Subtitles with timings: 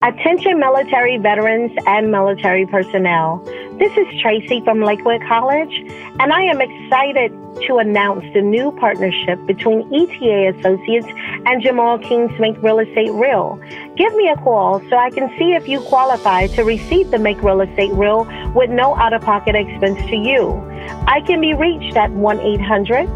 [0.00, 3.42] Attention military veterans and military personnel.
[3.80, 5.74] This is Tracy from Lakewood College,
[6.20, 7.32] and I am excited
[7.66, 11.08] to announce the new partnership between ETA Associates
[11.46, 13.60] and Jamal King's Make Real Estate Real.
[13.96, 17.42] Give me a call so I can see if you qualify to receive the Make
[17.42, 18.24] Real Estate Real
[18.54, 20.62] with no out of pocket expense to you.
[21.08, 23.08] I can be reached at 1 800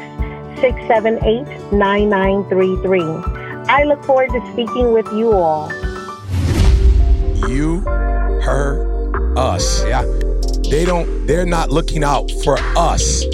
[0.61, 3.01] 678 9933.
[3.67, 5.69] I look forward to speaking with you all.
[7.49, 7.81] You,
[8.41, 9.83] her, us.
[9.85, 10.05] Yeah.
[10.69, 13.25] They don't, they're not looking out for us.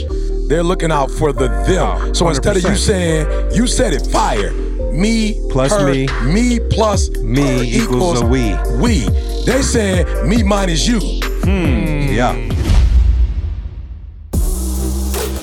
[0.48, 2.14] They're looking out for the them.
[2.16, 4.52] So instead of you saying, you said it, fire.
[4.92, 6.08] Me Plus her, me.
[6.24, 8.56] Me plus Me her equals a we.
[8.80, 9.00] We.
[9.46, 11.00] They saying me minus you.
[11.00, 12.14] Hmm.
[12.14, 12.34] Yeah.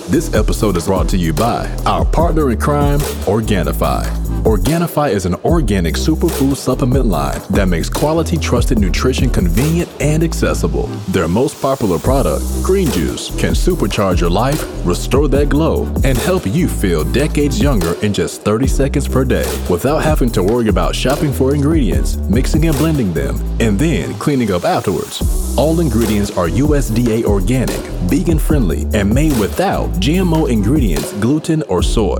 [0.09, 4.22] This episode is brought to you by our partner in crime, Organifi.
[4.45, 10.89] Organifi is an organic superfood supplement line that makes quality, trusted nutrition convenient and accessible.
[11.11, 16.45] Their most popular product, Green Juice, can supercharge your life, restore that glow, and help
[16.45, 20.97] you feel decades younger in just 30 seconds per day without having to worry about
[20.97, 25.23] shopping for ingredients, mixing and blending them, and then cleaning up afterwards.
[25.57, 27.79] All ingredients are USDA organic,
[28.11, 32.17] vegan friendly, and made without GMO ingredients, gluten, or soy.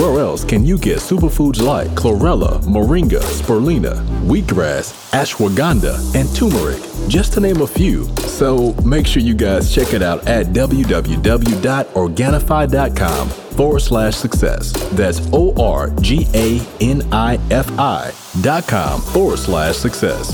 [0.00, 7.32] Where else can you get superfoods like chlorella, moringa, spirulina, wheatgrass, ashwagandha, and turmeric, just
[7.32, 8.06] to name a few?
[8.18, 14.70] So make sure you guys check it out at www.organifi.com forward slash success.
[14.92, 20.32] That's O R G A N I F I dot com forward slash success.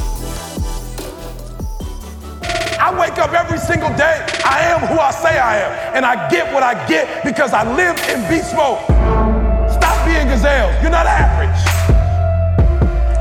[2.79, 4.27] I wake up every single day.
[4.45, 5.73] I am who I say I am.
[5.97, 9.32] And I get what I get because I live in beast mode.
[10.33, 10.81] Gazelles.
[10.81, 11.61] You're not average.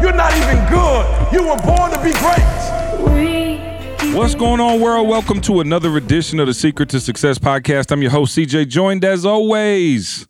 [0.02, 1.06] You're not even good.
[1.34, 2.40] You were born to be great.
[4.16, 5.10] What's going on, world?
[5.10, 7.92] Welcome to another edition of the Secret to Success podcast.
[7.92, 10.26] I'm your host, CJ, joined as always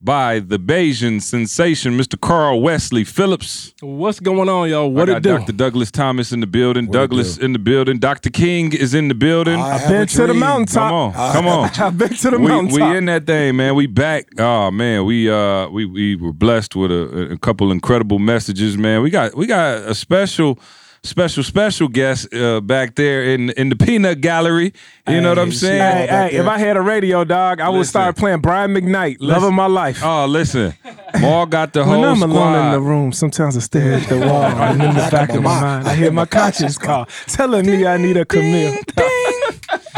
[0.00, 2.20] by the Bayesian sensation, Mr.
[2.20, 3.74] Carl Wesley Phillips.
[3.80, 4.90] What's going on, y'all?
[4.90, 5.38] What I it do?
[5.38, 5.52] Dr.
[5.52, 6.84] Douglas Thomas in the building.
[6.86, 7.98] it Douglas in the building.
[7.98, 8.30] Dr.
[8.30, 9.58] King is in the building.
[9.58, 10.38] I I've have been a to the dream.
[10.40, 10.90] mountaintop.
[10.90, 11.70] Come on, come on.
[11.78, 13.74] I've been to the we, we in that thing, man.
[13.74, 14.26] We back.
[14.38, 19.02] Oh man, we uh we we were blessed with a, a couple incredible messages, man.
[19.02, 20.58] We got we got a special
[21.06, 24.72] special special guest uh, back there in in the peanut gallery.
[25.08, 25.80] You know what I'm saying?
[25.80, 29.44] Hey, hey, if I had a radio dog, I would start playing Brian McKnight, Love
[29.44, 30.00] of My Life.
[30.02, 30.74] Oh, listen.
[31.20, 32.30] Maul got the when whole I'm squad.
[32.30, 35.42] alone in the room, sometimes I stare at the wall, and in the back of
[35.42, 38.76] my mind, I hear my conscience call, telling me I need a Camille.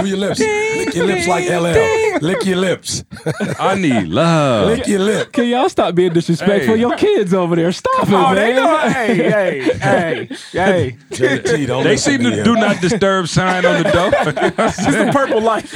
[0.00, 0.38] Do your lips.
[0.40, 2.18] Lick your lips like LL.
[2.24, 3.04] Lick your lips.
[3.58, 4.68] I need love.
[4.68, 5.32] Lick your lip.
[5.32, 6.74] Can y'all stop being disrespectful?
[6.74, 6.80] Hey.
[6.80, 8.36] Your kids over there, stop it, on, man.
[8.36, 10.96] they know- hey, hey, hey, hey.
[11.10, 14.10] JT, don't They listen see to the do not disturb sign on the door.
[14.68, 15.66] It's the purple light.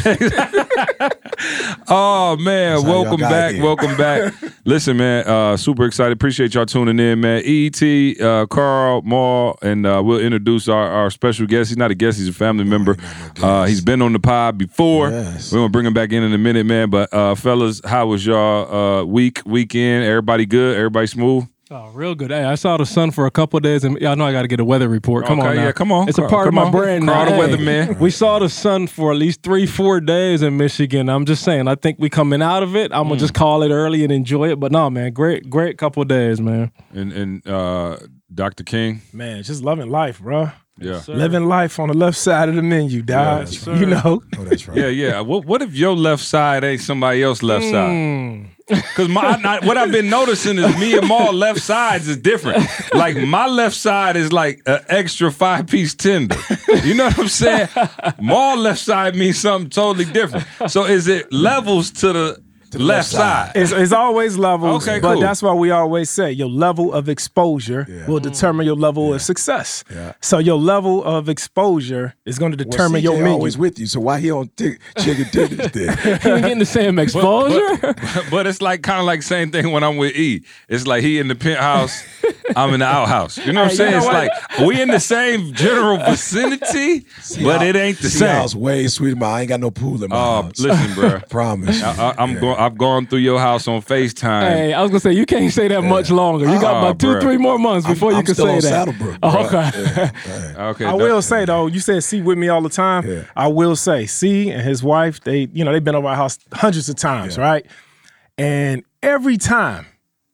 [1.89, 3.63] Oh man, how y'all welcome back, here.
[3.63, 4.35] welcome back.
[4.65, 6.13] Listen, man, uh, super excited.
[6.13, 7.43] Appreciate y'all tuning in, man.
[7.45, 11.71] ET, uh, Carl, Maul, and uh, we'll introduce our, our special guest.
[11.71, 12.97] He's not a guest; he's a family member.
[13.43, 15.11] Uh, he's been on the pod before.
[15.11, 15.53] Yes.
[15.53, 16.91] We're gonna bring him back in in a minute, man.
[16.91, 20.05] But uh, fellas, how was y'all uh, week, weekend?
[20.05, 20.77] Everybody good?
[20.77, 21.45] Everybody smooth?
[21.71, 22.31] Oh, real good.
[22.31, 24.43] Hey, I saw the sun for a couple of days, and y'all know I got
[24.43, 25.25] to get a weather report.
[25.25, 25.63] Come Okay, on, now.
[25.65, 26.07] yeah, come on.
[26.07, 26.71] It's a Carl, part of my on.
[26.71, 27.31] brand Carl now.
[27.49, 27.99] the Hey, weatherman.
[27.99, 31.09] We saw the sun for at least three, four days in Michigan.
[31.09, 32.93] I'm just saying, I think we coming out of it.
[32.93, 33.21] I'm gonna Mm.
[33.21, 34.61] just call it early and enjoy it.
[34.61, 36.73] But no, man, great, great couple of days, man.
[36.93, 37.97] And and uh,
[38.35, 38.65] Dr.
[38.65, 40.51] King, Man, just loving life, bro.
[40.79, 41.01] Yeah.
[41.09, 43.41] Living life on the left side of the menu, dog.
[43.47, 44.23] that's you know.
[44.39, 44.77] Oh, that's right.
[44.79, 45.21] Yeah, yeah.
[45.21, 47.73] What what if your left side ain't somebody else's left Hmm.
[47.73, 48.49] side?
[48.69, 52.65] Because my I, what I've been noticing is me and Maul left sides is different.
[52.95, 56.37] Like my left side is like an extra five piece tender.
[56.85, 57.69] You know what I'm saying?
[58.21, 60.47] Maul left side means something totally different.
[60.69, 62.43] So is it levels to the,
[62.79, 63.19] left, left side?
[63.19, 63.53] side.
[63.57, 65.21] It's, it's always levels, Okay, but cool.
[65.21, 69.85] that's why we always say your level of exposure will determine your level of success.
[69.93, 70.13] Yeah.
[70.21, 73.33] So your level of exposure is going to Well, determine your CJ menu.
[73.33, 75.99] always with you, so why he on t- chicken tenders then?
[76.05, 77.77] You ain't getting the same exposure.
[77.81, 80.45] But, but it's like kind of like same thing when I'm with E.
[80.69, 82.03] It's like he in the penthouse
[82.57, 83.39] I'm in the outhouse.
[83.39, 83.91] You know what I'm Hey, you saying?
[83.93, 87.07] know It's like we in the same general vicinity,
[87.45, 88.29] but it ain't the See, same.
[88.29, 89.31] house way sweet, man.
[89.31, 90.59] I ain't got no pool in my Oh, house.
[90.59, 91.21] listen, bro.
[91.31, 91.83] Promise.
[91.83, 92.57] I, I, I'm going.
[92.63, 94.49] I've gone through your house on Facetime.
[94.49, 96.47] Hey, I was gonna say you can't say that much longer.
[96.47, 97.21] You got Oh, about two, bruh.
[97.21, 98.89] three more months I'm- before you I'm can still say on that.
[98.89, 99.61] Saddlebrook, Oh, bro.
[99.61, 100.11] okay.
[100.57, 103.07] Okay, I will say though, you said C with me all the time.
[103.09, 103.23] Yeah.
[103.37, 106.39] I will say C and his wife, they you know they've been over our house
[106.53, 107.67] hundreds of times, right?
[108.39, 109.87] And every time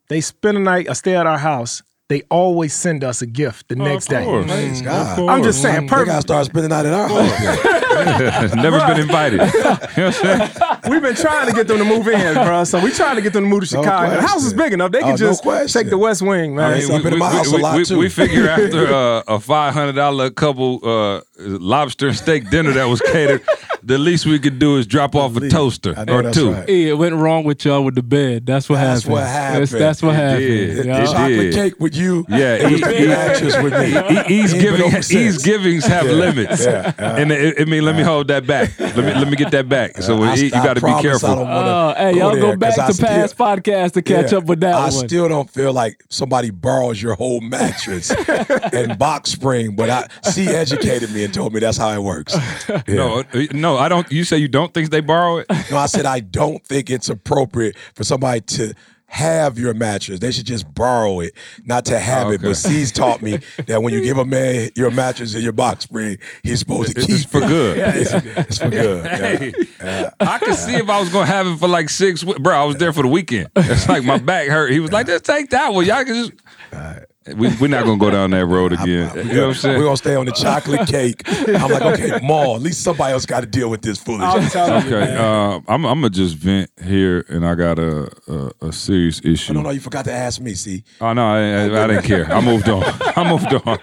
[0.09, 3.69] they spend a night or stay at our house, they always send us a gift
[3.69, 4.25] the next day.
[4.25, 5.19] Praise God.
[5.29, 8.55] I'm just saying, They gotta start spending out at our house.
[8.55, 9.41] Never been invited.
[9.41, 10.51] you know what I'm saying?
[10.89, 12.65] We've been trying to get them to move in, bro.
[12.65, 14.15] So we trying to get them to move to No Chicago.
[14.17, 15.83] the house is big enough; they Oh, can no just question.
[15.83, 16.73] take the West Wing, man.
[16.73, 17.99] I mean, I've been in my house a lot, we, too.
[17.99, 22.85] we figure after uh, a five hundred dollar couple uh, lobster and steak dinner that
[22.87, 23.43] was catered,
[23.89, 26.53] the least we could do is drop off a toaster know or two.
[26.53, 26.69] right.
[26.69, 28.47] It went wrong with y'all with the bed.
[28.47, 29.13] That's what That's happened.
[29.15, 29.69] what happened.
[29.69, 30.39] that's what It happened.
[30.47, 30.87] did.
[30.87, 31.03] Yeah.
[31.03, 31.55] It Chocolate did.
[31.55, 32.25] cake with you.
[32.29, 34.35] Yeah, It was big e- with me.
[34.37, 38.29] E- Ease giving, over ease givings have limits, and it, I mean, let me hold
[38.29, 38.79] that back.
[38.79, 40.03] Let me let me get that back.
[40.03, 41.29] So I- you got to be promise I careful.
[41.37, 43.93] don't wanna Oh, hey, go y'all there, go back 'cause I to still- past podcasts
[43.93, 44.39] to catch Yeah.
[44.39, 44.83] up with that one.
[44.83, 45.09] I one.
[45.09, 48.11] still don't feel like somebody borrows your whole mattress
[48.73, 52.37] and box spring, but I she educated me and told me that's how it works.
[52.89, 54.11] No, uh, no, I don't.
[54.13, 55.47] You say you don't think they borrow it?
[55.71, 58.75] No, I said I don't think it's appropriate for somebody to
[59.11, 60.21] have your mattress.
[60.21, 61.33] They should just borrow it,
[61.65, 62.35] not to have it.
[62.41, 62.49] Okay.
[62.49, 65.85] But C's taught me that when you give a man your mattress and your box
[65.85, 67.49] spring, he's supposed to It's keep for it.
[67.49, 67.79] good.
[67.97, 68.37] It's, for good.
[68.39, 69.67] it's for good.
[69.81, 70.11] yeah.
[70.21, 72.23] I could see if I was gonna have it for like six.
[72.23, 73.49] Bro, I was there for the weekend.
[73.57, 74.71] It's like my back hurt.
[74.73, 75.87] He was like, "Just take that one.
[75.87, 78.87] Y'all can just." We, we're not gonna go down that road again.
[79.17, 81.23] You know what I'm We're gonna stay on the chocolate cake.
[81.27, 84.53] I'm like, okay, Ma, at least somebody else got to deal with this I'm foolishness.
[84.53, 85.17] telling you, man.
[85.19, 89.53] uh, I'm I'm gonna just vent here, and I got a a, a serious issue.
[89.53, 90.55] No, no, you forgot to ask me.
[90.55, 92.33] See, Oh no, I, I, I didn't care.
[92.33, 92.83] I moved on.
[93.17, 93.79] I moved on.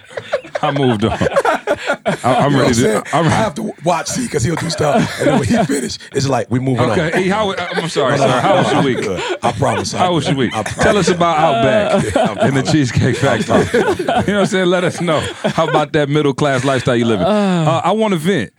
[0.62, 1.12] I moved on.
[1.12, 3.16] I, I'm you know ready I'm to.
[3.16, 5.98] I'm I have to watch C because he'll do stuff, and then when he finish,
[6.12, 6.98] it's like we moving on.
[6.98, 7.10] okay.
[7.24, 7.54] Hey, how?
[7.54, 8.40] I'm sorry, No, no, sir.
[8.40, 9.38] How was your week?
[9.42, 9.94] I promise.
[9.94, 10.52] I'm How was your week?
[10.52, 13.80] Tell us about Outback and the Cheesecake Factory.
[13.80, 14.66] you know what I'm saying?
[14.66, 15.20] Let us know.
[15.42, 17.26] How about that middle class lifestyle you living?
[17.26, 18.52] Uh, I want to vent.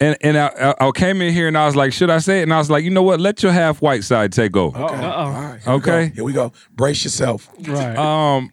[0.00, 0.46] And and I,
[0.80, 2.42] I I came in here and I was like, should I say it?
[2.44, 3.18] And I was like, you know what?
[3.18, 4.78] Let your half white side take over.
[4.78, 5.04] Okay.
[5.04, 5.60] All right.
[5.60, 6.08] Here Okay.
[6.08, 6.14] go.
[6.14, 6.52] Here we go.
[6.72, 7.50] Brace yourself.
[7.66, 7.96] right.
[7.96, 8.52] Um,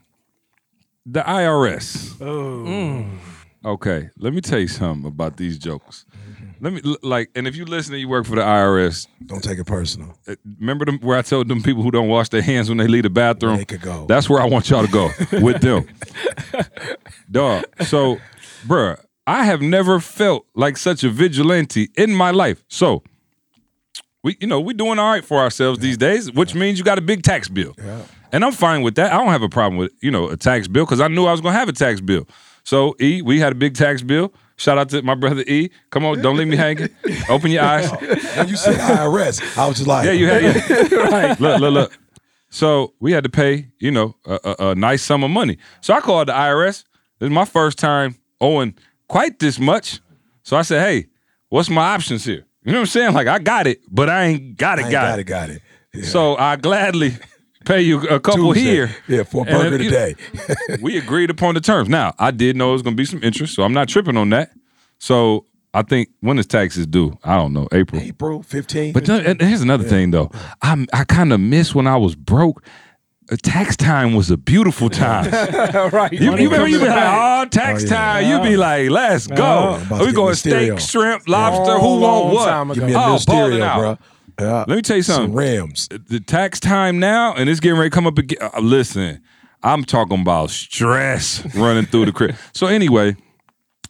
[1.05, 2.15] the IRS.
[3.63, 6.05] Okay, let me tell you something about these jokers.
[6.61, 9.57] Let me like, and if you listen and you work for the IRS, Don't take
[9.59, 10.17] it personal.
[10.27, 12.87] uh, remember them where I told them people who don't wash their hands when they
[12.87, 13.57] leave the bathroom.
[13.57, 14.05] They could go.
[14.07, 15.09] That's where I want y'all to go
[15.41, 15.87] with them,
[17.31, 17.65] dog.
[17.85, 18.19] So,
[18.65, 18.97] bruh,
[19.27, 22.63] I have never felt like such a vigilante in my life.
[22.67, 23.03] So.
[24.23, 26.97] We, you know, we doing all right for ourselves these days, which means you got
[26.97, 27.75] a big tax bill.
[28.31, 29.13] And I'm fine with that.
[29.13, 31.31] I don't have a problem with, you know, a tax bill because I knew I
[31.31, 32.27] was gonna have a tax bill.
[32.63, 34.33] So E, we had a big tax bill.
[34.57, 35.69] Shout out to my brother E.
[35.89, 36.89] Come on, don't leave me hanging.
[37.29, 37.91] Open your eyes.
[38.35, 40.97] When you said IRS, I was just like, Yeah, you had yeah.
[41.09, 41.39] right.
[41.39, 41.99] Look, look, look.
[42.49, 45.57] So we had to pay, you know, a, a, a nice sum of money.
[45.81, 46.85] So I called the IRS.
[47.19, 48.75] This is my first time owing
[49.07, 49.99] quite this much.
[50.43, 51.07] So I said, hey,
[51.49, 52.45] what's my options here?
[52.63, 53.13] You know what I'm saying?
[53.13, 55.21] Like I got it, but I ain't got it, I ain't got, got it.
[55.21, 55.61] it, got it.
[55.93, 56.03] Yeah.
[56.05, 57.15] So I gladly
[57.65, 58.71] pay you a couple Tuesday.
[58.71, 58.95] here.
[59.07, 60.15] Yeah, for a burger today.
[60.81, 61.89] we agreed upon the terms.
[61.89, 64.17] Now, I did know it was going to be some interest, so I'm not tripping
[64.17, 64.51] on that.
[64.99, 67.17] So I think when is taxes due?
[67.23, 68.01] I don't know, April.
[68.01, 68.93] April 15th.
[68.93, 70.31] But here's another thing, though.
[70.61, 72.63] I I kind of miss when I was broke.
[73.31, 75.31] Uh, tax time was a beautiful time.
[75.91, 76.13] right.
[76.13, 77.95] You, you remember you be like, oh, tax Oh, yeah.
[77.95, 78.25] time.
[78.29, 79.75] You'd be like, let's go.
[79.83, 81.73] about to we going steak, shrimp, lobster.
[81.73, 82.33] Long, who want
[82.67, 82.75] what?
[82.75, 83.97] Give me a oh, little balling stereo, bro.
[84.39, 84.65] Yeah.
[84.67, 85.33] Let me tell you Some something.
[85.35, 85.87] rims.
[85.87, 88.37] The tax time now, and it's getting ready to come up again.
[88.41, 89.21] Uh, listen,
[89.63, 92.35] I'm talking about stress running through the crib.
[92.53, 93.15] So anyway,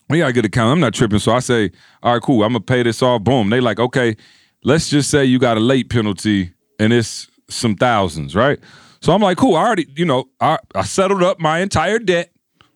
[0.09, 0.71] we gotta get a count.
[0.71, 1.19] I'm not tripping.
[1.19, 1.71] So I say,
[2.03, 2.43] all right, cool.
[2.43, 3.23] I'm gonna pay this off.
[3.23, 3.49] Boom.
[3.49, 4.15] They like, okay,
[4.63, 8.59] let's just say you got a late penalty and it's some thousands, right?
[9.01, 9.55] So I'm like, cool.
[9.55, 12.31] I already, you know, I, I settled up my entire debt.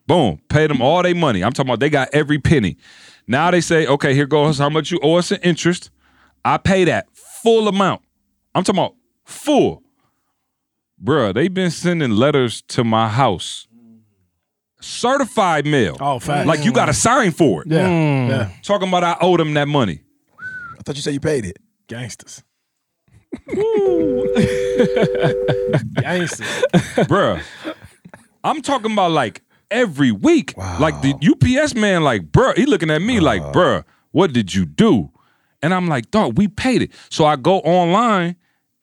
[0.08, 0.40] Boom.
[0.50, 1.44] Paid them all their money.
[1.44, 2.78] I'm talking about they got every penny.
[3.28, 5.92] Now they say, okay, here goes how much you owe us in interest.
[6.46, 7.09] I pay that
[7.44, 8.02] full amount.
[8.54, 9.84] I'm talking about full.
[11.02, 13.68] Bruh, they've been sending letters to my house.
[14.82, 15.98] Certified mail.
[16.00, 16.48] Oh, facts.
[16.48, 17.68] Like you got to sign for it.
[17.70, 17.88] Yeah.
[17.88, 18.30] Mm.
[18.30, 18.50] Yeah.
[18.64, 20.02] Talking about I owe them that money.
[20.78, 21.58] I thought you said you paid it.
[21.88, 22.44] Gangsters.
[25.96, 26.48] Gangsters.
[27.08, 27.44] Bruh.
[28.44, 30.56] I'm talking about like every week.
[30.58, 33.52] Like the UPS man, like, bruh, he looking at me like, uh-huh.
[33.52, 35.12] bruh, what did you do?
[35.62, 36.92] And I'm like, dog, we paid it.
[37.10, 38.36] So I go online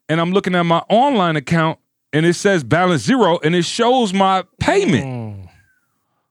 [0.09, 1.79] and I'm looking at my online account
[2.13, 5.49] and it says balance zero and it shows my payment.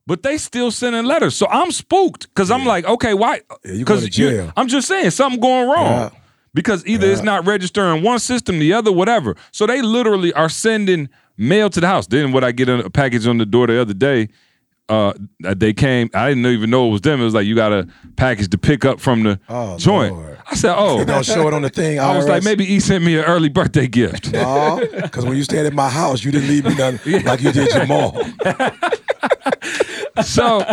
[0.06, 1.34] But they still sending letters.
[1.36, 3.40] So I'm spooked because I'm like, okay, why?
[3.64, 4.52] Yeah, to jail.
[4.56, 5.84] I'm just saying something going wrong.
[5.90, 6.10] Yeah.
[6.54, 9.36] Because either it's not registering one system, the other, whatever.
[9.50, 12.06] So they literally are sending mail to the house.
[12.06, 14.28] Then what I get a package on the door the other day,
[14.88, 16.08] uh, they came.
[16.14, 17.20] I didn't even know it was them.
[17.20, 17.86] It was like you got a
[18.16, 20.14] package to pick up from the Oh, joint.
[20.14, 20.35] Lord.
[20.48, 21.04] I said, oh.
[21.04, 21.98] Don't show it on the thing.
[21.98, 24.24] I was like, maybe he sent me an early birthday gift.
[24.32, 27.70] because when you stayed at my house, you didn't leave me nothing like you did
[27.70, 28.16] Jamal.
[30.22, 30.64] so,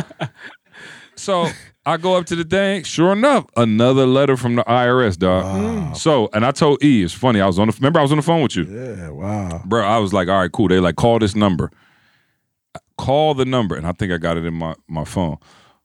[1.15, 1.47] so
[1.85, 2.83] I go up to the thing.
[2.83, 5.43] Sure enough, another letter from the IRS, dog.
[5.45, 5.97] Mm.
[5.97, 7.41] So, and I told E, it's funny.
[7.41, 9.61] I was on the remember I was on the phone with you, Yeah, wow.
[9.65, 9.83] bro.
[9.83, 10.67] I was like, all right, cool.
[10.67, 11.71] They like call this number,
[12.97, 15.37] call the number, and I think I got it in my my phone.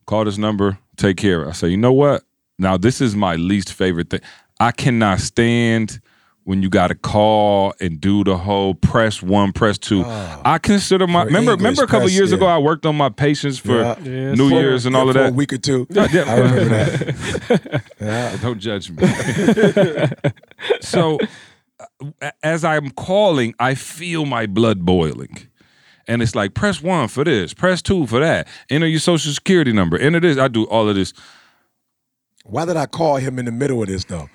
[0.07, 1.49] Call this number, take care.
[1.49, 2.23] I say, you know what?
[2.59, 4.21] Now this is my least favorite thing.
[4.61, 6.01] I cannot stand
[6.45, 10.03] when you got to call and do the whole press one, press two.
[10.07, 12.47] I consider my remember English, remember a couple press, years ago.
[12.47, 13.99] I worked on my patience for Yeah.
[14.03, 15.35] Yeah, New so- Year's and all of For a that.
[15.35, 15.87] week or two.
[15.91, 16.25] yeah.
[16.27, 16.65] I remember
[17.99, 18.39] that.
[18.43, 19.07] Don't judge me.
[20.81, 21.19] so,
[22.23, 25.37] uh, as I'm calling, I feel my blood boiling.
[26.09, 29.73] And it's like, press one for this, press two for that, enter your social security
[29.73, 30.39] number, enter this.
[30.39, 31.13] I do all of this.
[32.49, 34.29] Why did I call him in the middle of this though?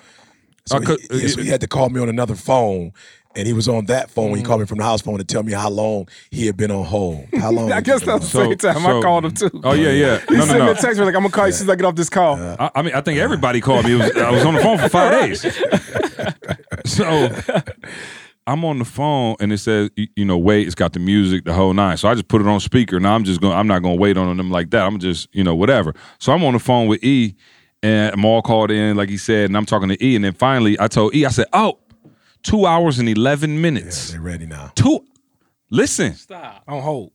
[0.66, 2.92] So, I could- he, yeah, so he had to call me on another phone,
[3.36, 4.34] and he was on that phone.
[4.36, 6.70] He called me from the house phone to tell me how long he had been
[6.70, 7.26] on hold.
[7.38, 7.70] How long?
[7.72, 9.50] I guess that's on the So- same time I called him too.
[9.62, 10.18] Oh, yeah, yeah.
[10.28, 11.66] He No, no, sent me a text me like, I'm gonna call you as soon
[11.68, 12.36] as I get off this call.
[12.36, 13.92] I, I mean, I think everybody called me.
[13.92, 15.42] It was, I was on the phone for five days.
[16.86, 17.30] so
[18.46, 21.44] I'm on the phone and it says, you, you know, wait, it's got the music,
[21.44, 21.96] the whole nine.
[21.96, 23.00] So I just put it on speaker.
[23.00, 24.86] Now I'm just going, I'm not going to wait on them like that.
[24.86, 25.94] I'm just, you know, whatever.
[26.18, 27.34] So I'm on the phone with E
[27.84, 30.16] and Maul called in, like he said, and I'm talking to E.
[30.16, 31.78] And then finally I told E, I said, oh,
[32.42, 34.10] two hours and 11 minutes.
[34.12, 34.72] They're ready now.
[34.74, 35.04] Two,
[35.70, 36.62] listen, Stop.
[36.66, 37.12] On hold.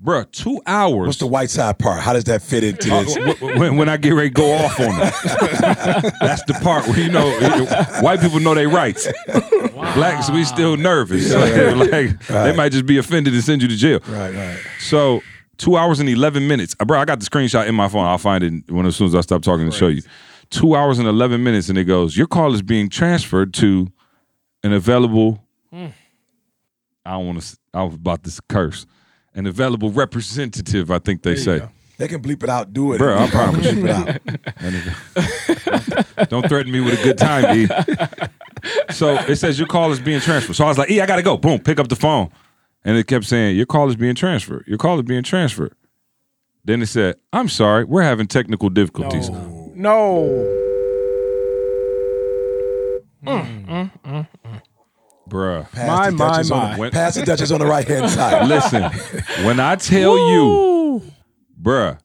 [0.00, 1.06] bruh, two hours.
[1.06, 2.00] What's the white side part?
[2.00, 3.16] How does that fit into this?
[3.16, 4.98] Uh, when, when I get ready to go off on them.
[6.20, 7.28] That's the part where you know
[8.00, 9.08] white people know they rights.
[9.94, 11.32] Blacks we still nervous.
[11.34, 14.00] like they might just be offended and send you to jail.
[14.08, 14.58] Right, right.
[14.80, 15.22] So
[15.58, 16.98] two hours and eleven minutes, Uh, bro.
[17.00, 18.04] I got the screenshot in my phone.
[18.04, 20.02] I'll find it when as soon as I stop talking to show you.
[20.50, 22.16] Two hours and eleven minutes, and it goes.
[22.16, 23.88] Your call is being transferred to
[24.62, 25.40] an available.
[25.72, 25.92] I
[27.12, 27.56] don't want to.
[27.74, 28.86] I was about to curse.
[29.34, 30.90] An available representative.
[30.90, 31.60] I think they say.
[31.98, 32.72] They can bleep it out.
[32.72, 33.90] Do it, Bro, I promise Bleep it
[36.18, 36.28] out.
[36.28, 37.66] Don't threaten me with a good time, E.
[38.92, 40.56] So it says your call is being transferred.
[40.56, 41.36] So I was like, E, I gotta go.
[41.36, 42.30] Boom, pick up the phone.
[42.84, 44.64] And it kept saying, Your call is being transferred.
[44.66, 45.74] Your call is being transferred.
[46.64, 49.28] Then it said, I'm sorry, we're having technical difficulties.
[49.30, 50.50] No.
[53.24, 53.66] Mm.
[53.66, 54.28] Mm, mm,
[55.28, 55.70] bruh.
[55.72, 56.76] Pass My, the my, Duchess my.
[56.76, 58.46] the- Pass the Duchess on the right hand side.
[58.48, 58.82] Listen,
[59.46, 61.02] when I tell you,
[61.60, 61.98] bruh,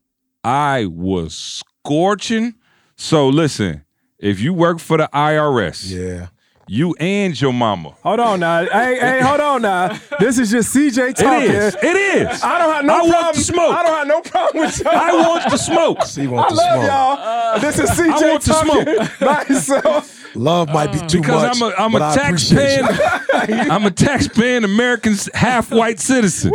[0.43, 2.55] I was scorching.
[2.95, 3.83] So listen,
[4.17, 6.27] if you work for the IRS, Yeah.
[6.69, 7.95] You and your mama.
[8.03, 8.63] Hold on now.
[8.63, 9.97] Hey, hey, hold on now.
[10.19, 11.49] This is just CJ It talking.
[11.49, 11.75] is.
[11.81, 12.43] It is.
[12.43, 12.95] I don't have no problem.
[12.95, 13.35] I want problem.
[13.35, 13.75] the smoke.
[13.75, 14.93] I don't have no problem with y'all.
[14.93, 16.03] I want the smoke.
[16.03, 16.85] See, I want the love smoke.
[16.87, 17.59] y'all.
[17.59, 20.15] This is CJ I want the talking by himself.
[20.35, 21.73] Love might be too Because much.
[21.75, 22.83] I'm a I'm but a I taxpaying.
[23.71, 26.53] I'm a taxpaying American half white citizen.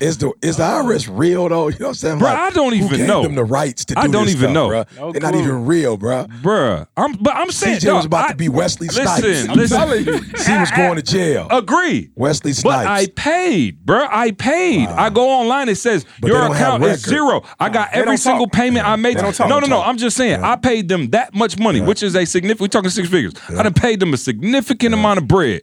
[0.00, 1.68] Is the is the IRS real though?
[1.68, 2.18] You know what I'm saying?
[2.18, 3.22] Bro, Like, I don't who even gave know.
[3.22, 4.68] them the rights to do I don't this even stuff, know.
[4.68, 4.96] bruh?
[4.96, 6.26] No They're not even real, bro.
[6.42, 9.20] Bro, I'm but I'm saying CJ was about I- to be Wesley Snipes.
[9.34, 9.76] Listen, I'm listen.
[9.78, 10.12] telling you.
[10.14, 11.46] He was going to jail.
[11.50, 12.10] Agree.
[12.14, 14.08] Wesley But I paid, bruh.
[14.10, 14.88] I paid.
[14.88, 15.68] I go online.
[15.68, 17.08] It says But your don't have account is record.
[17.08, 17.42] zero.
[17.60, 18.52] I got They every don't single talk.
[18.54, 19.16] payment I made.
[19.16, 19.48] They don't talk.
[19.48, 19.82] No, no, no.
[19.82, 20.42] I'm just saying.
[20.42, 22.60] I paid them that much money, which is a significant.
[22.60, 23.32] We're talking six figures.
[23.50, 25.62] I done paid them a significant amount of bread.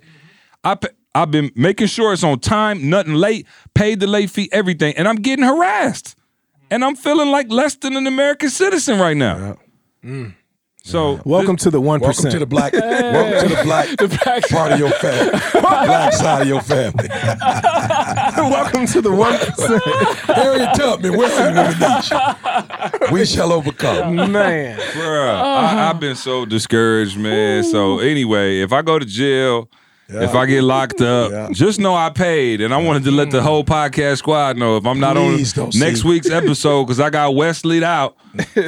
[0.63, 4.47] I pay, I've been making sure it's on time, nothing late, paid the late fee,
[4.51, 6.15] everything, and I'm getting harassed,
[6.69, 9.57] and I'm feeling like less than an American citizen right now.
[10.05, 10.35] Mm.
[10.83, 12.73] So Welcome to the one welcome to the black.
[12.73, 15.39] welcome to the black part of your family.
[15.61, 17.07] black side of your family.
[18.38, 19.83] welcome to the one percent.
[20.25, 23.13] Harriet Tubman, where are you when we need you?
[23.13, 24.15] We shall overcome.
[24.31, 24.79] Man.
[24.79, 27.63] Bruh, I, I've been so discouraged, man.
[27.63, 29.69] So anyway, if I go to jail,
[30.13, 31.49] if I get locked up, Yeah.
[31.51, 33.43] just know I paid, and I wanted to let the mm.
[33.43, 37.35] whole podcast squad know if I'm not Please on next week's episode because I got
[37.35, 38.17] Wesleyed out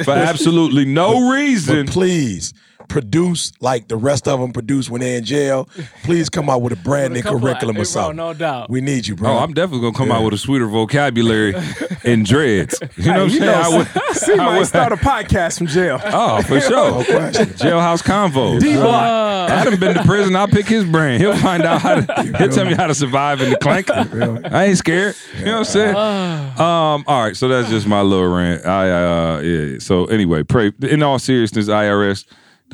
[0.04, 1.86] for absolutely no reason.
[1.86, 2.54] But please,
[2.88, 5.68] produce like the rest of them produce when they're in jail,
[6.04, 8.16] please come out with a brand new a couple of- curriculum hey, or bro, something.
[8.16, 8.70] no doubt.
[8.70, 9.30] We need you, bro.
[9.32, 11.54] Oh, I'm definitely gonna come out with a sweeter vocabulary
[12.04, 12.78] and dreads.
[12.96, 13.42] You know what I'm saying?
[13.42, 16.00] know, I would, C I might would- start a podcast from jail.
[16.16, 16.90] Oh, for sure.
[16.90, 17.02] no.
[17.02, 18.60] Jailhouse convo.
[18.60, 19.50] D-Block.
[19.50, 20.36] Adam been to prison.
[20.36, 21.20] I'll pick his brain.
[21.20, 22.22] He'll find out how to.
[22.38, 23.90] He'll tell me how to survive in the clank.
[23.90, 25.14] I ain't scared.
[25.38, 25.96] You know what I'm saying?
[25.96, 27.04] Um.
[27.06, 27.36] All right.
[27.36, 28.64] So that's just my little rant.
[28.64, 28.90] I.
[28.90, 29.40] Uh.
[29.40, 29.78] Yeah.
[29.80, 30.72] So anyway, pray.
[30.82, 32.24] In all seriousness, IRS.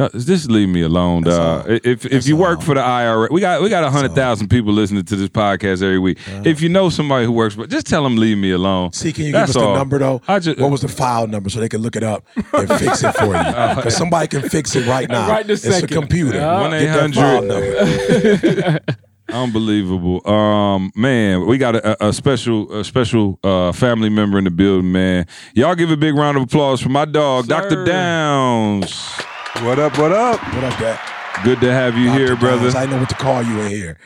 [0.01, 1.67] No, Just leave me alone, dog.
[1.69, 5.05] If if you work for the IRS, we got we got hundred thousand people listening
[5.05, 6.19] to this podcast every week.
[6.45, 8.93] If you know somebody who works, but just tell them leave me alone.
[8.93, 9.73] See, can you That's give us all.
[9.75, 10.23] the number though?
[10.27, 13.05] I just what was the file number so they can look it up and fix
[13.05, 13.41] it for you?
[13.81, 15.29] Because somebody can fix it right now.
[15.29, 15.97] Right this it's second.
[15.97, 16.39] a computer.
[16.39, 16.71] Yeah.
[16.71, 18.97] Get that 1-800.
[19.33, 21.47] Unbelievable, um, man.
[21.47, 25.27] We got a, a special, a special uh, family member in the building, man.
[25.55, 27.61] Y'all give a big round of applause for my dog, Sir.
[27.61, 27.85] Dr.
[27.85, 29.21] Downs.
[29.57, 29.99] What up?
[29.99, 30.41] What up?
[30.55, 30.99] What up, Dad?
[31.45, 32.19] Good to have you Dr.
[32.19, 32.41] here, Downs.
[32.41, 32.69] brother.
[32.69, 33.99] I didn't know what to call you in here.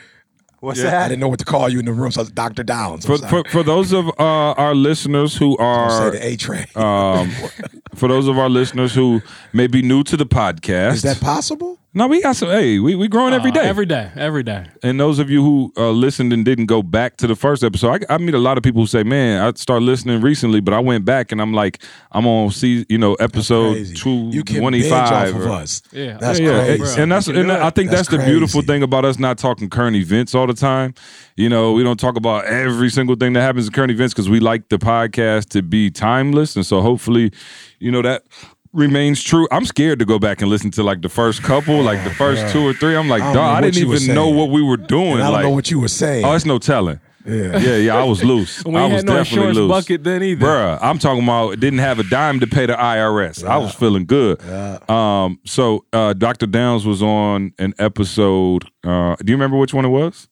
[0.59, 1.05] What's I that?
[1.05, 2.11] I didn't know what to call you in the room.
[2.11, 2.63] So I Dr.
[2.63, 3.05] Downs.
[3.05, 6.65] For, for, for those of uh, our listeners who are Say are, the A train.
[6.75, 7.31] um,
[7.95, 9.21] for those of our listeners who
[9.53, 11.79] may be new to the podcast, Is that possible?
[11.95, 12.49] No, we got some.
[12.49, 13.61] Hey, we we growing every Uh, day.
[13.67, 14.11] Every day.
[14.15, 14.65] Every day.
[14.83, 18.05] and those of you who uh, listened and didn't go back to the first episode,
[18.09, 20.73] I, I meet a lot of people who say, "Man, I started listening recently, but
[20.73, 23.95] I went back and I'm like, I'm on see, you know, episode Crazy.
[23.95, 25.35] two You can twenty binge off five.
[25.35, 25.81] of us.
[25.93, 26.17] Yeah.
[26.19, 27.01] That's yeah, crazy.
[27.01, 27.51] and that's and do.
[27.51, 30.53] I think that's, That's the beautiful thing about us not talking current events all the
[30.53, 30.93] time.
[31.37, 34.29] You know, we don't talk about every single thing that happens in current events because
[34.29, 37.31] we like the podcast to be timeless, and so hopefully,
[37.79, 38.23] you know that
[38.75, 39.47] remains true.
[39.51, 42.51] I'm scared to go back and listen to like the first couple, like the first
[42.53, 42.95] two or three.
[42.95, 45.13] I'm like, I dog, know I didn't you were even know what we were doing.
[45.13, 46.25] And I don't like, know what you were saying.
[46.25, 46.99] oh, it's no telling.
[47.25, 47.57] yeah.
[47.57, 48.63] Yeah, yeah, I was loose.
[48.63, 49.69] We I ain't was no definitely insurance loose.
[49.69, 50.45] bucket then either.
[50.45, 53.43] Bruh, I'm talking about didn't have a dime to pay the IRS.
[53.43, 54.39] I was feeling good.
[54.89, 56.45] Um, so uh, Dr.
[56.45, 58.65] Downs was on an episode.
[58.83, 60.27] Uh, do you remember which one it was?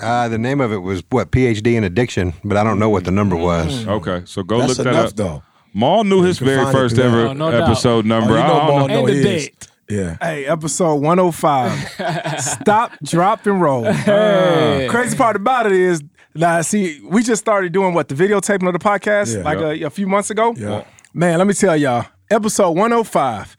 [0.00, 1.30] Uh, the name of it was what?
[1.30, 3.86] PhD in addiction, but I don't know what the number was.
[3.86, 5.16] Okay, so go That's look that enough, up.
[5.16, 5.42] though.
[5.76, 7.28] Maul knew his very find it first through ever that.
[7.28, 7.68] Oh, no doubt.
[7.68, 8.32] episode number.
[8.32, 8.86] Oh, you I know don't Maul know.
[8.86, 9.24] know And the his.
[9.46, 9.68] date.
[9.90, 10.16] Yeah.
[10.20, 12.40] Hey, episode 105.
[12.40, 13.84] Stop, drop, and roll.
[13.84, 14.86] Hey.
[14.86, 16.02] Uh, crazy part about it is,
[16.34, 19.42] now see, we just started doing what the videotaping of the podcast Yeah.
[19.42, 20.54] like a, uh, a few months ago.
[20.56, 20.84] Yeah.
[21.14, 23.55] Man, let me tell y'all, episode 105.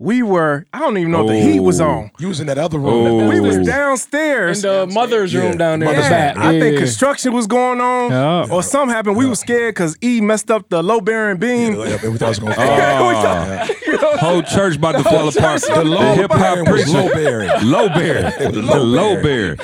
[0.00, 1.86] We were, I don't even know if the heat was Oh.
[1.88, 2.10] on.
[2.18, 2.82] You was in that other Oh.
[2.82, 3.28] room.
[3.28, 3.60] We was Ooh.
[3.60, 4.62] In downstairs.
[4.62, 5.42] the mother's Yeah.
[5.42, 6.36] room down there in the Mother's back.
[6.36, 6.46] room.
[6.46, 6.80] I think Yeah.
[6.80, 8.46] construction was going on, Yeah.
[8.52, 9.16] or something happened.
[9.16, 11.74] We was scared because E messed up the low bearing beam.
[11.74, 13.68] Yeah, we thought it was going to
[14.02, 14.16] Oh.
[14.18, 15.62] Whole church about to fall apart.
[15.62, 17.50] The low hip hop bearing was preacher, low bearing.
[17.62, 19.56] low bear, low bear.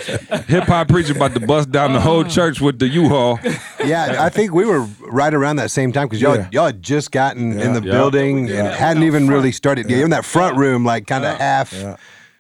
[0.47, 3.41] Hip hop preacher about to bust down the whole church with the U-Haul.
[3.85, 6.49] Yeah, I think we were right around that same time because y'all Yeah.
[6.53, 7.93] y'all had just gotten in the Yeah.
[7.93, 9.89] building and hadn't even really started.
[9.91, 11.73] Yeah, in that front room, like kind of half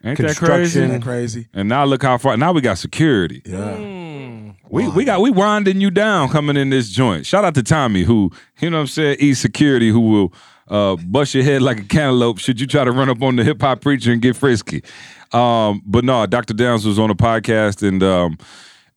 [0.04, 0.46] Ain't construction.
[0.46, 0.86] crazy?
[0.86, 1.46] That crazy?
[1.54, 2.36] And now look how far.
[2.36, 3.42] Now we got security.
[3.44, 3.76] Yeah.
[4.68, 7.26] We we got we winding you down coming in this joint.
[7.26, 9.16] Shout out to Tommy who you know what I'm saying.
[9.20, 10.32] E security who will
[10.68, 13.42] uh, bust your head like a cantaloupe should you try to run up on the
[13.42, 14.82] hip hop preacher and get frisky.
[15.32, 16.54] Um, but no, Dr.
[16.54, 18.38] Downs was on a podcast and um,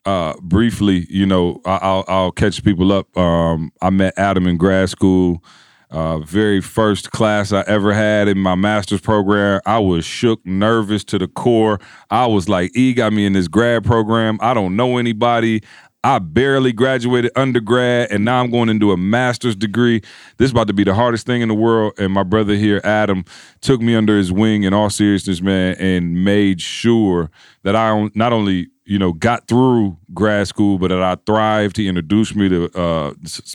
[0.05, 3.15] uh, briefly, you know, I'll I'll catch people up.
[3.17, 5.43] Um, I met Adam in grad school.
[5.89, 9.61] Uh, very first class I ever had in my master's program.
[9.63, 11.79] I was shook, nervous to the core.
[12.09, 14.39] I was like, E got me in this grad program.
[14.41, 15.61] I don't know anybody.
[16.03, 20.01] I barely graduated undergrad, and now I'm going into a master's degree.
[20.37, 21.93] This is about to be the hardest thing in the world.
[21.97, 23.23] And my brother here, Adam,
[23.61, 28.33] took me under his wing in all seriousness, man, and made sure that I not
[28.33, 31.77] only you know got through grad school, but that I thrived.
[31.77, 33.13] He introduced me to uh,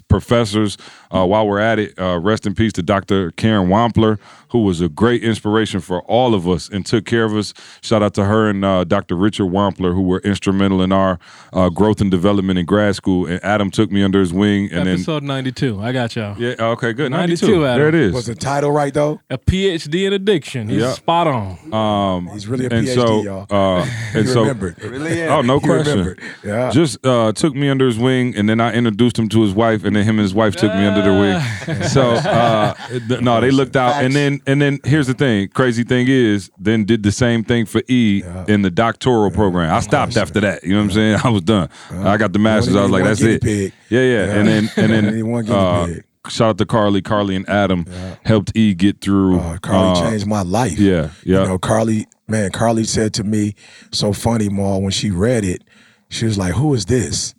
[0.08, 0.76] professors.
[1.10, 3.30] Uh, while we're at it, uh, rest in peace to Dr.
[3.32, 4.18] Karen Wampler,
[4.50, 7.52] who was a great inspiration for all of us and took care of us.
[7.82, 9.14] Shout out to her and uh, Dr.
[9.16, 11.18] Richard Wampler, who were instrumental in our
[11.52, 13.26] uh, growth and development in grad school.
[13.26, 15.80] And Adam took me under his wing, and then Episode 92.
[15.80, 16.36] I got y'all.
[16.38, 17.10] yeah, okay, good.
[17.10, 17.66] 92, 92.
[17.66, 17.78] Adam.
[17.78, 18.12] There it is.
[18.12, 19.20] Was the title right, though?
[19.30, 20.68] A PhD in addiction.
[20.68, 20.92] He's Yeah.
[20.92, 21.72] spot on.
[21.74, 23.46] Um, He's really a and PhD, so, y'all.
[23.50, 24.82] uh, and You so, remembered.
[24.82, 25.22] Really?
[25.26, 25.98] oh no You question.
[25.98, 26.20] remembered.
[26.44, 26.70] Yeah.
[26.70, 29.84] Just uh, took me under his wing, and then I introduced him to his wife,
[29.84, 31.82] and then him and his wife took me under their wing.
[31.88, 32.74] So uh,
[33.08, 35.48] th- no, they looked out, and then and then here's the thing.
[35.48, 39.72] Crazy thing is, then did the same thing for E in the doctoral program.
[39.72, 40.64] I stopped after that.
[40.64, 41.20] You know what I'm saying?
[41.24, 41.68] I was done.
[41.90, 42.76] I got the master's.
[42.76, 43.42] I was like, that's it.
[43.42, 43.72] pig.
[43.88, 44.32] Yeah, yeah, Yeah.
[44.34, 47.86] and then and Only one then guinea uh, shout out to Carly, Carly and Adam
[48.24, 49.38] helped E get through.
[49.40, 50.78] Uh, Carly uh, changed my life.
[50.78, 51.42] yeah, yeah.
[51.42, 53.54] You know, Carly, man, Carly said to me,
[53.92, 55.62] so funny, Ma, when she read it,
[56.10, 57.34] she was like, Who is this?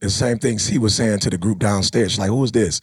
[0.00, 2.12] The same thing she was saying to the group downstairs.
[2.12, 2.80] She's like, Who is this?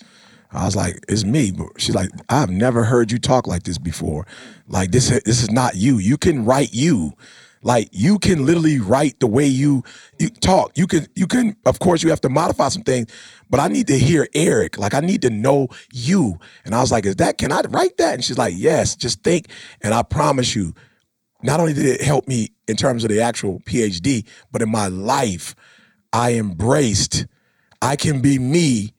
[0.54, 1.52] I was like, it's me.
[1.78, 4.28] She's like, I've never heard you talk like this before.
[4.68, 5.98] Like this, this is not you.
[5.98, 7.14] You can write you.
[7.64, 9.84] Like you can literally write the way you
[10.20, 10.74] you talk.
[10.78, 13.10] You can you can of course you have to modify some things,
[13.50, 14.78] but I need to hear Eric.
[14.78, 16.38] Like I need to know you.
[16.66, 18.16] And I was like, is that can I write that?
[18.16, 18.96] And she's like, yes.
[18.98, 19.48] Just think.
[19.82, 20.74] And I promise you,
[21.42, 24.88] not only did it help me in terms of the actual PhD, but in my
[24.88, 25.56] life,
[26.14, 27.26] I embraced.
[27.82, 28.94] I can be me,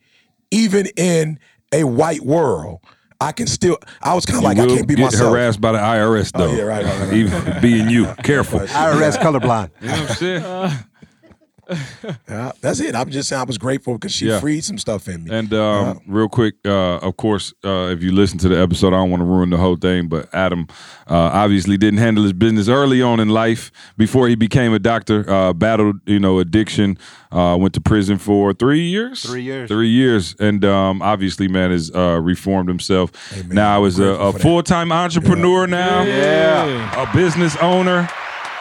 [0.50, 1.38] even in
[1.72, 2.81] a white world.
[3.20, 3.79] I can still.
[4.03, 5.31] I was kind of like I can't be get myself.
[5.31, 6.53] harassed by the IRS oh, though.
[6.53, 7.14] Oh, yeah, right, right, right, right.
[7.14, 8.61] Even being you, careful.
[8.61, 9.70] IRS colorblind.
[9.81, 10.42] You know what I'm saying?
[10.42, 10.83] Uh,
[12.29, 12.94] Yeah, that's it.
[12.94, 14.40] I'm just saying I was grateful because she Yeah.
[14.40, 15.31] freed some stuff in me.
[15.35, 18.96] And um, real quick, uh, of course, uh, if you listen to the episode, I
[18.96, 20.66] don't want to ruin the whole thing, but Adam
[21.09, 25.29] uh, obviously didn't handle his business early on in life before he became a doctor.
[25.31, 26.98] Uh, battled, you know, addiction.
[27.31, 29.22] Uh, went to prison for three years.
[29.22, 29.68] Three years.
[29.68, 33.11] Three years, and um, obviously, man, has uh, reformed himself.
[33.37, 33.57] Amen.
[33.57, 36.05] Now is a, a full time entrepreneur now.
[36.05, 38.09] Yeah, a business owner.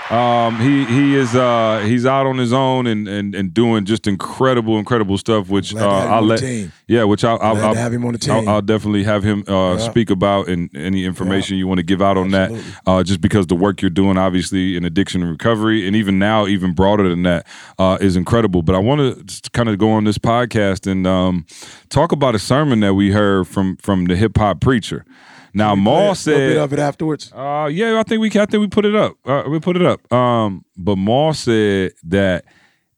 [0.10, 4.06] Um, he he is uh, he's out on his own and, and and doing just
[4.06, 5.50] incredible incredible stuff.
[5.50, 6.72] Which uh, I'll on the let team.
[6.88, 8.50] yeah, which I'll, I'll, I'll have him on the I'll, team.
[8.50, 9.78] I'll definitely have him uh, Yeah.
[9.78, 12.52] speak about and any information you want to give out on that.
[12.52, 12.74] Absolutely.
[12.86, 16.48] Uh, just because the work you're doing, obviously in addiction and recovery, and even now,
[16.48, 17.48] even broader than that,
[17.80, 18.62] uh, is incredible.
[18.62, 21.46] But I want to kind of go on this podcast and um,
[21.90, 25.06] talk about a sermon that we heard from from the hip hop preacher.
[25.54, 27.32] Now, Play a little bit said, of it afterwards.
[27.32, 29.16] uh, yeah, I think we I think we put it up.
[29.26, 30.12] Uh, we put it up.
[30.12, 32.46] Um, but Maul said that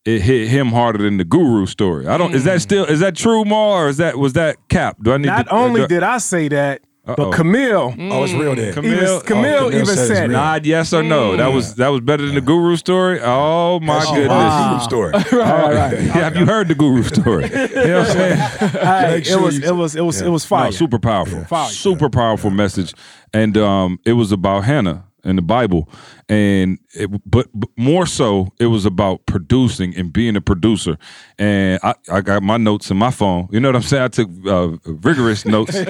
[0.05, 2.07] it hit him harder than the Guru story.
[2.07, 2.33] I don't.
[2.33, 4.97] Is that still is that true, Maul, or is that was that cap?
[5.01, 7.15] Do I need Not to, only do, did I say that, Uh-oh.
[7.15, 8.73] but Camille, Oh, it's real then.
[8.73, 11.37] Camille- even, oh, Camille, Camille even said it's said nod yes or no?
[11.37, 13.19] That was that was better than the Guru story.
[13.21, 14.29] Oh my That's goodness.
[14.29, 14.79] wow.
[14.83, 15.11] story.
[15.31, 17.45] Yeah, have you heard the Guru story?
[17.49, 18.37] you know what I'm saying?
[18.37, 20.27] Hey, Make it was it was it was Yeah.
[20.27, 20.65] it was fire.
[20.65, 21.69] No, super powerful, Fire.
[21.69, 22.93] super powerful message,
[23.33, 25.89] and um, it was about Hannah in the Bible,
[26.29, 30.97] and it, but, but more so, it was about producing and being a producer.
[31.37, 33.47] And I, I got my notes in my phone.
[33.51, 34.03] You know what I'm saying?
[34.03, 35.75] I took uh, rigorous notes.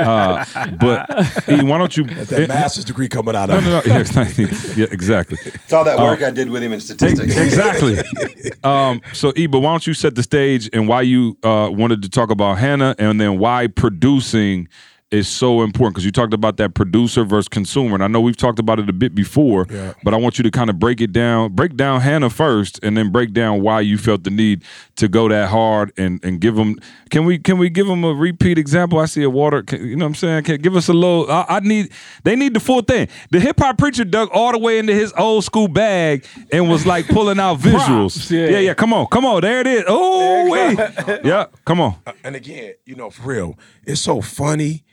[0.00, 0.44] Uh,
[0.80, 1.08] but
[1.48, 2.04] E, why don't you?
[2.04, 3.82] That master's degree coming out no, of no, no.
[3.86, 5.38] Yeah, yeah, exactly.
[5.44, 7.36] It's all that work I did with him in statistics.
[7.36, 7.98] Exactly.
[8.64, 12.02] um, so, E, but why don't you set the stage and why you uh, wanted
[12.02, 14.68] to talk about Hannah and then why producing
[15.10, 15.94] is so important?
[15.94, 17.94] Because you talked about that producer versus consumer.
[17.94, 19.94] And I know we've talked about it a bit before, Yeah.
[20.04, 22.96] but I want you to kind of break it down, break down Hannah first, and
[22.96, 24.62] then break down why you felt the need
[24.96, 26.76] to go that hard and, and give them.
[27.10, 28.98] Can we can we give them a repeat example?
[29.00, 29.62] I see a water.
[29.62, 30.44] Can, you know what I'm saying?
[30.44, 31.28] Can, give us a little.
[31.30, 31.90] I, I need.
[32.22, 33.08] They need the full thing.
[33.32, 36.86] The hip hop preacher dug all the way into his old school bag and was
[36.86, 38.14] like pulling out visuals.
[38.14, 38.48] Props, yeah.
[38.48, 38.74] yeah, yeah.
[38.74, 39.40] Come on, come on.
[39.40, 39.84] There it is.
[39.88, 40.78] Oh, wait.
[41.24, 41.46] yeah.
[41.64, 41.96] Come on.
[42.06, 44.84] Uh, and again, you know, for real, it's so funny,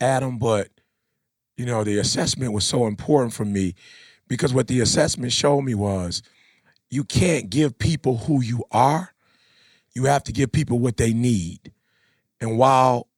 [0.00, 0.68] Adam, but
[1.56, 3.74] you know, the assessment was so important for me
[4.28, 6.22] because what the assessment showed me was
[6.90, 9.14] you can't give people who you are.
[9.94, 11.72] You have to give people what they need.
[12.40, 13.08] And while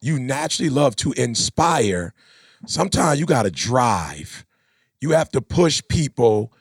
[0.00, 2.14] you naturally love to inspire,
[2.66, 4.44] sometimes you got to drive.
[5.00, 6.52] You have to push people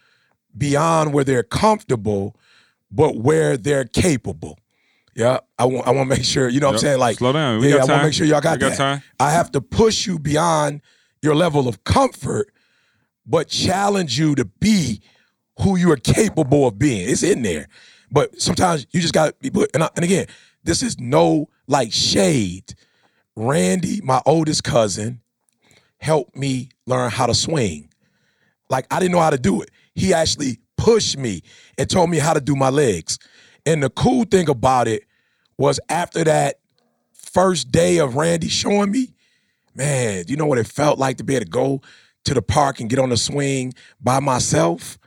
[0.58, 2.36] beyond where they're comfortable,
[2.92, 4.58] but where they're capable.
[5.16, 6.80] Yeah, I want I want to make sure, you know what Yep.
[6.80, 7.00] I'm saying?
[7.00, 7.60] Like Slow down.
[7.60, 8.78] We yeah, I want to make sure y'all got We that.
[8.78, 9.04] time.
[9.20, 10.82] I have to push you beyond
[11.22, 12.54] your level of comfort,
[13.26, 15.02] but challenge you to be
[15.60, 17.10] who you are capable of being.
[17.10, 17.68] It's in there.
[18.10, 19.70] But sometimes you just got to be put.
[19.74, 20.26] And, I, and again,
[20.64, 22.74] this is no like shade.
[23.36, 25.22] Randy, my oldest cousin,
[26.00, 27.90] helped me learn how to swing.
[28.70, 29.70] Like I didn't know how to do it.
[29.94, 31.42] He actually pushed me
[31.78, 33.20] and told me how to do my legs.
[33.66, 35.04] And the cool thing about it
[35.58, 36.60] was after that
[37.14, 39.14] first day of Randy showing me,
[39.76, 41.82] man, you know what it felt like to be able to go
[42.26, 44.98] to the park and get on the swing by myself?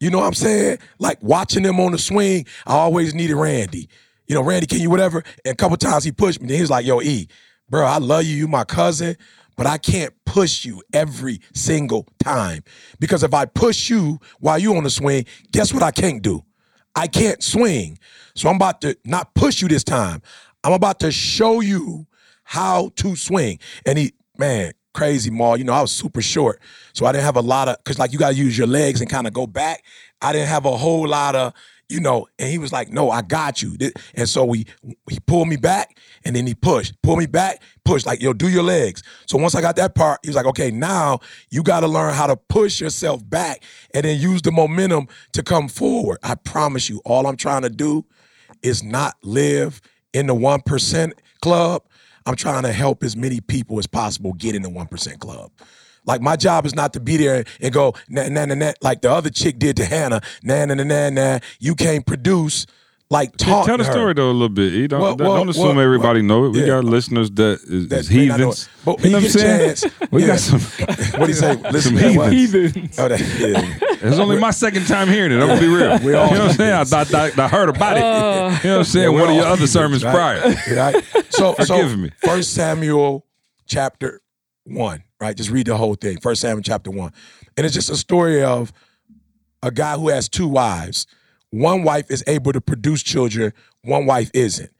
[0.00, 0.78] You know what I'm saying?
[0.98, 3.88] Like watching them on the swing, I always needed Randy.
[4.26, 5.24] You know, Randy, can you whatever?
[5.44, 6.48] And a couple times he pushed me.
[6.48, 7.28] Then he was like, yo, E,
[7.68, 8.36] bro, I love you.
[8.36, 9.16] You my cousin,
[9.56, 12.62] but I can't push you every single time.
[13.00, 16.44] Because if I push you while you on the swing, guess what I can't do?
[16.98, 17.96] I can't swing.
[18.34, 20.20] So I'm about to not push you this time.
[20.64, 22.08] I'm about to show you
[22.42, 23.60] how to swing.
[23.86, 25.56] And he, man, crazy, Maul.
[25.56, 26.60] You know, I was super short.
[26.94, 29.00] So I didn't have a lot of, because like you got to use your legs
[29.00, 29.84] and kind of go back.
[30.20, 31.52] I didn't have a whole lot of,
[31.88, 33.76] you know, and he was like, no, I got you.
[34.14, 34.66] And so we
[35.08, 38.48] he pulled me back and then he pushed, pulled me back, pushed, like, yo, do
[38.48, 39.02] your legs.
[39.26, 41.20] So once I got that part, he was like, okay, now
[41.50, 43.62] you got to learn how to push yourself back
[43.94, 46.18] and then use the momentum to come forward.
[46.22, 48.04] I promise you, all I'm trying to do
[48.62, 49.80] is not live
[50.12, 51.12] in the 1%.
[51.40, 51.82] club,
[52.26, 55.50] I'm trying to help as many people as possible get in the 1% club.
[56.08, 59.02] Like my job is not to be there and go nah nah nah, nah like
[59.02, 60.22] the other chick did to Hannah.
[60.42, 61.38] Nah nah nah nah nah.
[61.60, 62.66] You can't produce
[63.10, 63.66] like talk.
[63.66, 63.92] Tell taunting the her.
[63.92, 64.72] story though a little bit.
[64.72, 66.52] You don't, Well, don't well, assume well, everybody know it.
[66.52, 66.66] We yeah.
[66.66, 68.68] got listeners that is, That is may know heathens.
[68.86, 69.74] But you know what I'm saying?
[69.74, 70.26] get we yeah.
[70.28, 70.60] got some.
[71.20, 71.56] What do you say?
[71.70, 72.32] Listen, Some man, what?
[72.32, 72.98] Heathens.
[72.98, 73.88] Oh, that, yeah.
[74.00, 75.42] It's only my second time hearing it.
[75.42, 75.98] I'm gonna be real.
[75.98, 76.72] We all you know what I'm saying?
[76.72, 78.02] I, thought I, I heard about it.
[78.02, 78.06] Uh.
[78.06, 79.04] you know what I'm saying?
[79.04, 80.40] Yeah, we're One of your all other sermons right?
[80.40, 80.94] prior.
[80.94, 81.04] Right?
[81.30, 82.12] So, so me.
[82.22, 83.26] First Samuel
[83.66, 84.20] chapter
[84.64, 85.36] one, right?
[85.36, 86.18] Just read the whole thing.
[86.20, 87.12] First Samuel chapter one,
[87.56, 88.72] and it's just a story of
[89.62, 91.06] a guy who has two wives.
[91.50, 93.52] One wife is able to produce children.
[93.82, 94.70] One wife isn't,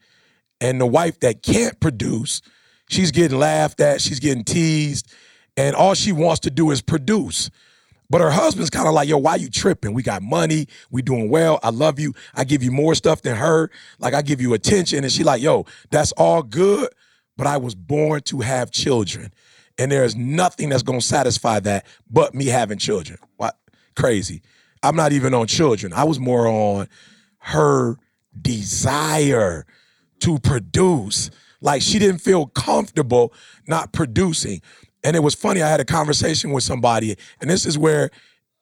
[0.61, 2.41] and the wife that can't produce,
[2.89, 4.01] she's getting laughed at.
[4.01, 5.13] She's getting teased,
[5.57, 7.49] and all she wants to do is produce.
[8.11, 9.93] But her husband's kind of like, yo, why you tripping?
[9.93, 10.67] We got money.
[10.89, 11.59] We doing well.
[11.61, 12.13] I love you.
[12.33, 13.69] I give you more stuff than her.
[13.99, 15.03] Like I give you attention.
[15.03, 16.89] And she like, yo, that's all good.
[17.37, 19.31] But I was born to have children.
[19.79, 23.17] And there is nothing that's gonna satisfy that but me having children.
[23.37, 23.57] What
[23.95, 24.41] crazy.
[24.83, 25.93] I'm not even on children.
[25.93, 26.87] I was more on
[27.39, 27.97] her
[28.39, 29.65] desire
[30.19, 31.31] to produce.
[31.61, 33.33] Like she didn't feel comfortable
[33.67, 34.61] not producing.
[35.03, 38.09] And it was funny, I had a conversation with somebody, and this is where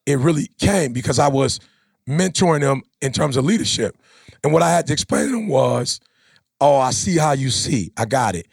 [0.06, 1.60] it really came because I was
[2.08, 3.97] mentoring them in terms of leadership.
[4.43, 5.99] And what I had to explain to them was,
[6.62, 7.91] oh, I see how you see.
[7.97, 8.47] I got it.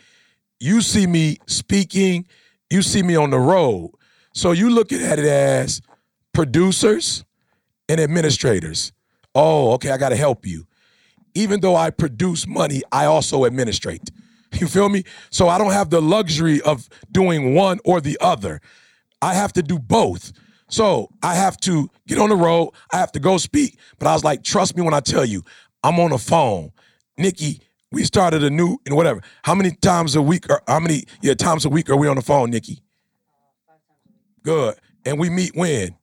[0.58, 2.26] You see me speaking,
[2.70, 3.92] you see me on the road.
[4.32, 5.80] So you looking at it as
[6.32, 7.24] producers
[7.88, 8.92] and administrators.
[9.34, 10.66] Oh, okay, I gotta help you.
[11.34, 14.10] Even though I produce money, I also administrate.
[14.60, 15.02] You feel me?
[15.30, 18.60] So I don't have the luxury of doing one or the other.
[19.20, 20.32] I have to do both.
[20.68, 22.70] So I have to get on the road.
[22.92, 23.78] I have to go speak.
[23.98, 25.42] But I was like, trust me when I tell you,
[25.82, 26.70] I'm on the phone.
[27.18, 27.62] Nikki,
[27.94, 29.22] we started a new and whatever.
[29.44, 32.16] How many times a week or how many yeah, times a week are we on
[32.16, 32.82] the phone, Nikki?
[34.42, 34.74] Good.
[35.06, 35.96] And we meet when?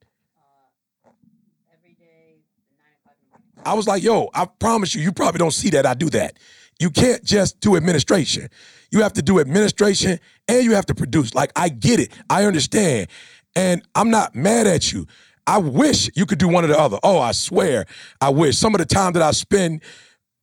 [3.63, 6.37] I was like, yo, I promise you, you probably don't see that I do that.
[6.79, 8.49] You can't just do administration.
[8.89, 11.35] You have to do administration and you have to produce.
[11.35, 12.11] Like, I get it.
[12.29, 13.07] I understand.
[13.55, 15.05] And I'm not mad at you.
[15.45, 16.97] I wish you could do one or the other.
[17.03, 17.85] Oh, I swear,
[18.19, 18.57] I wish.
[18.57, 19.81] Some of the time that I spend,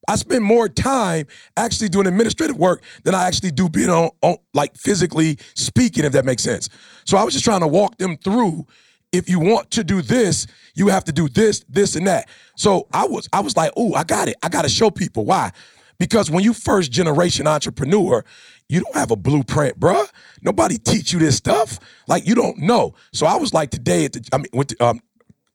[0.09, 4.37] I spend more time actually doing administrative work than I actually do being on, on
[4.55, 6.69] like physically speaking, if that makes sense.
[7.05, 8.67] So I was just trying to walk them through
[9.13, 12.29] if you want to do this, you have to do this, this, and that.
[12.57, 14.37] So I was, I was like, oh, I got it.
[14.43, 15.53] I got to show people why.
[15.99, 18.25] Because when you first generation entrepreneur,
[18.69, 20.07] you don't have a blueprint, bruh.
[20.43, 21.81] Nobody teach you this stuff.
[22.07, 22.95] Like you don't know.
[23.13, 25.01] So I was like today, at the, I mean, the, um,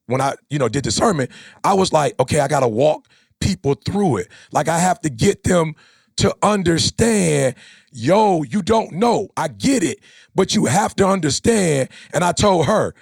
[0.08, 1.30] when I you know did the sermon,
[1.64, 3.08] I was like, okay, I got to walk
[3.44, 4.30] people through it.
[4.52, 5.76] Like I have to get them
[6.18, 7.56] to understand,
[7.92, 9.30] yo, you don't know.
[9.36, 10.00] I get it,
[10.34, 11.90] but you have to understand.
[12.14, 12.94] And I told her,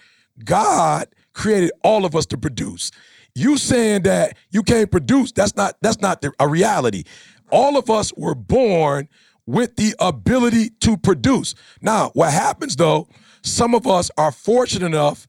[0.44, 2.92] God created all of us to produce.
[3.36, 7.04] You saying that you can't produce, that's not that's not the, a reality.
[7.52, 9.08] All of us were born
[9.46, 11.56] with the ability to produce.
[11.82, 13.08] Now, what happens though,
[13.44, 15.28] some of us are fortunate enough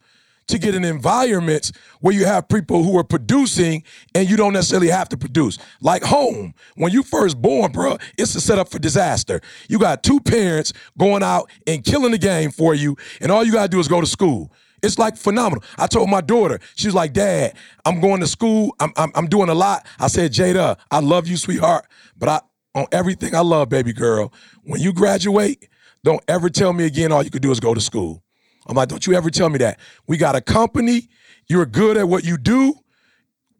[0.49, 3.83] to get in environments where you have people who are producing
[4.15, 5.59] and you don't necessarily have to produce.
[5.81, 9.41] Like home, when you first born, bro, it's a setup for disaster.
[9.69, 13.53] You got two parents going out and killing the game for you, and all you
[13.53, 14.53] gotta do is go to school.
[14.83, 15.63] It's like phenomenal.
[15.79, 18.75] I told my daughter, she was like, Dad, I'm going to school.
[18.81, 19.87] I'm, I'm, I'm doing a lot.
[20.01, 21.87] I said, Jada, I love you, sweetheart,
[22.19, 22.41] but I
[22.75, 24.33] on everything I love, baby girl,
[24.65, 25.69] when you graduate,
[26.05, 28.22] don't ever tell me again all you could do is go to school.
[28.67, 29.79] I'm like, don't you ever tell me that.
[30.07, 31.09] We got a company.
[31.49, 32.75] You're good at what you do.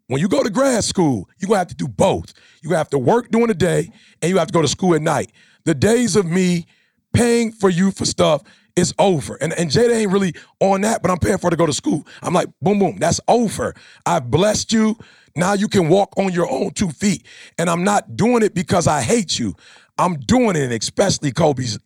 [0.07, 2.35] When you go to grad school, you're gonna have to do both.
[2.63, 5.03] Gonna have to work during the day and you have to go to school at
[5.03, 5.33] night.
[5.65, 6.67] The days of me
[7.13, 8.43] paying for you for stuff
[8.77, 9.37] is over.
[9.41, 11.73] And, and Jada ain't really on that, but I'm paying for her to go to
[11.73, 12.07] school.
[12.23, 13.75] I'm like, boom, boom, that's over.
[14.07, 14.97] I've blessed you.
[15.35, 17.27] Now you can walk on your own two feet.
[17.59, 19.55] And I'm not doing it because I hate you.
[19.99, 21.79] I'm doing it, especially Kobe's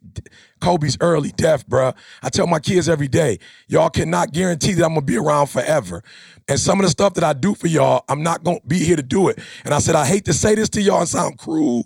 [0.61, 1.94] Kobe's early death, bruh.
[2.22, 6.02] I tell my kids every day, y'all cannot guarantee that I'm gonna be around forever.
[6.48, 8.96] And some of the stuff that I do for y'all, I'm not gonna be here
[8.96, 9.38] to do it.
[9.64, 11.85] And I said, I hate to say this to y'all and sound cruel,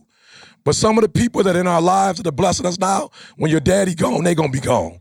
[0.64, 3.50] but some of the people that in our lives that are blessing us now, when
[3.50, 5.00] your daddy gone, they gonna be gone.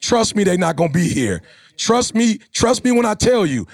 [0.00, 1.42] Trust me, they not gonna be here.
[1.76, 3.66] Trust me, trust me when I tell you,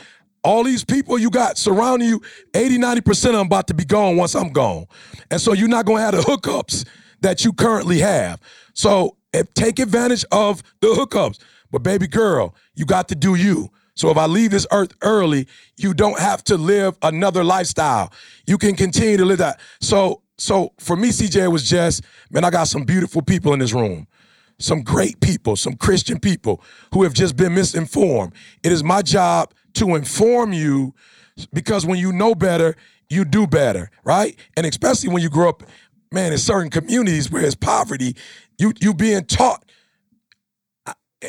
[0.44, 2.22] all these people you got surrounding you,
[2.54, 4.86] 80, 90% of them about to be gone once I'm gone.
[5.30, 6.86] And so you're not gonna have the hookups
[7.20, 8.40] that you currently have.
[8.78, 11.38] So eh, take advantage of the hookups.
[11.72, 13.70] But baby girl, you got to do you.
[13.96, 18.12] So if I leave this earth early, you don't have to live another lifestyle.
[18.46, 19.58] You can continue to live that.
[19.80, 23.72] So so for me, CJ, was just, man, I got some beautiful people in this
[23.72, 24.06] room.
[24.60, 26.62] Some great people, some Christian people
[26.94, 28.32] who have just been misinformed.
[28.62, 30.94] It is my job to inform you
[31.52, 32.76] because when you know better,
[33.10, 34.38] you do better, right?
[34.56, 35.64] And especially when you grow up,
[36.12, 38.14] man, in certain communities where it's poverty,
[38.58, 39.64] you you being taught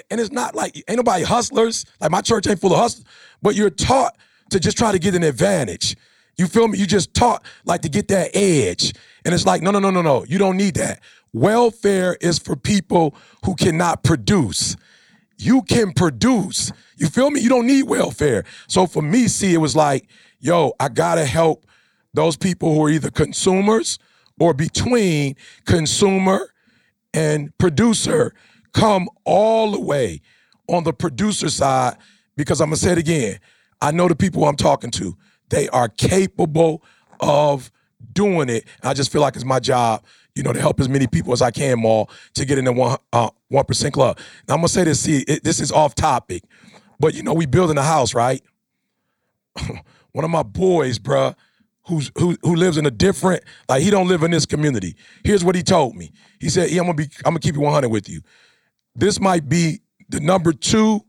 [0.09, 1.85] and it's not like ain't nobody hustlers.
[1.99, 3.05] Like my church ain't full of hustlers,
[3.41, 4.17] but you're taught
[4.51, 5.95] to just try to get an advantage.
[6.37, 6.77] You feel me?
[6.77, 8.93] You just taught like to get that edge.
[9.25, 10.25] And it's like, no, no, no, no, no.
[10.25, 11.01] You don't need that.
[11.33, 13.15] Welfare is for people
[13.45, 14.75] who cannot produce.
[15.37, 16.71] You can produce.
[16.97, 17.41] You feel me?
[17.41, 18.45] You don't need welfare.
[18.67, 21.65] So for me, see, it was like, yo, I gotta help
[22.13, 23.99] those people who are either consumers
[24.39, 26.53] or between consumer
[27.13, 28.33] and producer
[28.73, 30.21] come all the way
[30.67, 31.97] on the producer side
[32.35, 33.39] because I'm gonna say it again.
[33.81, 35.17] I know the people I'm talking to,
[35.49, 36.83] they are capable
[37.19, 37.71] of
[38.13, 38.65] doing it.
[38.83, 40.03] I just feel like it's my job,
[40.35, 42.73] you know, to help as many people as I can, Maul, to get in the
[42.73, 44.19] one uh, one percent club.
[44.47, 44.99] Now I'm gonna say this.
[45.01, 46.43] See, it, this is off topic,
[46.99, 48.41] but you know, we building a house, right?
[50.11, 51.35] one of my boys, bruh,
[51.87, 54.95] who's who who lives in a different like he don't live in this community.
[55.23, 56.11] Here's what he told me.
[56.39, 58.21] He said, "Yeah, I'm gonna be I'm gonna keep you 100 with you.
[58.95, 61.01] This might be the number two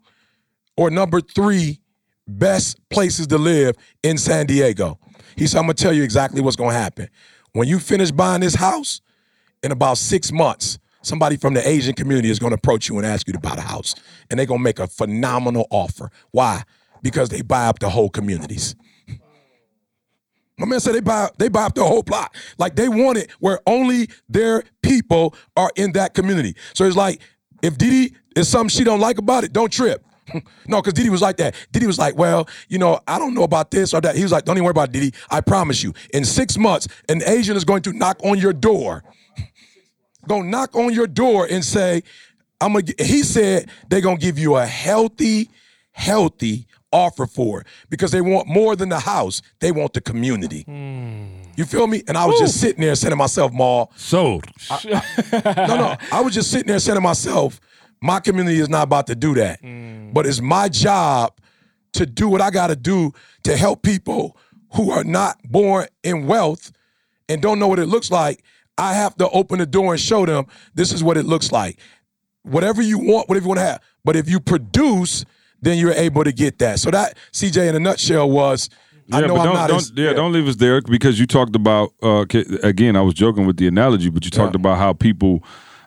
[0.77, 1.81] or number three
[2.27, 4.99] best places to live in San Diego."
[5.37, 7.09] He said, "I'm gonna tell you exactly what's gonna happen
[7.53, 9.01] when you finish buying this house.
[9.63, 13.07] In about six months." Somebody from the Asian community is going to approach you and
[13.07, 13.95] ask you to buy the house,
[14.29, 16.11] and they're going to make a phenomenal offer.
[16.31, 16.63] Why?
[17.03, 18.75] Because they buy up the whole communities.
[20.61, 22.35] My man said they buy they up the whole plot.
[22.59, 26.55] Like they want it where only their people are in that community.
[26.75, 27.23] So it's like
[27.63, 30.05] if Didi is something she don't like about it, don't trip.
[30.69, 31.55] no, because Didi was like that.
[31.73, 34.17] Didi was like, well, you know, I don't know about this or that.
[34.17, 35.15] He was like, don't even worry about Didi.
[35.31, 39.03] I promise you, in six months, an Asian is going to knock on your door.
[40.29, 42.03] Gonna knock on your door and say,
[42.61, 42.85] I'm gonna.
[42.99, 45.49] He said they're gonna give you a healthy,
[45.93, 49.43] healthy offer for it because they want more than the house.
[49.61, 50.63] They want the community.
[50.63, 51.43] Hmm.
[51.57, 52.03] You feel me?
[52.09, 53.93] And I was just sitting there saying to myself, Maul.
[53.97, 54.45] Sold.
[54.85, 55.01] no,
[55.33, 55.97] no.
[56.13, 57.61] I was just sitting there saying to myself,
[58.01, 59.61] my community is not about to do that.
[59.61, 60.13] Hmm.
[60.13, 61.39] But it's my job
[61.93, 63.13] to do what I gotta do
[63.45, 64.37] to help people
[64.75, 66.73] who are not born in wealth
[67.29, 68.43] and don't know what it looks like.
[68.79, 71.79] I have to open the door and show them this is what it looks like.
[72.43, 73.83] Whatever you want, whatever you want to have.
[74.05, 75.25] But if you produce,
[75.63, 76.81] then you're able to get that.
[76.81, 78.71] So that CJ in a nutshell was
[79.13, 81.57] I know but I'm don't, don't, as yeah, don't leave us there because you talked
[81.57, 82.25] about uh,
[82.63, 82.97] again.
[82.97, 85.43] I was joking with the analogy, but you talked about how people,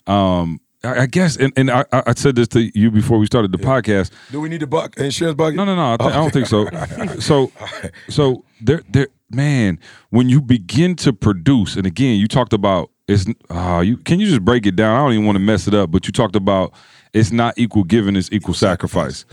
[0.07, 3.51] um, I, I guess, and, and I, I said this to you before we started
[3.51, 4.11] the podcast.
[4.31, 5.55] Do we need the buck insurance bucket?
[5.55, 5.93] No, no, no.
[5.93, 6.67] I, thi- I don't think so.
[7.21, 7.51] So,
[8.09, 9.79] so there, there, man.
[10.09, 13.25] When you begin to produce, and again, you talked about it's.
[13.49, 14.97] Uh, you can you just break it down?
[14.97, 16.73] I don't even want to mess it up, but you talked about
[17.13, 19.23] it's not equal giving; it's equal sacrifice.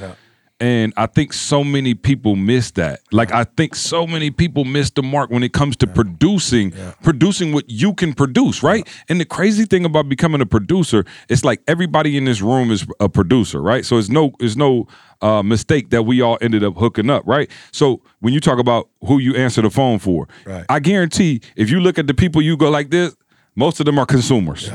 [0.61, 3.01] And I think so many people miss that.
[3.13, 7.53] Like I think so many people miss the mark when it comes to producing, producing
[7.53, 8.87] what you can produce, right?
[9.09, 12.87] And the crazy thing about becoming a producer, it's like everybody in this room is
[13.01, 13.87] a producer, right?
[13.87, 14.87] So it's no, it's no
[15.23, 17.51] uh, mistake that we all ended up hooking up, right?
[17.73, 20.65] So when you talk about who you answer the phone for, Right.
[20.69, 23.17] I guarantee if you look at the people you go like this,
[23.57, 24.71] most of them are consumers.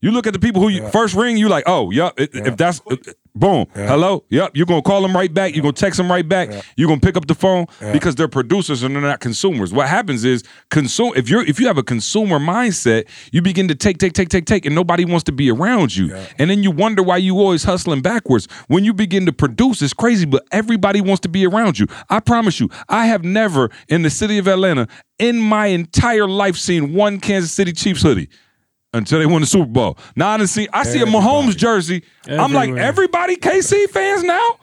[0.00, 2.14] You look at the people who you first ring, you like, oh, yep.
[2.18, 2.80] If, if that's
[3.36, 4.50] boom, hello, yep.
[4.54, 5.54] You're gonna call them right back.
[5.54, 6.50] You're gonna text them right back.
[6.76, 9.72] You're gonna pick up the phone because they're producers and they're not consumers.
[9.72, 11.12] What happens is consume.
[11.16, 14.46] If you're if you have a consumer mindset, you begin to take, take, take, take,
[14.46, 16.06] take, and nobody wants to be around you.
[16.38, 18.48] And then you wonder why you always hustling backwards.
[18.68, 21.86] When you begin to produce, it's crazy, but everybody wants to be around you.
[22.08, 26.56] I promise you, I have never in the city of Atlanta in my entire life
[26.56, 28.28] seen one Kansas City Chiefs hoodie
[28.92, 29.98] until they won the Super Bowl.
[30.14, 32.02] Now I see I see a Mahomes jersey.
[32.28, 34.58] I'm like, everybody KC fans now?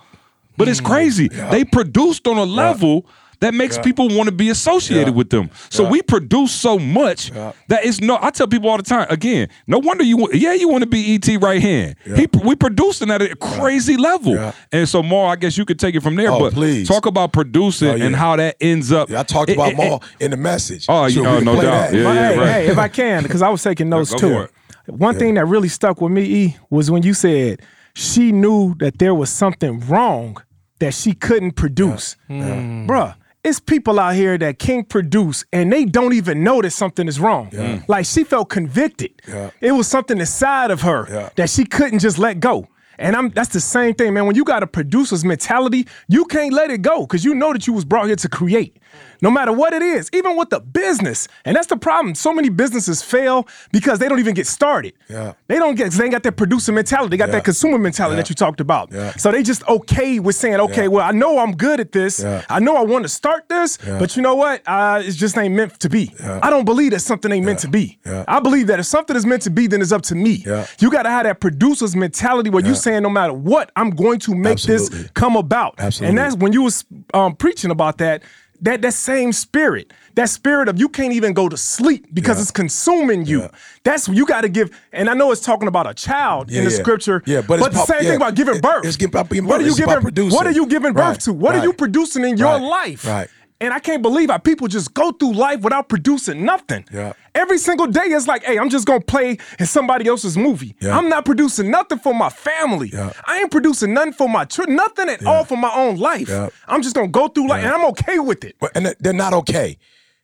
[0.58, 0.86] But it's mm.
[0.86, 1.28] crazy.
[1.28, 3.08] They produced on a level
[3.44, 5.50] that makes people want to be associated with them.
[5.70, 8.18] So we produce so much that it's no.
[8.22, 9.06] I tell people all the time.
[9.10, 10.30] Again, no wonder you.
[10.34, 11.96] Yeah, you want to be ET right hand.
[12.04, 14.52] He, we producing at a crazy level, Yeah.
[14.72, 15.30] and so more.
[15.32, 16.32] I guess you could take it from there.
[16.32, 16.88] Oh, but please.
[16.88, 18.06] talk about producing Oh, yeah.
[18.06, 19.10] and how that ends up.
[19.10, 20.86] Yeah, I talked about it- them all in the message.
[20.90, 21.92] Oh, So you- we oh, no doubt.
[21.92, 21.94] that.
[21.94, 22.48] Yeah, But yeah, hey, right.
[22.52, 24.30] hey, if I can, because I was taking notes go too.
[24.34, 24.52] for it.
[24.88, 27.62] One thing that really stuck with me, E, was when you said
[27.96, 30.38] she knew that there was something wrong
[30.80, 32.16] that she couldn't produce.
[32.30, 37.08] Bruh, it's people out here that can't produce and they don't even know that something
[37.08, 37.50] is wrong.
[37.52, 37.88] Mm.
[37.90, 39.12] Like she felt convicted.
[39.28, 39.52] Yeah.
[39.62, 41.30] It was something inside of her Yeah.
[41.36, 42.68] that she couldn't just let go.
[43.00, 44.28] And I'm that's the same thing, man.
[44.28, 47.66] When you got a producer's mentality, you can't let it go because you know that
[47.68, 48.78] you was brought here to create.
[49.22, 51.28] No matter what it is, even with the business.
[51.46, 52.14] And that's the problem.
[52.16, 54.94] So many businesses fail because they don't even get started.
[55.10, 55.34] Yeah.
[55.48, 57.10] They don't get they ain't got that producer mentality.
[57.12, 57.36] They got Yeah.
[57.36, 58.22] that consumer mentality Yeah.
[58.24, 58.92] that you talked about.
[58.92, 59.12] Yeah.
[59.16, 62.20] So they just okay with saying, okay, well, I know I'm good at this.
[62.22, 62.44] Yeah.
[62.50, 63.98] I know I want to start this, Yeah.
[64.00, 64.62] but you know what?
[64.68, 66.14] Uh, it just ain't meant to be.
[66.42, 68.00] I don't believe that something ain't meant to be.
[68.06, 68.26] Yeah.
[68.28, 70.44] I believe that if something is meant to be, then it's up to me.
[70.46, 70.66] Yeah.
[70.80, 74.20] You got to have that producer's mentality where you saying, no matter what, I'm going
[74.20, 74.98] to make Absolutely.
[75.00, 75.76] this come about.
[75.78, 76.10] Absolutely.
[76.10, 76.84] And that's when you was
[77.14, 78.24] um, preaching about that.
[78.64, 82.42] That that same spirit, that spirit of you can't even go to sleep because Yeah.
[82.44, 83.42] it's consuming you.
[83.42, 83.48] Yeah.
[83.84, 84.72] That's you got to give.
[84.92, 86.78] And I know it's talking about a child in the yeah.
[86.78, 87.22] scripture.
[87.26, 88.10] Yeah, but it's the pop- same yeah.
[88.12, 88.86] thing about giving It- birth.
[88.86, 89.66] it's giving- being what are birth.
[89.66, 90.32] you It's about giving?
[90.32, 91.34] What are you giving birth Right, to?
[91.34, 93.06] What are you producing in your Right, life?
[93.06, 93.28] right.
[93.64, 96.84] And I can't believe how people just go through life without producing nothing.
[96.92, 97.14] Yeah.
[97.34, 100.76] Every single day it's like, hey, I'm just gonna play in somebody else's movie.
[100.82, 100.98] Yeah.
[100.98, 102.90] I'm not producing nothing for my family.
[102.94, 103.12] Yeah.
[103.26, 106.30] I ain't producing nothing for my children, nothing at all for my own life.
[106.68, 108.56] I'm just gonna go through life and I'm okay with it.
[108.60, 109.78] But- and they're not okay.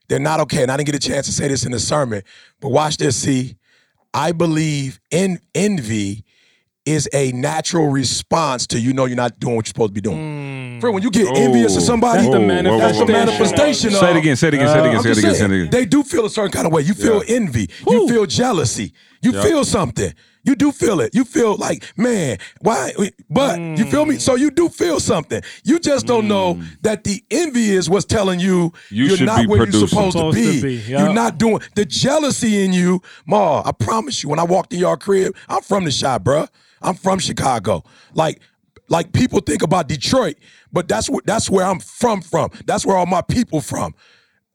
[0.09, 0.63] They're not okay.
[0.63, 2.23] And I didn't get a chance to say this in the sermon,
[2.59, 3.15] but watch this.
[3.15, 3.55] See,
[4.13, 6.25] I believe in envy
[6.89, 10.01] is a natural response to you know you're not doing what you're supposed to be
[10.01, 10.17] doing.
[10.17, 10.79] Hmm.
[10.79, 11.35] Friend, when you get oh.
[11.35, 13.11] envious of somebody, That's the that's the manifestation.
[13.11, 13.91] manifestation.
[13.91, 15.51] Say it again, say it again, say it again, I'm say it again, say it
[15.51, 15.69] again.
[15.69, 16.81] They do feel a certain kind of way.
[16.81, 17.69] You feel envy.
[17.87, 18.93] You feel jealousy.
[19.21, 20.13] You feel something.
[20.43, 21.13] You do feel it.
[21.13, 22.93] You feel like, man, why?
[23.29, 24.17] But you feel me?
[24.17, 24.41] So hmm.
[24.41, 25.41] you do feel something.
[25.63, 26.63] You just don't know hmm.
[26.81, 30.37] that the envy is what's telling you, You are not be where you're supposed, Supposed
[30.37, 30.81] to to be.
[30.81, 33.01] be, You're not doing the jealousy in you.
[33.25, 36.47] Ma, I promise you, when I walked in your crib, I'm from the shop, bruh.
[36.82, 37.84] I'm from Chicago.
[38.13, 38.41] Like,
[38.88, 40.36] like people think about Detroit,
[40.71, 42.21] but that's where that's where I'm from.
[42.21, 43.93] From that's where all my people from.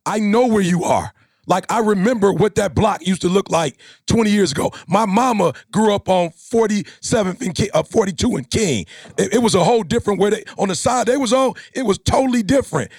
[0.05, 1.13] I know where you are.
[1.47, 4.73] Like I remember what that block used to look like 20 years ago.
[4.89, 8.87] My mama grew up on 47th and King, uh, 42 and King.
[9.19, 11.55] It, it was a whole different where they on the side they was on.
[11.75, 12.91] It was totally different.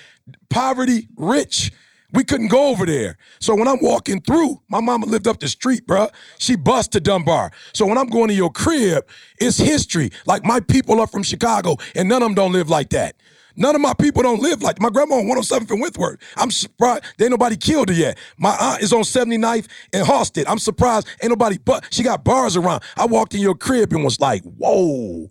[0.49, 1.71] Poverty, rich.
[2.15, 3.17] We couldn't go over there.
[3.39, 6.09] So when I'm walking through, my mama lived up the street, bruh.
[6.39, 7.51] She bust to Dunbar.
[7.73, 9.05] So when I'm going to your crib,
[9.39, 10.11] it's history.
[10.25, 13.17] Like my people are from Chicago, and none of them don't live like that.
[13.57, 16.19] None of my people don't live like my grandma on 107th and Wentworth.
[16.37, 18.17] I'm surprised there ain't nobody killed her yet.
[18.37, 20.45] My aunt is on 79th and Halsted.
[20.47, 22.83] I'm surprised ain't nobody but she got bars around.
[22.97, 25.29] I walked in your crib and was like, whoa.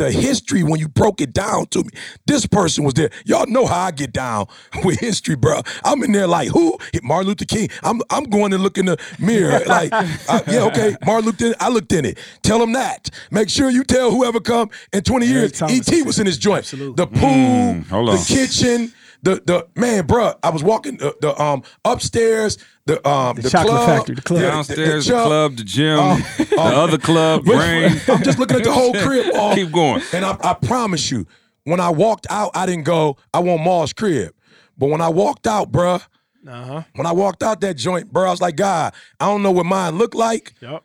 [0.00, 1.90] The history when you broke it down to me.
[2.26, 3.10] This person was there.
[3.26, 4.46] Y'all know how I get down
[4.84, 5.60] with history, bro.
[5.84, 6.78] I'm in there like who?
[7.02, 7.68] Martin Luther King.
[7.82, 10.96] I'm I'm going to look in the mirror like uh, yeah okay.
[11.04, 11.54] Martin Luther.
[11.60, 12.16] I looked in it.
[12.42, 13.10] Tell him that.
[13.30, 15.52] Make sure you tell whoever come in 20 years.
[15.52, 15.86] Thomas.
[15.92, 16.60] Et was in his joint.
[16.60, 16.94] Absolutely.
[16.94, 18.16] The pool, Mm, hold on.
[18.16, 18.92] the kitchen,
[19.22, 22.56] the the man, bruh, I was walking the, the um upstairs,
[22.86, 24.40] the um the, chocolate club, factory, the club.
[24.42, 25.26] Downstairs, the, Chubb.
[25.26, 28.00] club, the gym, Um, the other club, Which- rain.
[28.08, 29.34] I'm just looking at the whole crib.
[29.34, 30.02] all- Keep going.
[30.12, 31.26] And I, I promise you,
[31.64, 34.32] when I walked out, I didn't go, I want Mars crib.
[34.78, 36.02] But when I walked out, bruh,
[36.48, 36.82] Uh-huh.
[36.94, 39.66] when I walked out that joint, bruh, I was like, God, I don't know what
[39.66, 40.82] mine looked like, Yep.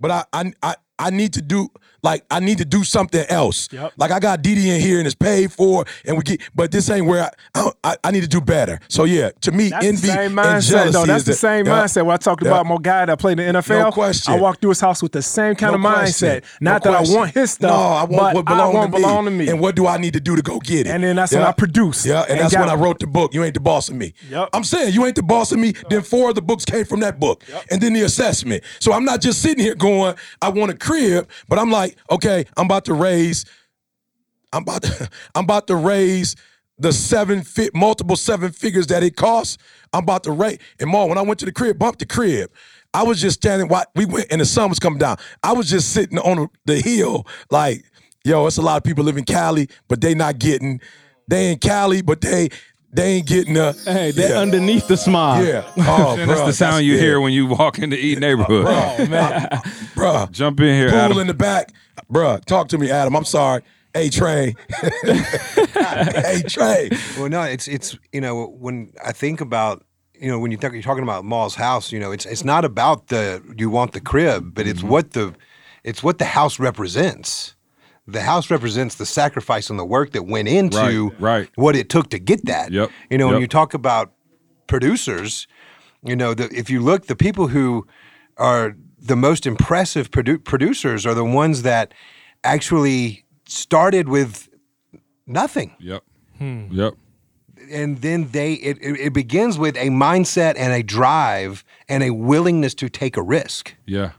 [0.00, 1.68] but I I I, I need to do
[2.02, 3.68] like I need to do something else.
[3.72, 3.92] Yep.
[3.96, 6.88] Like I got Didi in here and it's paid for, and we get, but this
[6.90, 8.78] ain't where I I, I, need to do better.
[8.88, 11.06] So yeah, to me, That's envy the same and mindset, jealousy though.
[11.06, 12.04] That's the same mindset.
[12.04, 14.34] When I talked about my guy that played in the NFL, No question.
[14.34, 16.44] I walked through his house with the same kind No of mindset.
[16.60, 17.14] No Not that question.
[17.14, 19.02] I want his stuff, No, I want what belong I want to, me.
[19.02, 19.48] belong to me.
[19.48, 20.90] And what do I need to do to go get it?
[20.90, 22.06] And then that's when I produce.
[22.06, 23.34] Yeah, and, and that's when I wrote the book.
[23.34, 24.14] You ain't the boss of me.
[24.30, 24.50] Yep.
[24.52, 25.74] I'm saying you ain't the boss of me.
[25.90, 28.62] Then four of the books came from that book, and then the assessment.
[28.80, 32.44] So I'm not just sitting here going, I want a crib, but I'm like, okay,
[32.56, 33.44] I'm about to raise.
[34.52, 36.36] I'm about to, I'm about to raise
[36.78, 39.58] the seven fit multiple seven figures that it costs.
[39.92, 40.58] I'm about to raise.
[40.80, 42.50] And more, when I went to the crib, bumped the crib.
[42.94, 43.70] I was just standing.
[43.94, 45.18] We went, and the sun was coming down.
[45.42, 47.84] I was just sitting on the hill, like,
[48.24, 50.80] yo, it's a lot of people live in Cali, but they not getting.
[51.26, 52.48] They in Cali, but they
[52.90, 53.72] they ain't getting a.
[53.72, 54.38] Hey, they're yeah.
[54.38, 55.44] underneath the smile.
[55.44, 55.64] Yeah.
[55.90, 57.00] Oh, And that's the sound you yeah.
[57.00, 58.66] hear when you walk into each neighborhood.
[58.66, 59.48] Bruh, man.
[59.94, 60.30] Bruh.
[60.30, 61.18] Jump in here, Pool Adam.
[61.18, 61.72] in the back.
[62.12, 63.16] Bruh, talk to me, Adam.
[63.16, 63.62] I'm sorry.
[63.94, 64.54] Hey, Trey.
[65.02, 66.90] hey, Trey.
[67.18, 69.84] Well, no, it's it's you know when I think about
[70.14, 72.64] you know when you think you're talking about Maul's house, you know it's it's not
[72.64, 74.88] about the you want the crib, but it's mm-hmm.
[74.88, 75.34] what the
[75.84, 77.54] it's what the house represents.
[78.10, 81.50] The house represents the sacrifice and the work that went into Right, right.
[81.56, 82.72] what it took to get that.
[82.72, 84.12] Yep, You know, when you talk about
[84.66, 85.46] producers,
[86.02, 87.86] you know, the, if you look, the people who
[88.36, 91.92] are the most impressive produ- producers are the ones that
[92.44, 94.48] actually started with
[95.26, 96.02] nothing Yep.
[96.38, 96.66] Hmm.
[96.70, 96.94] Yep.
[97.70, 102.10] and then they it, it it begins with a mindset and a drive and a
[102.10, 104.12] willingness to take a risk Yeah.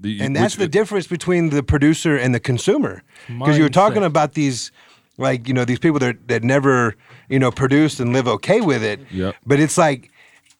[0.00, 3.02] The- and that's which- the difference between the producer and the consumer.
[3.28, 4.70] Because you were talking about these,
[5.18, 6.94] like you know, these people that that never
[7.28, 9.00] you know produced and live okay with it.
[9.10, 9.36] Yep.
[9.46, 10.10] But it's like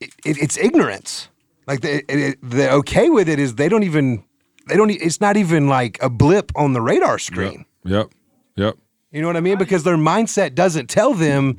[0.01, 1.29] it, it's ignorance.
[1.67, 4.25] Like the it, it- the okay with it is they don't even
[4.69, 4.91] they don't.
[4.91, 7.65] It's not even like a blip on the radar screen.
[7.85, 8.11] Yep.
[8.57, 8.77] Yep.
[9.13, 9.59] You know what I mean?
[9.59, 11.57] Because their mindset doesn't tell them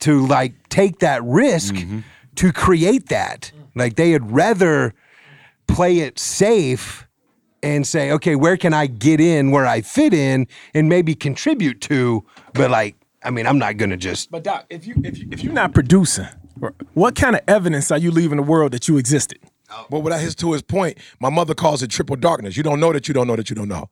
[0.00, 2.00] to like take that risk Mm-hmm.
[2.36, 3.52] to create that.
[3.74, 4.94] Like they would rather
[5.66, 7.06] play it safe
[7.62, 11.80] and say, okay, where can I get in where I fit in and maybe contribute
[11.82, 12.24] to?
[12.54, 14.30] But like, I mean, I'm not gonna just.
[14.30, 16.26] But Doc, if you if you if you're not producing,
[16.94, 19.38] what kind of evidence are you leaving the world that you existed?
[19.90, 22.56] But what I his to his point, my mother calls it triple darkness.
[22.56, 23.90] You don't know that you don't know that you don't know.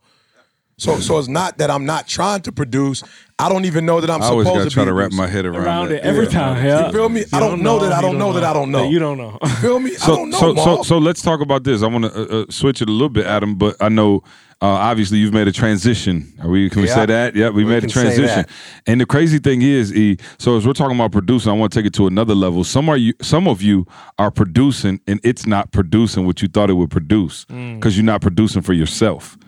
[0.78, 3.02] So so it's not that I'm not trying to produce.
[3.38, 5.04] I don't even know that I'm I always supposed gotta to try be to wrap
[5.10, 5.24] producing.
[5.24, 5.94] my head around, Around that.
[5.96, 6.30] it every Yeah.
[6.30, 6.86] time, yeah.
[6.86, 7.24] You feel me?
[7.32, 8.86] I don't know that I don't know that I don't know.
[8.90, 9.38] You don't know.
[9.42, 9.92] You feel me?
[10.02, 10.84] I don't know, so, so, Maul.
[10.84, 11.82] so let's talk about this.
[11.82, 13.54] I want to uh, uh, switch it a little bit, Adam.
[13.54, 14.22] But I know,
[14.60, 16.30] uh, obviously, you've made a transition.
[16.42, 16.68] Are we?
[16.68, 16.94] Can we Yeah.
[16.94, 17.34] say that?
[17.34, 18.26] Yeah, we, We made a can say transition.
[18.42, 18.50] that.
[18.86, 20.18] And the crazy thing is, E.
[20.38, 22.64] So as we're talking about producing, I want to take it to another level.
[22.64, 23.86] Some are you, some of you
[24.18, 28.20] are producing, and it's not producing what you thought it would produce because you're not
[28.20, 29.38] producing for yourself.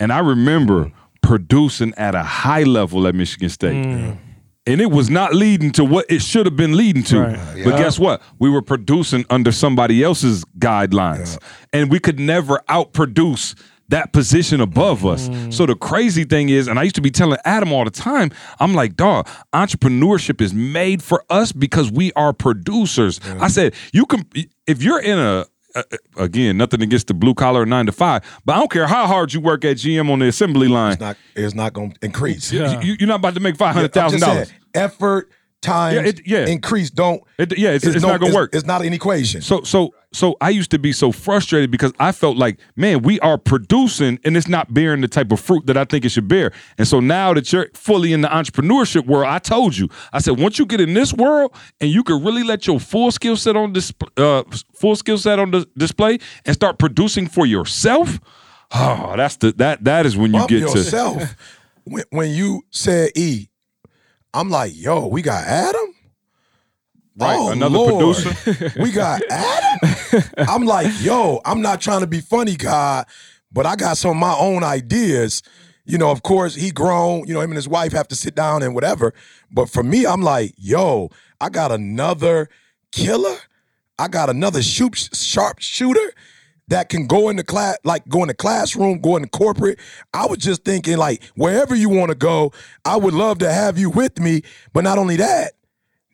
[0.00, 0.90] And I remember
[1.22, 3.84] producing at a high level at Michigan State.
[3.84, 4.18] Mm.
[4.66, 7.20] And it was not leading to what it should have been leading to.
[7.20, 7.64] Right.
[7.64, 8.22] But guess what?
[8.38, 11.38] We were producing under somebody else's guidelines.
[11.72, 13.54] And we could never outproduce
[13.88, 15.28] that position above us.
[15.28, 15.52] Mm.
[15.52, 18.30] So the crazy thing is, and I used to be telling Adam all the time,
[18.60, 23.20] I'm like, dog, entrepreneurship is made for us because we are producers.
[23.40, 24.24] I said, you can,
[24.66, 25.82] if you're in a, uh,
[26.16, 29.32] again, nothing against the blue collar nine to five, but I don't care how hard
[29.32, 30.92] you work at GM on the assembly line.
[30.92, 32.52] it's not it's not going to increase.
[32.52, 34.48] You, you- you're not about to make five I'm hundred just thousand dollars.
[34.48, 35.30] saying, Effort,
[35.60, 36.46] time, Yeah, it- yeah.
[36.46, 36.90] increase.
[36.90, 37.22] Don't.
[37.38, 38.54] It- yeah, it's- it's not gonna work.
[38.54, 39.42] It's not an equation.
[39.42, 43.20] So so so I used to be so frustrated because I felt like, man, we
[43.20, 46.26] are producing and it's not bearing the type of fruit that I think it should
[46.26, 46.50] bear.
[46.78, 50.38] And so now that you're fully in the entrepreneurship world, I told you, I said,
[50.40, 53.54] once you get in this world and you can really let your full skill set
[53.56, 54.42] on this uh,
[54.74, 58.18] full skill set on the display and start producing for yourself.
[58.72, 61.36] Oh, that's the that that is when you Bump get to yourself.
[61.84, 63.48] when, when you said E,
[64.34, 65.94] I'm like, yo, we got Adam.
[67.16, 68.16] Right, Oh, another Lord.
[68.16, 68.72] producer.
[68.80, 70.22] we got Adam.
[70.38, 73.06] I'm like, yo, I'm not trying to be funny, God,
[73.52, 75.42] but I got some of my own ideas.
[75.84, 77.26] You know, of course, he grown.
[77.26, 79.12] You know, him and his wife have to sit down and whatever.
[79.50, 81.10] But for me, I'm like, yo,
[81.40, 82.48] I got another
[82.92, 83.36] killer.
[83.98, 86.12] I got another shoot, sharp shooter
[86.70, 89.78] that can go in the class, like go in the classroom, go in corporate.
[90.14, 92.52] I was just thinking, like, wherever you want to go,
[92.84, 94.42] I would love to have you with me.
[94.72, 95.52] But not only that,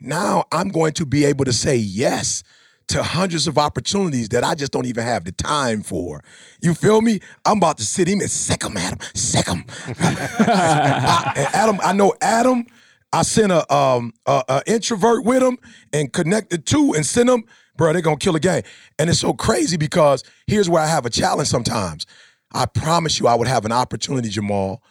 [0.01, 2.43] now I'm going to be able to say yes
[2.89, 6.23] to hundreds of opportunities that I just don't even have the time for.
[6.63, 7.21] You feel me?
[7.45, 9.65] I'm about to sit him and sick him, Adam, sick him.
[10.39, 12.67] Adam, I know Adam.
[13.13, 15.59] I sent a um a, a introvert with him
[15.93, 17.45] and connected two and sent them,
[17.77, 17.93] bro.
[17.93, 18.63] They're gonna kill a game.
[18.99, 22.07] And it's so crazy because here's where I have a challenge sometimes.
[22.53, 24.83] I promise you, I would have an opportunity, Jamal.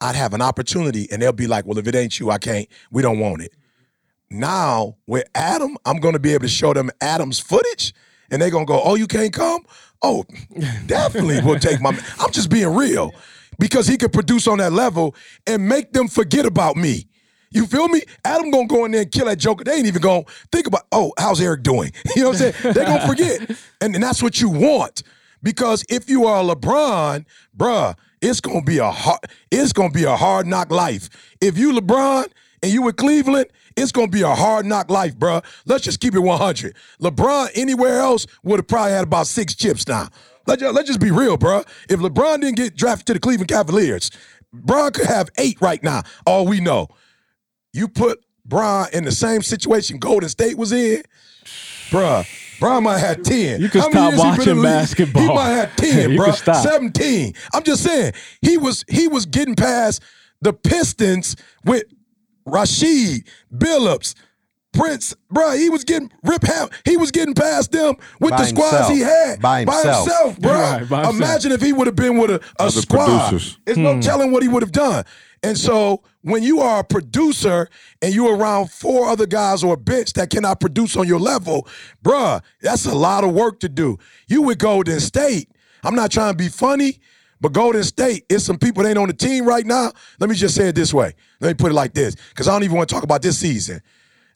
[0.00, 2.68] I'd have an opportunity, and they'll be like, "Well, if it ain't you, I can't.
[2.90, 3.52] We don't want it."
[4.30, 7.94] Now with Adam, I'm gonna be able to show them Adam's footage,
[8.30, 9.64] and they're gonna go, "Oh, you can't come?
[10.02, 10.24] Oh,
[10.86, 13.14] definitely we'll take my." I'm just being real
[13.58, 15.14] because he could produce on that level
[15.46, 17.06] and make them forget about me.
[17.54, 18.02] You feel me?
[18.24, 19.62] Adam gonna go in there and kill that joker.
[19.64, 21.92] They ain't even gonna think about, oh, how's Eric doing?
[22.16, 22.74] You know what I'm saying?
[22.74, 23.50] They're gonna forget.
[23.80, 25.02] And, and that's what you want.
[25.42, 27.24] Because if you are LeBron,
[27.56, 31.08] bruh, it's gonna be a hard, it's gonna be a hard knock life.
[31.40, 32.26] If you LeBron
[32.62, 33.46] and you with Cleveland,
[33.76, 35.44] it's gonna be a hard knock life, bruh.
[35.64, 36.76] Let's just keep it 100.
[37.00, 40.08] LeBron anywhere else would have probably had about six chips now.
[40.46, 41.66] Let's just, let's just be real, bruh.
[41.88, 44.10] If LeBron didn't get drafted to the Cleveland Cavaliers,
[44.52, 46.02] Bron could have eight right now.
[46.26, 46.88] All we know.
[47.74, 51.02] You put Bron in the same situation Golden State was in,
[51.90, 52.24] bruh.
[52.60, 53.60] Bron might have 10.
[53.60, 55.22] You can How stop many he watching basketball.
[55.22, 56.62] He might have 10, You bruh.
[56.62, 57.34] 17.
[57.52, 60.02] I'm just saying, he was he was getting past
[60.40, 61.82] the Pistons with
[62.46, 64.14] Rasheed, Billups,
[64.72, 68.44] Prince, bruh, he was getting Rip Ham, he was getting past them with By the
[68.44, 68.92] squads himself.
[68.92, 69.40] he had.
[69.40, 70.06] By himself.
[70.06, 70.50] himself, bruh.
[70.80, 71.16] Right, by himself.
[71.16, 73.06] Imagine if he would have been with a, a squad.
[73.06, 73.58] producers.
[73.64, 74.00] There's no hmm.
[74.00, 75.04] telling what he would have done.
[75.44, 77.68] And so when you are a producer
[78.00, 81.68] and you're around four other guys or a bench that cannot produce on your level,
[82.02, 83.98] bruh, that's a lot of work to do.
[84.26, 85.50] You with Golden State,
[85.82, 86.98] I'm not trying to be funny,
[87.42, 89.92] but Golden State, it's some people that ain't on the team right now.
[90.18, 91.12] Let me just say it this way.
[91.40, 93.38] Let me put it like this, because I don't even want to talk about this
[93.38, 93.82] season.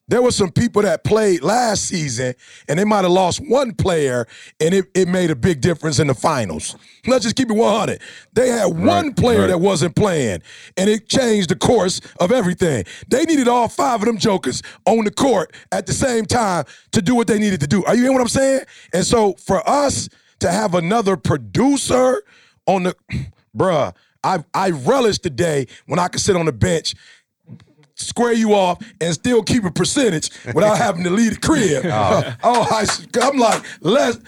[0.08, 2.34] There were some people that played last season
[2.66, 4.26] and they might have lost one player
[4.58, 6.76] and it, it made a big difference in the finals.
[7.06, 8.00] Let's just keep it 100.
[8.32, 9.46] They had one player right.
[9.48, 10.42] that wasn't playing
[10.76, 12.84] and it changed the course of everything.
[13.08, 17.02] They needed all five of them jokers on the court at the same time to
[17.02, 17.84] do what they needed to do.
[17.84, 18.62] Are you hearing what I'm saying?
[18.94, 20.08] And so for us
[20.40, 22.22] to have another producer
[22.66, 22.96] on the
[23.56, 23.94] bruh,
[24.24, 26.94] I I relish the day when I could sit on the bench
[27.98, 31.84] square you off and still keep a percentage without having to leave the crib.
[31.86, 34.18] oh, oh I, am like, let's.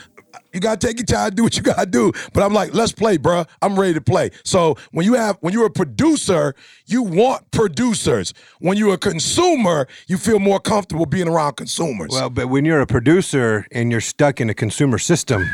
[0.52, 2.12] You gotta take your time, do what you gotta do.
[2.32, 3.48] But I'm like, let's play, bruh.
[3.62, 4.30] I'm ready to play.
[4.44, 6.56] So when you have, when you're a producer,
[6.86, 8.34] you want producers.
[8.58, 12.10] When you're a consumer, you feel more comfortable being around consumers.
[12.10, 15.48] Well, but when you're a producer and you're stuck in a consumer system,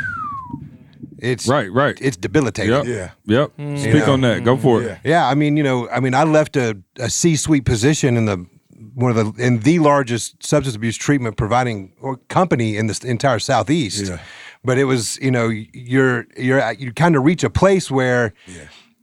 [1.32, 1.98] it's Right, right.
[2.00, 2.72] It's debilitating.
[2.72, 2.84] Yep.
[2.86, 3.10] Yeah.
[3.38, 3.52] Yep.
[3.58, 4.12] You Speak know?
[4.14, 4.44] on that.
[4.44, 4.86] Go for it.
[4.86, 4.98] Yeah.
[5.04, 8.46] Yeah, I mean, you know, I mean, I left a, a C-suite position in the
[8.94, 13.38] one of the in the largest substance abuse treatment providing or company in the entire
[13.38, 14.06] southeast.
[14.08, 14.18] Yeah.
[14.64, 18.32] But it was, you know, you're you're at- you kind of reach a place where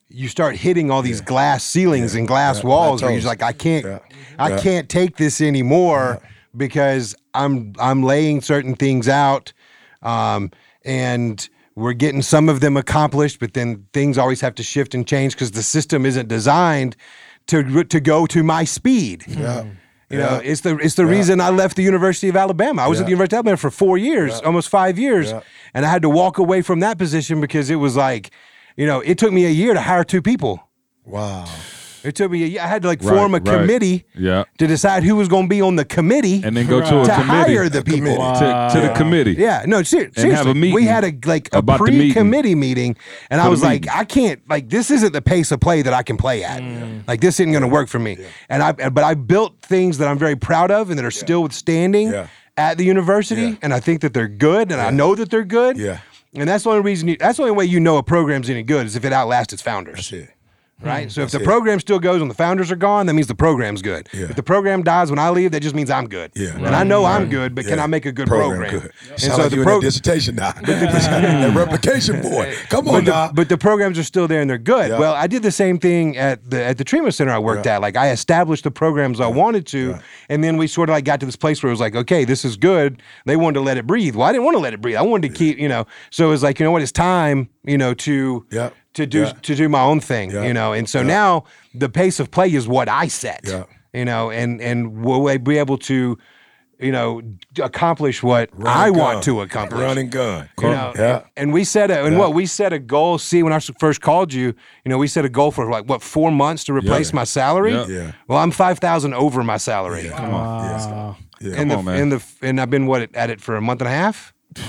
[0.10, 3.86] you start hitting all these glass ceilings and glass walls where you're like, I can't,
[3.86, 4.00] Yeah.
[4.38, 4.60] I Yeah.
[4.62, 6.22] can't take this anymore
[6.58, 9.54] because I'm I'm laying certain things out,
[10.02, 10.52] um,
[10.86, 15.08] and we're getting some of them accomplished, but then things always have to shift and
[15.08, 16.96] change because the system isn't designed
[17.48, 19.24] to to go to my speed.
[19.28, 19.64] Yeah.
[19.64, 19.70] Hmm.
[20.10, 22.84] You know, it's the it's the reason I left the University of Alabama.
[22.84, 25.42] I was at the University of Alabama for four years, almost five years, Yeah.
[25.74, 28.30] and I had to walk away from that position because it was like,
[28.78, 30.70] you know, it took me a year to hire two people.
[31.04, 31.46] Wow.
[32.04, 32.62] It took me a year.
[32.62, 33.46] I had to like Right, form a right.
[33.46, 34.44] committee Yeah.
[34.58, 37.06] to decide who was going to be on the committee And then go to a
[37.06, 37.24] to committee.
[37.56, 38.16] hire the people.
[38.18, 39.34] to, to the committee.
[39.38, 40.32] Yeah, no, ser- seriously.
[40.32, 42.96] have a meeting we had a like a about pre-committee meeting,
[43.30, 43.88] and I For the was like.
[43.90, 46.62] I can't like this isn't the pace of play that I can play at.
[46.62, 47.08] Mm.
[47.08, 48.18] Like this isn't going to work for me.
[48.50, 51.44] And I but I built things that I'm very proud of and that are still
[51.44, 52.28] withstanding Yeah.
[52.58, 53.56] at the university, Yeah.
[53.62, 55.78] and I think that they're good, and I know that they're good.
[55.78, 56.00] Yeah.
[56.36, 57.08] And that's the only reason.
[57.10, 59.54] You, that's the only way you know a program's any good is if it outlasts
[59.54, 60.30] its founders That's it.
[60.84, 61.08] Right?
[61.08, 61.10] Mm-hmm.
[61.10, 61.44] So if the it.
[61.46, 64.08] program still goes and the founders are gone, that means the program's good.
[64.14, 64.26] Yeah.
[64.26, 66.32] If the program dies when I leave, that just means I'm good.
[66.36, 66.56] Yeah.
[66.56, 68.70] And I know I'm good, but can I make a good program?
[68.72, 68.92] Good.
[69.10, 70.52] And Sound so like the pro- dissertation now.
[70.62, 72.54] that replication boy.
[72.70, 74.90] Come on but the, but the programs are still there and they're good.
[74.90, 75.00] Yeah.
[75.00, 77.76] Well, I did the same thing at the at the treatment center I worked Yeah.
[77.76, 77.82] at.
[77.82, 81.20] Like I established the programs I wanted to, and then we sort of like got
[81.20, 83.02] to this place where it was like, okay, this is good.
[83.26, 84.16] They wanted to let it breathe.
[84.16, 84.96] Well, I didn't want to let it breathe.
[84.96, 85.86] I wanted to keep, you know.
[86.12, 86.82] So it was like, you know what?
[86.82, 88.70] It's time, you know, to Yeah.
[88.94, 89.34] To do Yeah.
[89.42, 90.44] to do my own thing, Yeah.
[90.46, 90.74] you know.
[90.74, 93.64] And so now the pace of play is what I set, Yeah.
[93.94, 96.18] you know, and and will I be able to,
[96.80, 97.22] you know,
[97.62, 99.80] accomplish what Run I want to accomplish.
[99.82, 100.50] Running and gun.
[100.62, 101.22] You know, yeah.
[101.38, 102.20] and we set a and Yeah.
[102.20, 103.18] what we set a goal.
[103.18, 104.48] See, when I s- first called you,
[104.84, 107.74] you know, we set a goal for like what four months to replace my salary.
[107.74, 107.88] Yeah.
[107.88, 108.12] Yeah.
[108.28, 110.10] Well, I'm five thousand over my salary.
[110.16, 110.70] Come on.
[110.70, 110.88] Yes.
[111.42, 111.62] Yeah.
[111.62, 112.02] And the, on, man.
[112.02, 114.34] and the and I've been what at it for a month and a half.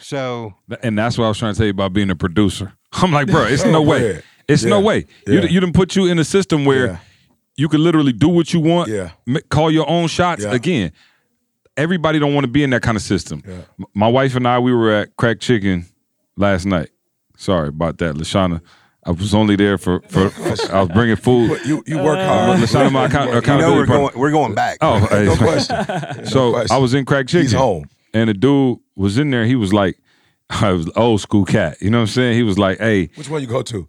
[0.00, 2.72] So And that's what I was trying to tell you about being a producer.
[3.02, 4.00] I'm like, bro, it's no way.
[4.14, 4.22] man.
[4.48, 4.84] It's no Yeah.
[4.86, 5.06] way.
[5.26, 5.46] You Yeah.
[5.46, 6.96] you done put you in a system where Yeah.
[7.56, 8.90] you could literally do what you want.
[8.90, 9.10] Yeah.
[9.48, 10.42] Call your own shots.
[10.44, 10.52] Yeah.
[10.52, 10.92] Again,
[11.76, 13.42] everybody don't want to be in that kind of system.
[13.46, 13.84] Yeah.
[13.94, 15.86] My wife and I, we were at Crack Chicken
[16.36, 16.90] last night.
[17.36, 18.60] Sorry about that, Lashana.
[19.04, 21.58] I was only there for, for, for- I was bringing food.
[21.66, 22.60] You you work Uh, hard.
[22.60, 24.08] Lashana, my account, you know accountability we're partner.
[24.10, 24.78] going we're going back.
[24.80, 25.24] Oh, hey.
[25.26, 26.26] no question.
[26.26, 26.74] So question.
[26.76, 27.42] I was in Crack Chicken.
[27.46, 27.86] He's home.
[28.14, 29.44] And the dude was in there.
[29.46, 29.96] He was like,
[30.60, 31.80] I was old school cat.
[31.80, 32.34] You know what I'm saying?
[32.36, 33.88] He was like, hey, Which one you go to?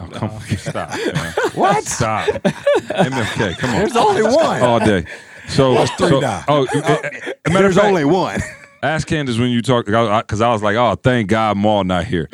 [0.00, 0.90] oh, come on, stop.
[1.14, 1.32] Man.
[1.54, 1.84] what?
[1.84, 2.28] Stop.
[2.28, 3.76] MFK, come on.
[3.76, 4.62] There's only one.
[4.62, 5.04] All day.
[5.48, 6.44] So, three so now.
[6.48, 8.40] oh, uh, uh, matter of There's fact, only one.
[8.82, 12.28] ask Candace when you talk because I was like, oh, thank God Maul not here.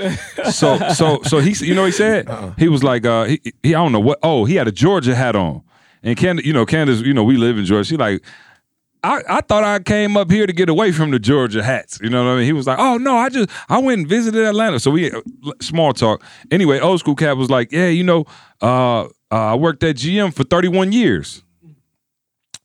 [0.50, 3.74] So, so, so he, you know, what he said he was like, uh, he, he,
[3.74, 4.18] I don't know what.
[4.22, 5.62] Oh, he had a Georgia hat on,
[6.02, 7.88] and Candace, you know, Candace, you know, we live in Georgia.
[7.88, 8.22] She like.
[9.04, 11.98] I, I thought I came up here to get away from the Georgia hats.
[12.02, 12.44] You know what I mean?
[12.44, 15.20] He was like, "Oh no, I just I went and visited Atlanta." So we uh,
[15.60, 16.22] small talk.
[16.50, 18.24] Anyway, old school cat was like, "Yeah, you know,
[18.60, 21.42] uh, uh, I worked at GM for 31 years."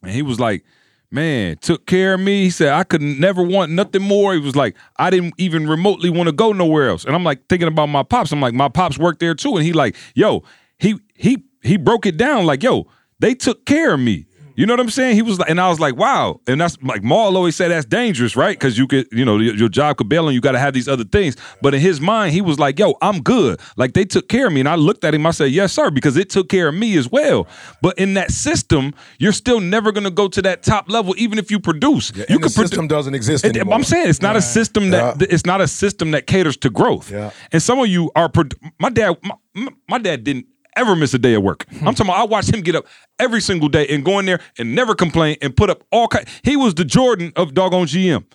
[0.03, 0.63] And he was like,
[1.11, 2.43] man, took care of me.
[2.43, 4.33] He said, I could never want nothing more.
[4.33, 7.05] He was like, I didn't even remotely want to go nowhere else.
[7.05, 8.31] And I'm like thinking about my pops.
[8.31, 9.55] I'm like, my pops worked there too.
[9.55, 10.43] And he like, yo,
[10.77, 12.87] he he he broke it down like, yo,
[13.19, 14.26] they took care of me.
[14.57, 15.15] You know what I'm saying?
[15.15, 16.41] He was like, and I was like, wow.
[16.47, 18.57] And that's like Maul always said that's dangerous, right?
[18.57, 20.73] Because you could, you know, your, your job could bail and you got to have
[20.73, 21.37] these other things.
[21.61, 23.59] But in his mind, he was like, yo, I'm good.
[23.77, 24.59] Like they took care of me.
[24.61, 26.97] And I looked at him, I said, yes, sir, because it took care of me
[26.97, 27.47] as well.
[27.83, 31.37] But in that system, you're still never going to go to that top level, even
[31.37, 32.11] if you produce.
[32.15, 33.75] you and the could produ- system doesn't exist It- anymore.
[33.75, 35.27] I'm saying it's not a system that Yeah.
[35.29, 37.11] it's not a system that caters to growth.
[37.11, 37.29] Yeah.
[37.51, 38.27] And some of you are.
[38.27, 39.15] produ- My dad,
[39.53, 40.47] my, my dad didn't
[40.79, 41.65] ever miss a day of work.
[41.71, 41.85] I'm hmm.
[41.85, 42.85] talking about I watched him get up
[43.19, 46.27] every single day and go in there and never complain and put up all kind.
[46.43, 48.25] He was the Jordan of doggone GM.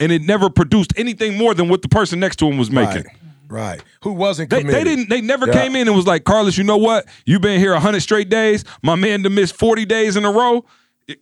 [0.00, 3.04] And it never produced anything more than what the person next to him was making.
[3.04, 3.16] Right.
[3.52, 3.82] Right.
[4.02, 4.80] Who wasn't They, committed?
[4.80, 5.10] they didn't.
[5.10, 5.52] They never Yeah.
[5.52, 7.04] came in and was like, Carlos, you know what?
[7.26, 8.64] You've been here hundred straight days.
[8.82, 10.64] My man to miss forty days in a row.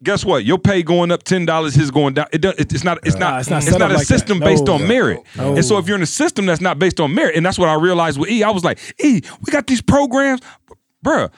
[0.02, 0.44] Guess what?
[0.44, 1.74] Your pay going up ten dollars.
[1.74, 2.26] His going down.
[2.32, 2.98] It it's not.
[3.02, 3.40] It's not.
[3.40, 4.74] it's not It's not a like system based No.
[4.74, 5.20] on merit.
[5.36, 5.56] No.
[5.56, 7.68] And so if you're in a system that's not based on merit, and that's what
[7.68, 10.40] I realized with E, I was like, E, we got these programs,
[11.04, 11.30] bruh.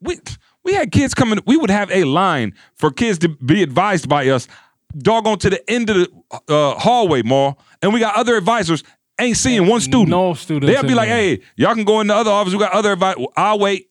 [0.00, 0.18] We
[0.64, 1.38] we had kids coming.
[1.46, 4.48] We would have a line for kids to be advised by us,
[4.96, 6.10] doggone to the end of the
[6.48, 8.84] uh, hallway, mall, and we got other advisors.
[9.20, 10.10] Ain't seeing one student.
[10.10, 10.70] No student.
[10.70, 11.16] They'll be like, there.
[11.16, 12.52] "Hey, y'all can go in the other office.
[12.52, 13.16] We got other advice.
[13.36, 13.90] I'll wait."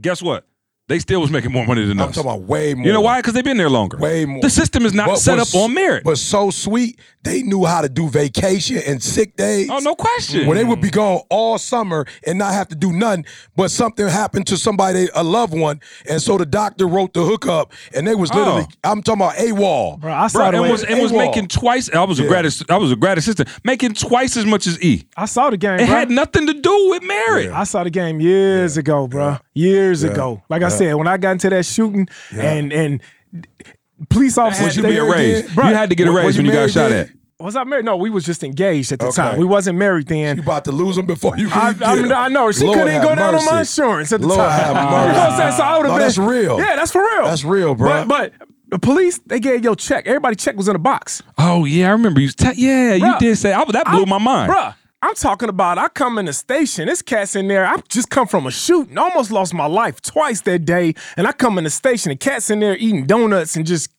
[0.00, 0.46] Guess what?
[0.86, 2.14] They still was making more money than I'm us.
[2.14, 2.84] talking about way more.
[2.86, 3.18] You know why?
[3.20, 3.96] Because they've been there longer.
[3.96, 4.42] Way more.
[4.42, 6.04] The system is not But set was- up on merit.
[6.04, 9.70] But so sweet, they knew how to do vacation and sick days.
[9.70, 10.46] oh, no question.
[10.46, 13.24] Where they would be gone all summer and not have to do nothing,
[13.56, 17.72] but something happened to somebody, a loved one, and so the doctor wrote the hookup,
[17.94, 18.36] and they was oh.
[18.38, 18.90] literally, Oh.
[18.90, 20.00] I'm talking about AWOL.
[20.00, 21.16] Bro, I saw Bro, the and way, was and was AWOL.
[21.16, 21.88] making twice.
[21.94, 22.28] I was a Yeah.
[22.28, 22.46] grad.
[22.68, 25.06] I was a grad assistant, making twice as much as E.
[25.16, 25.80] I saw the game.
[25.80, 25.96] It bro.
[25.96, 27.50] had nothing to do with merit.
[27.52, 29.38] I saw the game years ago, bro.
[29.54, 30.42] Years ago.
[30.48, 33.00] Like I said, when I got into that shooting and and
[34.08, 35.54] police officers, Had to they- be a raise.
[35.54, 37.06] Bro, You had to get a Were- were raise you when you got shot then?
[37.06, 37.10] at.
[37.44, 37.84] Was I married?
[37.84, 39.16] No, we was just engaged at the Okay.
[39.16, 39.38] time.
[39.38, 40.36] We wasn't married then.
[40.36, 42.12] You about to lose them before you I, get I, mean, 'em.
[42.12, 44.38] I know she Lord couldn't even have go down on my insurance at the Lord
[44.40, 44.50] time.
[44.50, 44.86] have You know
[45.20, 45.52] what I'm saying?
[45.52, 45.98] So I would have No, been.
[46.06, 46.58] that's real.
[46.58, 47.24] Yeah, that's for real.
[47.24, 48.06] That's real, bro.
[48.06, 50.06] But, but the police, they gave your check.
[50.06, 51.22] Everybody check was in a box.
[51.36, 52.28] Oh yeah, I remember you.
[52.30, 53.52] T- yeah, you did say.
[53.52, 54.52] I, that blew I'm- my mind.
[54.52, 54.74] Bruh,
[55.04, 56.86] I'm talking about I come in the station.
[56.88, 57.66] This cat's in there.
[57.66, 58.96] I just come from a shooting.
[58.96, 60.94] Almost lost my life twice that day.
[61.18, 62.08] And I come in the station.
[62.08, 63.90] The cat's in there eating donuts and just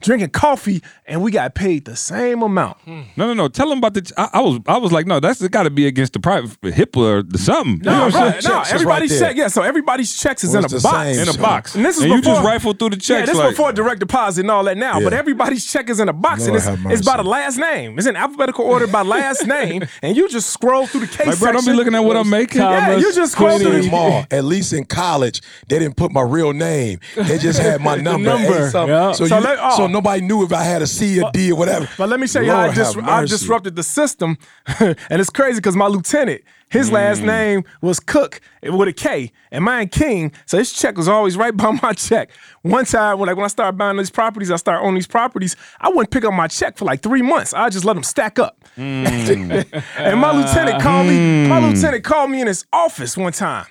[0.00, 0.82] drinking coffee.
[1.06, 2.78] And we got paid the same amount.
[2.78, 3.02] Hmm.
[3.16, 3.48] No, no, no.
[3.48, 4.10] Tell them about the.
[4.16, 6.96] I, I was, I was like, no, that's got to be against the private HIPAA
[6.96, 7.76] or the something.
[7.78, 9.36] You know No, what I'm no, everybody's right check.
[9.36, 10.82] Yeah, so everybody's checks is Well, in a box.
[11.16, 11.18] same.
[11.20, 13.08] in a box, And this is you before, just rifle through the checks.
[13.08, 14.98] Yeah, this like, is before direct deposit and all that now.
[14.98, 15.04] Yeah.
[15.04, 17.98] But everybody's check is in a box, Lord and it's, it's by the last name.
[17.98, 21.38] It's in alphabetical order by last name, and you just scroll through the case like,
[21.38, 22.60] bro, don't be looking at what I'm making.
[22.62, 26.12] Yeah, you just scroll through in the mall, at least in college, they didn't put
[26.12, 27.00] my real name.
[27.16, 28.28] They just had my number.
[28.30, 29.12] number, yeah.
[29.12, 29.30] So, So you,
[29.72, 31.88] so nobody knew if I had a C or D or whatever.
[31.96, 34.36] But let me show you how I, dis- I disrupted the system.
[34.78, 37.26] and it's crazy because my lieutenant, his last Mm.
[37.26, 40.32] name was Cook eh, with a K, and mine King.
[40.46, 42.30] So his check was always right by my check.
[42.62, 45.56] One time, when like when I started buying these properties, I started owning these properties.
[45.80, 47.54] I wouldn't pick up my check for like three months.
[47.54, 48.64] I just let them stack up.
[48.76, 49.82] Mm.
[49.98, 51.46] and my lieutenant called me.
[51.48, 51.74] My mm.
[51.74, 53.66] lieutenant called me in his office one time.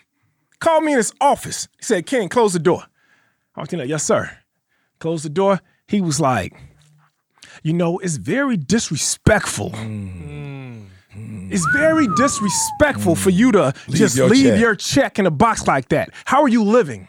[0.60, 1.68] Called me in his office.
[1.78, 2.84] He said, "King, close the door."
[3.56, 4.38] I was like, "Yes, sir."
[5.00, 5.60] Close the door.
[5.88, 6.54] He was like,
[7.62, 9.72] you know, it's very disrespectful.
[9.72, 10.88] Mm.
[11.16, 14.60] It's very disrespectful for you to just your leave check.
[14.60, 16.10] your check in a box like that.
[16.26, 17.08] How are you living?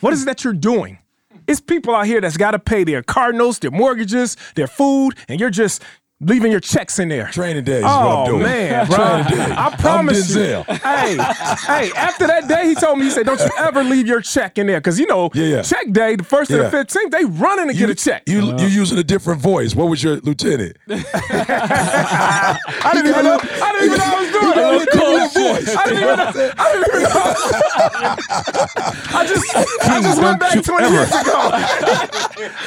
[0.00, 0.98] What is it that you're doing?
[1.46, 5.14] It's people out here that's got to pay their car notes, their mortgages, their food,
[5.28, 5.82] and you're just
[6.24, 7.28] leaving your checks in there.
[7.28, 8.42] Training day is Oh what I'm oh, doing.
[8.42, 8.96] man, bro!
[8.96, 9.56] Training days.
[9.56, 10.64] I promise you.
[10.68, 11.90] Hey, hey!
[11.96, 14.66] After that day, he told me he said, "Don't you ever leave your check in
[14.66, 15.62] there, because you know, Yeah, yeah.
[15.62, 16.64] check day, the first Yeah.
[16.64, 19.74] the fifteenth, they running to You, get a check." You you using a different voice.
[19.74, 20.76] What was your lieutenant?
[20.88, 22.58] I
[22.92, 23.38] didn't even know.
[23.40, 24.92] I didn't even know I was doing You got a it.
[25.66, 25.76] voice.
[25.76, 26.52] I didn't even know.
[26.58, 27.10] I didn't even know.
[29.16, 29.56] I just,
[29.86, 31.20] I just went back 20 years ago.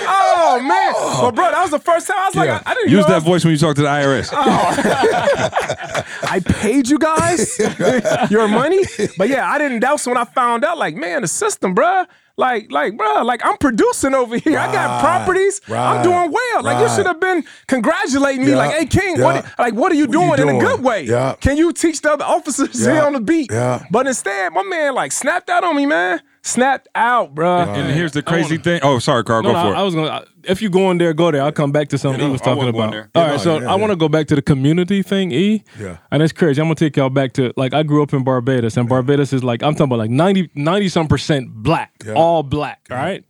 [0.07, 2.49] oh man, but bro, that was the first time I was like.
[2.49, 3.13] I, I didn't Use know.
[3.13, 4.29] that voice when you talk to the IRS.
[4.39, 6.01] Oh.
[6.29, 7.57] I paid you guys
[8.29, 8.81] your money,
[9.17, 9.79] but yeah, I didn't.
[9.81, 10.77] That was when I found out.
[10.77, 12.05] Like, man, the system, bruh.
[12.39, 14.59] Like, like, bruh, like I'm producing over here.
[14.59, 15.59] I got Right, properties.
[15.69, 16.63] I'm doing well.
[16.63, 18.51] Like, you should have been congratulating me.
[18.51, 19.23] Yeah, Like, hey, King, yeah.
[19.23, 19.45] what?
[19.57, 21.03] Like, what are you What you doing, in a good way?
[21.03, 21.35] Yeah.
[21.41, 23.51] Can you teach the other officers here on the beat?
[23.51, 23.83] yeah.
[23.89, 26.21] But instead, my man like snapped out on me, man.
[26.47, 27.67] Snapped out, bruh.
[27.67, 28.79] And here's the crazy thing.
[28.81, 29.43] Oh, sorry, Carl.
[29.43, 30.23] No, Go no, for I, I was gonna.
[30.45, 31.41] If you go in there, go there.
[31.41, 32.91] I'll come back to something Yeah, he was I talking about.
[32.91, 33.09] there.
[33.15, 35.33] All Yeah, right, so yeah, I want to go back to the community thing.
[35.33, 35.65] E.
[35.77, 35.97] Yeah.
[36.09, 36.61] And it's crazy.
[36.61, 39.43] I'm gonna take y'all back to like I grew up in Barbados, and Barbados is
[39.43, 42.13] like I'm talking about like 90 90 some percent black, Yeah.
[42.13, 42.79] all black.
[42.89, 43.25] All right.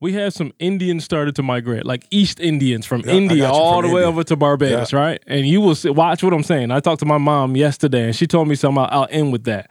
[0.00, 3.80] We had some Indians started to migrate, like East Indians from Yeah, India got all
[3.82, 4.98] from the way over to Barbados, Yeah.
[5.00, 5.22] right?
[5.26, 6.70] And you will see, watch what I'm saying.
[6.70, 8.78] I talked to my mom yesterday, and she told me something.
[8.84, 9.68] I'll, I'll end with that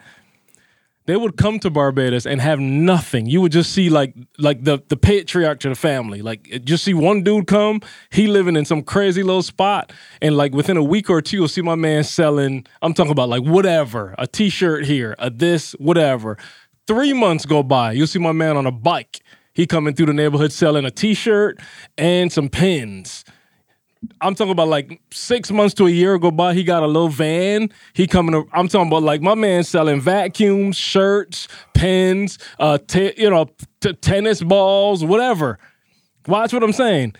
[1.08, 3.26] they would come to Barbados and have nothing.
[3.26, 6.22] You would just see like like the the patriarch of the family.
[6.22, 7.82] Like just see one dude come,
[8.12, 9.92] he living in some crazy little spot,
[10.22, 12.68] and like within a week or two, you'll see my man selling.
[12.82, 16.38] I'm talking about like whatever, a t-shirt here, a this, whatever.
[16.86, 19.22] Three months go by, you'll see my man on a bike.
[19.54, 21.60] He coming through the neighborhood selling a t-shirt
[21.98, 23.26] and some pins.
[24.22, 26.54] I'm talking about like six months to a year go by.
[26.54, 27.70] He got a little van.
[27.94, 28.34] He coming.
[28.34, 33.50] To, I'm talking about like my man selling vacuums, shirts, pens, uh, you know,
[33.82, 35.60] t- tennis balls, whatever.
[36.28, 37.16] Watch what I'm saying.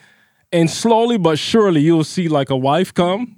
[0.52, 3.36] And slowly but surely, you'll see like a wife come,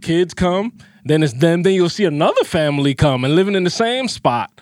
[0.00, 0.76] kids come.
[1.04, 1.62] Then it's them.
[1.62, 4.60] Then you'll see another family come and living in the same spot.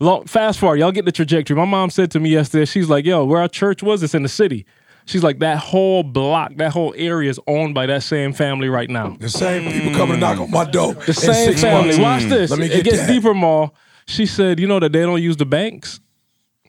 [0.00, 1.56] Long, fast forward, y'all get the trajectory.
[1.56, 4.22] My mom said to me yesterday, she's like, "Yo, where our church was, it's in
[4.22, 4.66] the city."
[5.06, 8.88] She's like, that whole block, that whole area is owned by that same family right
[8.88, 9.16] now.
[9.20, 10.72] The same people coming to knock on my mm.
[10.72, 10.94] door.
[10.94, 11.88] The same six family.
[11.88, 11.98] months.
[11.98, 12.28] Watch mm.
[12.30, 12.50] this.
[12.50, 13.08] Let me it get gets that.
[13.08, 13.68] deeper, Ma.
[14.06, 16.00] She said, you know that they don't use the banks.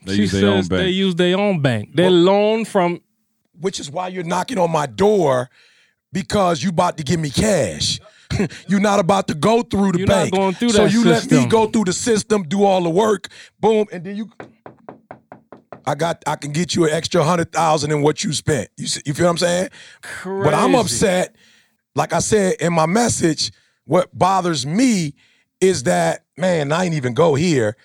[0.06, 1.96] They she use says their own they use their own bank.
[1.96, 3.02] They loan from.
[3.58, 5.50] Which is why you're knocking on my door
[6.12, 8.02] because you about to give me cash.
[8.68, 10.34] you're not about to go through the You're not bank.
[10.34, 13.28] going through so that you let me go through the system, do all the work,
[13.60, 14.30] boom, and then you
[15.88, 18.70] I got I can get you an extra hundred thousand in what you spent.
[18.78, 19.70] You see, you feel what I'm saying?
[20.44, 21.36] But I'm upset.
[21.96, 23.52] Like I said in my message,
[23.86, 25.14] what bothers me
[25.62, 27.78] is that man, I ain't even go here.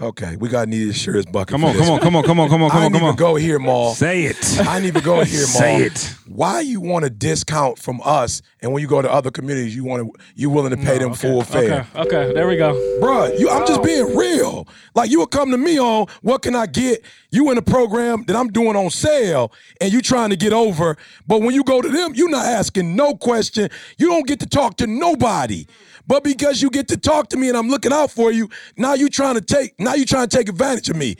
[0.00, 1.48] Okay, we got need insurance bucket.
[1.48, 3.16] Come on, come on, come on, come on, come on, come on, come on.
[3.16, 3.92] go here, Maul.
[3.94, 4.58] Say it.
[4.60, 5.46] I ain't even go here, Maul.
[5.46, 6.14] Say it.
[6.26, 9.84] Why you want a discount from us, and when you go to other communities, you
[9.84, 11.86] want to you willing to pay them full fare?
[11.94, 12.72] Okay, okay, there we go.
[13.02, 13.84] Bruh, you, I'm just oh.
[13.84, 14.66] being real.
[14.94, 17.04] Like you would come to me on what can I get?
[17.30, 20.96] You in a program that I'm doing on sale, and you trying to get over.
[21.26, 23.68] But when you go to them, you not asking no question.
[23.98, 25.66] You don't get to talk to nobody.
[26.10, 28.94] But because you get to talk to me and I'm looking out for you, now
[28.94, 31.14] you trying to take now you trying to take advantage of me.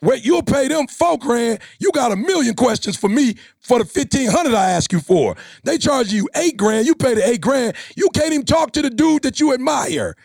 [0.00, 1.58] Wait, you'll pay them four grand.
[1.78, 5.36] You got a million questions for me for the fifteen hundred I ask you for.
[5.64, 6.86] They charge you eight grand.
[6.86, 7.76] You pay the eight grand.
[7.98, 10.16] You can't even talk to the dude that you admire.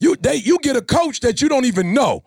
[0.00, 2.24] You they you get a coach that you don't even know.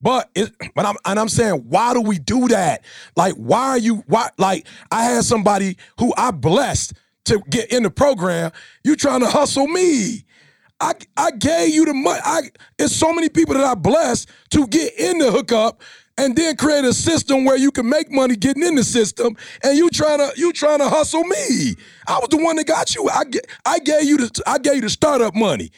[0.00, 2.84] But it, but I'm and I'm saying, why do we do that?
[3.16, 6.92] Like, why are you why like I had somebody who I blessed
[7.24, 8.52] to get in the program.
[8.84, 10.26] You trying to hustle me.
[10.80, 12.20] I I gave you the money.
[12.24, 12.42] I
[12.78, 15.82] it's so many people that I blessed to get in the hookup
[16.18, 19.76] and then create a system where you can make money getting in the system and
[19.76, 21.76] you trying to you trying to hustle me.
[22.06, 23.08] I was the one that got you.
[23.10, 23.24] I
[23.66, 25.70] I gave you the I gave you the startup money.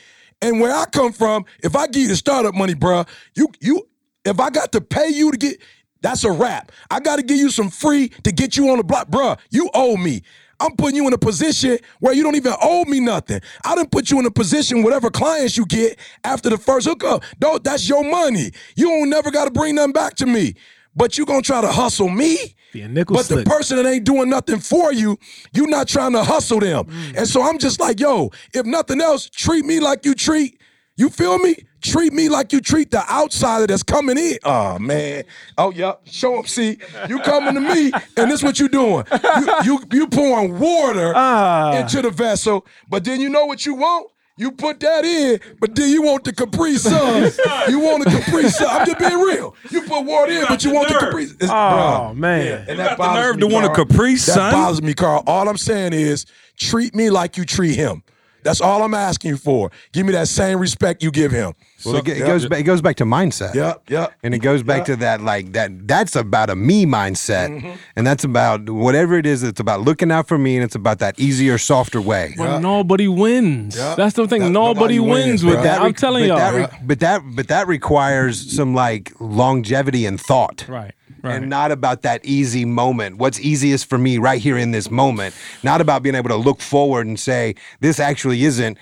[0.42, 3.88] And where I come from, if I give you the startup money, bruh, you you
[4.24, 5.60] if I got to pay you to get
[6.02, 6.72] that's a wrap.
[6.90, 9.38] I got to give you some free to get you on the block, bruh.
[9.50, 10.22] You owe me.
[10.62, 13.40] I'm putting you in a position where you don't even owe me nothing.
[13.64, 17.24] I didn't put you in a position, whatever clients you get after the first hookup,
[17.40, 18.52] though, that's your money.
[18.76, 20.54] You don't never got to bring nothing back to me.
[20.94, 22.36] But you gonna try to hustle me?
[22.72, 25.18] Be a nickel But the person that ain't doing nothing for you,
[25.52, 26.84] you not trying to hustle them.
[26.84, 27.18] Mm.
[27.18, 30.60] And so I'm just like, yo, if nothing else, treat me like you treat,
[30.96, 31.56] you feel me?
[31.82, 34.38] Treat me like you treat the outsider that's coming in.
[34.44, 35.24] Oh man.
[35.58, 35.94] Oh yeah.
[36.04, 36.46] Show up.
[36.46, 36.78] See,
[37.08, 39.04] you coming to me, and this is what you doing.
[39.12, 41.76] You you, you pouring water ah.
[41.76, 44.08] into the vessel, but then you know what you want?
[44.36, 47.30] You put that in, but then you want the Capri Sun.
[47.68, 48.66] you want the Capri Sun.
[48.70, 49.54] I'm just being real.
[49.70, 51.24] You put water in, but you want the Capri.
[51.24, 52.16] It's, Oh bruh.
[52.16, 52.64] man.
[52.66, 53.86] And got the bothers nerve me, to want a Carl.
[53.86, 55.22] Capri That bothers me, Carl.
[55.26, 56.26] All I'm saying is
[56.56, 58.02] treat me like you treat him.
[58.42, 59.70] That's all I'm asking you for.
[59.92, 61.52] Give me that same respect you give him.
[61.84, 62.60] Well, it, it goes back.
[62.60, 63.54] It goes back to mindset.
[63.54, 64.12] Yep, yep.
[64.22, 65.88] And it goes back to that like that.
[65.88, 67.70] That's about a me mindset, Mm-hmm.
[67.96, 69.42] and that's about whatever it is.
[69.42, 72.34] It's about looking out for me, and it's about that easier, softer way.
[72.38, 73.76] But nobody wins.
[73.76, 73.94] Yeah.
[73.96, 74.42] That's the thing.
[74.42, 75.62] That- nobody, nobody wins, wins, with bro.
[75.64, 75.80] that.
[75.80, 76.38] re- I'm telling but y'all.
[76.38, 80.66] That re- but that but that requires some like longevity and thought.
[80.68, 80.92] right.
[81.22, 81.36] Right.
[81.36, 83.18] And not about that easy moment.
[83.18, 85.34] What's easiest for me right here in this moment?
[85.62, 88.76] Not about being able to look forward and say this actually isn't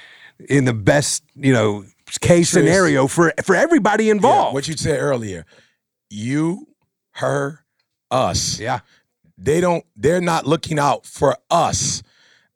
[0.48, 1.84] in the best, you know,
[2.22, 4.54] case scenario for for everybody Yeah, involved.
[4.54, 5.44] what you said earlier.
[6.08, 6.66] You,
[7.12, 7.64] her,
[8.10, 8.58] us.
[8.58, 8.80] yeah.
[9.38, 12.02] They don't, they're not looking out for us.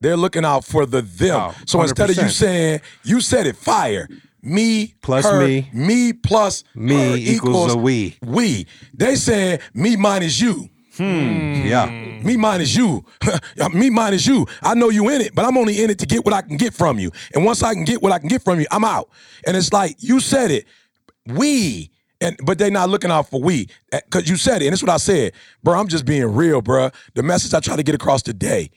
[0.00, 1.36] They're looking out for the them.
[1.40, 4.08] Oh, so instead of you saying, you said it, fire.
[4.44, 5.70] Me Plus her, me.
[5.72, 8.16] Me plus Me her equals a we.
[8.22, 8.66] We.
[8.92, 10.68] They said me minus you.
[10.96, 11.66] Hmm.
[11.66, 11.86] Yeah.
[12.22, 13.04] Me minus you.
[13.74, 14.46] Me minus you.
[14.62, 16.56] I know you in it, but I'm only in it to get what I can
[16.56, 17.10] get from you.
[17.34, 19.10] And once I can get what I can get from you, I'm out.
[19.46, 20.66] And it's like you said it.
[21.26, 21.90] We.
[22.20, 23.68] And but they not looking out for we.
[23.92, 24.66] Uh, Cause you said it.
[24.66, 25.32] And that's what I said.
[25.62, 26.90] Bro, I'm just being real, bro.
[27.14, 28.70] The message I try to get across today.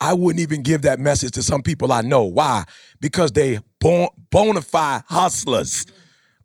[0.00, 2.24] I wouldn't even give that message to some people I know.
[2.24, 2.64] Why?
[3.00, 5.86] Because they bon- bona fide hustlers.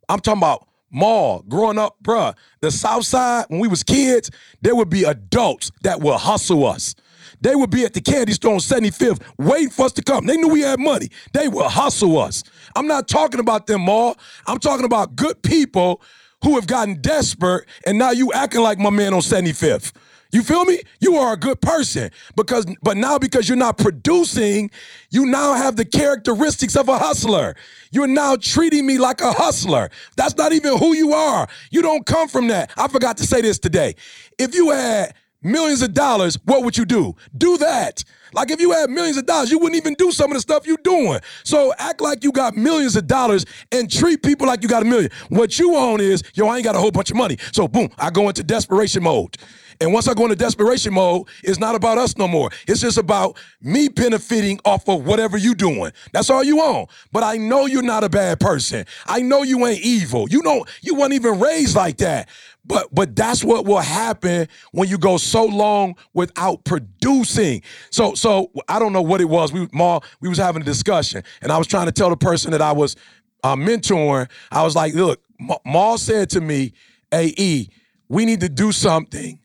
[0.08, 2.36] I'm talking about mall, growing up, bruh.
[2.62, 4.30] The South Side, when we was kids,
[4.62, 6.94] there would be adults that would hustle us.
[7.40, 10.28] They would be at the candy store on 75th waiting for us to come.
[10.28, 11.10] They knew we had money.
[11.34, 12.44] They would hustle us.
[12.76, 14.18] I'm not talking about them all.
[14.46, 16.04] I'm talking about good people
[16.44, 19.92] who have gotten desperate, and now you acting like my man on 75th.
[20.32, 20.82] You feel me?
[21.00, 24.72] You are a good person because, but now because you're not producing,
[25.10, 27.56] you now have the characteristics of a hustler.
[27.92, 29.90] You're now treating me like a hustler.
[30.16, 31.48] That's not even who you are.
[31.70, 32.72] You don't come from that.
[32.78, 33.96] I forgot to say this today.
[34.40, 35.14] If you had
[35.44, 37.16] millions of dollars, what would you do?
[37.38, 38.04] Do that.
[38.34, 40.66] Like if you had millions of dollars, you wouldn't even do some of the stuff
[40.66, 41.20] you're doing.
[41.44, 44.86] So act like you got millions of dollars and treat people like you got a
[44.86, 45.12] million.
[45.30, 47.38] What you own is, yo, I ain't got a whole bunch of money.
[47.52, 49.36] So boom, I go into desperation mode.
[49.82, 52.52] And once I go into desperation mode, it's not about us no more.
[52.68, 55.92] It's just about me benefiting off of whatever you doing.
[56.14, 56.86] That's all you own.
[57.12, 58.86] But I know you're not a bad person.
[59.08, 60.30] I know you ain't evil.
[60.30, 62.30] You know you weren't even raised like that.
[62.64, 67.64] But but that's what will happen when you go so long without producing.
[67.90, 69.52] So so I don't know what it was.
[69.52, 72.52] We Ma, we was having a discussion, and I was trying to tell the person
[72.52, 72.96] that I was
[73.44, 74.30] uh, mentoring.
[74.52, 76.74] I was like, look, Ma, Ma said to me,
[77.12, 77.68] "Ae,
[78.10, 79.41] we need to do something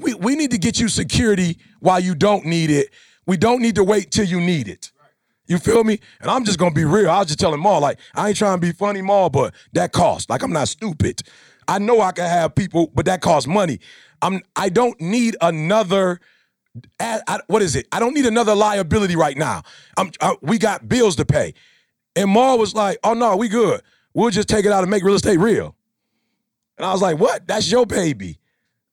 [0.00, 2.90] we, we need to get you security while you don't need it.
[3.26, 4.92] We don't need to wait till you need it.
[5.46, 5.98] You feel me?
[6.20, 7.10] And I'm just gonna be real.
[7.10, 9.92] I was just telling Maul, like, I ain't trying to be funny, Maul, but that
[9.92, 10.30] costs.
[10.30, 11.22] Like, I'm not stupid.
[11.66, 13.80] I know I can have people, but that costs money.
[14.22, 16.20] I'm I don't need another.
[17.00, 17.88] I, what is it?
[17.90, 19.62] I don't need another liability right now.
[19.96, 21.54] I'm I, we got bills to pay.
[22.16, 23.82] And Maul was like, oh no, we good.
[24.14, 25.76] We'll just take it out and make real estate real.
[26.76, 27.46] And I was like, what?
[27.46, 28.39] That's your baby.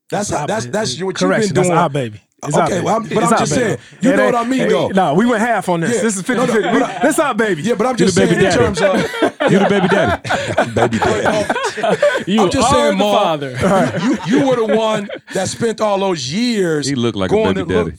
[0.10, 1.54] That's how, that's that's what you've been doing.
[1.54, 2.22] That's our baby.
[2.44, 2.86] It's our okay, baby.
[2.86, 3.64] well, I'm, but It's I'm just baby.
[3.64, 4.88] saying, you Hey, know what I mean, hey, though.
[4.90, 5.96] No, we went half on this.
[5.96, 6.02] Yeah.
[6.04, 6.70] This is 50 No, no, 50.
[6.80, 7.62] but I- This our baby.
[7.64, 8.64] Yeah, but I'm You just the saying baby in daddy.
[8.64, 10.72] terms of You the baby daddy.
[10.76, 12.32] baby daddy.
[12.32, 13.98] You I'm just are saying, the Ma, father.
[14.04, 16.86] you you were the one that spent all those years.
[16.88, 17.94] He looked like a baby to look-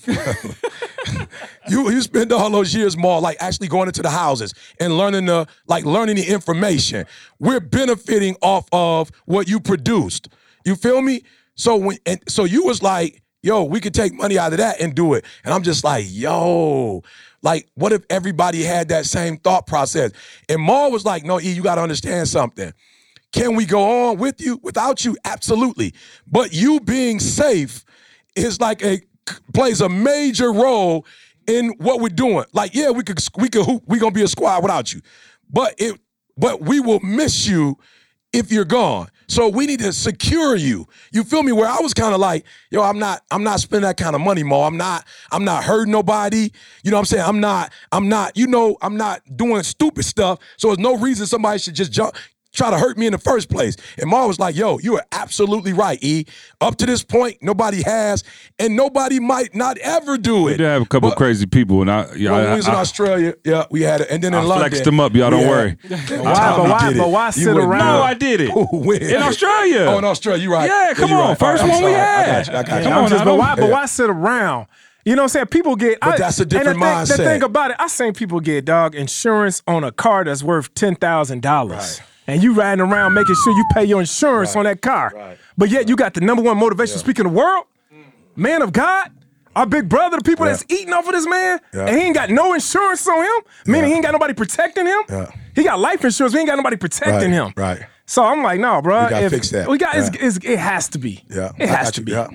[1.68, 5.26] you you spent all those years more like actually going into the houses and learning
[5.26, 7.06] the like learning the information.
[7.38, 10.28] We're benefiting off of what you produced.
[10.64, 11.22] You feel me?
[11.59, 14.80] So when and so you was like, yo, we could take money out of that
[14.80, 15.24] and do it.
[15.44, 17.02] And I'm just like, yo,
[17.42, 20.12] like what if everybody had that same thought process?
[20.48, 22.72] And Maul was like, no, E, you gotta understand something.
[23.32, 25.16] Can we go on with you without you?
[25.24, 25.92] Absolutely.
[26.26, 27.84] But you being safe
[28.34, 29.02] is like a
[29.52, 31.04] plays a major role
[31.46, 32.44] in what we're doing.
[32.52, 35.00] Like, yeah, we could we could hoop, we gonna be a squad without you.
[35.50, 35.98] But it
[36.36, 37.76] but we will miss you
[38.32, 39.09] if you're gone.
[39.29, 40.89] So we need to secure you.
[41.12, 41.53] You feel me?
[41.53, 44.22] Where I was kind of like, yo, I'm not, I'm not spending that kind of
[44.22, 44.62] money, Mo.
[44.62, 46.51] I'm not, I'm not hurting nobody.
[46.83, 47.24] You know what I'm saying?
[47.24, 50.39] I'm not, I'm not, you know, I'm not doing stupid stuff.
[50.57, 52.16] So there's no reason somebody should just jump.
[52.59, 53.76] Try to hurt me in the first place.
[53.98, 56.26] And Ma was like, yo, you are absolutely right, E.
[56.61, 58.24] Up to this point, nobody has,
[58.59, 60.56] and nobody might not ever do We it.
[60.59, 62.74] did have a couple But- crazy people, and I, yeah, when I, we was in
[62.74, 64.09] I- Australia, yeah, we had it.
[64.11, 64.68] And then in I London.
[64.68, 65.78] flexed them up, y'all, don't had- worry.
[65.88, 67.78] Why, but why, but why sit around?
[67.78, 68.50] No, I did it.
[68.72, 69.00] When?
[69.02, 69.86] In Australia.
[69.88, 70.68] Oh, in Australia, you right.
[70.68, 71.28] Yeah, come you on.
[71.28, 71.38] right.
[71.38, 72.28] First All right, I'm one we had.
[72.28, 72.52] I got you.
[72.54, 72.88] I got you.
[72.90, 73.54] Come on, just, but why?
[73.54, 74.66] But why sit around?
[75.04, 75.46] You know what I'm saying?
[75.46, 76.00] People get.
[76.00, 77.16] But that's a different and the thing, mindset.
[77.18, 80.74] The thing about it, I seen people get dog insurance on a car that's worth
[80.74, 84.81] ten thousand dollars, and you riding around making sure you pay your insurance on that
[84.83, 85.37] car.
[85.57, 87.64] But yet you got the number one motivation speaker in the world,
[88.37, 89.11] man of God.
[89.57, 90.53] Our big brother, the people Yeah.
[90.53, 91.87] that's eating off of this man, Yeah.
[91.87, 95.01] and he ain't got no insurance on him, meaning he ain't got nobody protecting him.
[95.09, 95.26] Yeah.
[95.57, 97.53] He got life insurance, we ain't got nobody protecting Right, him.
[97.57, 97.81] right.
[98.07, 99.05] So I'm like, no, bro.
[99.05, 99.68] We gotta if- fix that.
[99.68, 100.26] We got it's, Yeah.
[100.26, 101.24] it's, it has to be.
[101.29, 102.12] Yeah, it has to be.
[102.12, 102.29] Yeah.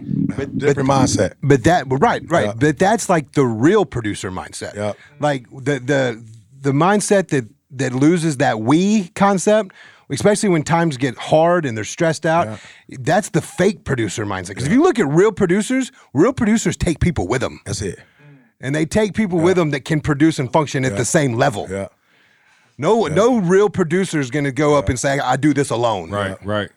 [0.57, 1.33] different mindset.
[1.41, 2.47] But that, but right, right.
[2.47, 2.53] Yeah.
[2.57, 4.75] But that's like the real producer mindset.
[4.75, 4.93] Yeah.
[5.19, 6.23] Like the the
[6.61, 7.45] the mindset that
[7.77, 9.73] that loses that we concept,
[10.09, 12.59] especially when times get hard and they're stressed out.
[12.89, 14.49] That's the fake producer mindset.
[14.49, 17.99] Because if you look at real producers, real producers take people with them, That's it.
[18.61, 21.67] and they take people with them that can produce and function at the same level.
[21.69, 21.87] Yeah.
[22.77, 26.09] No, no real producer is going to go up and say, "I do this alone."
[26.09, 26.69] Right, right.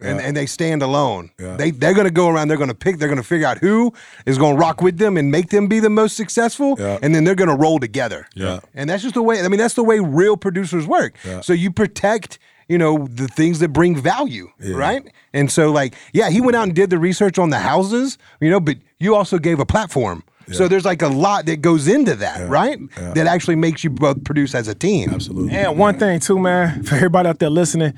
[0.00, 1.30] And, and they stand alone.
[1.38, 1.56] Yeah.
[1.56, 2.48] They they're gonna go around.
[2.48, 2.98] They're gonna pick.
[2.98, 3.92] They're gonna figure out who
[4.26, 6.76] is gonna rock with them and make them be the most successful.
[6.78, 6.98] Yeah.
[7.02, 8.26] And then they're gonna roll together.
[8.34, 8.60] Yeah.
[8.74, 9.40] And that's just the way.
[9.40, 11.16] I mean, that's the way real producers work.
[11.42, 12.38] So you protect.
[12.68, 15.06] You know the things that bring value, right?
[15.34, 18.48] And so, like, yeah, he went out and did the research on the houses, you
[18.48, 20.22] know, but you also gave a platform.
[20.52, 22.78] So there's like a lot that goes into that, right?
[23.14, 25.10] That actually makes you both produce as a team.
[25.10, 25.54] Absolutely.
[25.54, 27.92] And one thing too, man, for everybody out there listening,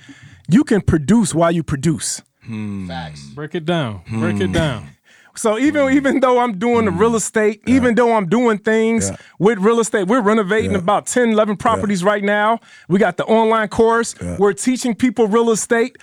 [0.49, 2.23] you can produce while you produce.
[2.43, 2.87] Hmm.
[2.89, 3.27] Facts.
[3.29, 4.03] Break it down.
[4.11, 4.53] Break it hmm.
[4.53, 4.89] down.
[5.37, 6.99] So even even though I'm doing the hmm.
[6.99, 9.17] real estate, even though I'm doing things Yeah.
[9.41, 12.61] with real estate, we're renovating about 10, 11 properties right now.
[12.89, 14.15] We got the online course.
[14.39, 15.97] We're teaching people real estate.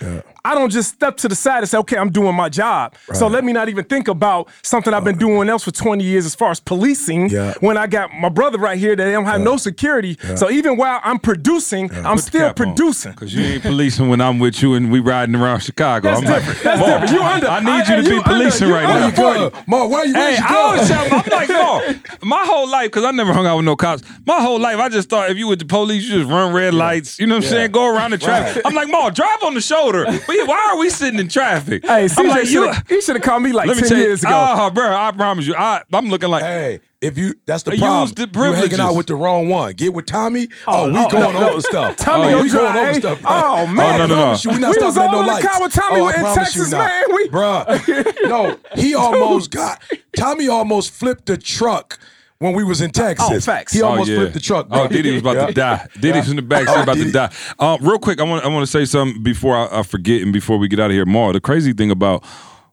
[0.44, 2.96] I don't just step to the side and say, okay, I'm doing my job.
[3.14, 6.26] So let me not even think about something I've been doing else for 20 years
[6.26, 7.30] as far as policing.
[7.30, 7.54] Yeah.
[7.60, 10.18] When I got my brother right here that don't have no security.
[10.36, 13.12] So even while I'm producing, I'm still producing.
[13.12, 16.08] Because you ain't policing when I'm with you and we riding around Chicago.
[16.08, 16.48] That's I'm different.
[16.56, 17.12] like, That's Mo, different.
[17.12, 19.06] You under- I need I- you to you be policing you right under now.
[19.38, 19.68] you good?
[19.68, 22.68] Mo, why you Hey, where's you I always tell him, I'm like, no, my whole
[22.68, 24.02] life, because I never hung out with no cops.
[24.26, 26.74] My whole life, I just thought if you with the police, you just run red
[26.74, 27.20] lights.
[27.20, 27.70] You know what I'm saying?
[27.70, 28.62] Go around the traffic.
[28.64, 30.04] I'm like, Ma, drive on the shoulder.
[30.38, 31.84] But why are we sitting in traffic?
[31.84, 32.50] Hey, I'm CJ like, you.
[32.64, 34.32] shoulda- he should have called me like Let me 10 tell you, years ago.
[34.58, 38.10] oh, bro, I promise you, I, I'm looking like, Hey, if you that's the problem.
[38.14, 39.72] the you hanging out with the wrong one.
[39.74, 40.48] Get with Tommy.
[40.66, 41.50] Oh, oh we oh, going no, no.
[41.50, 41.96] over stuff.
[41.96, 43.20] Tommy, oh, we going over stuff.
[43.24, 43.98] Oh, man.
[43.98, 44.52] no, no, no.
[44.52, 45.46] we not We was all no in the lights.
[45.48, 47.04] car with Tommy oh, I in promise you Texas, man.
[47.12, 49.82] We- Bruh, no, he almost got
[50.16, 51.98] Tommy almost flipped the truck
[52.42, 53.28] when we was in Texas.
[53.30, 53.72] Oh, facts.
[53.72, 54.16] He Oh, almost yeah.
[54.16, 54.66] flipped the truck.
[54.70, 54.88] Oh, bro.
[54.88, 55.46] Diddy was about Yeah.
[55.46, 55.86] to die.
[56.00, 57.30] Diddy's in the back seat Oh, about to die.
[57.58, 60.32] Um, real quick, I want I want to say something before I, I forget and
[60.32, 61.06] before we get out of here.
[61.06, 62.24] More the crazy thing about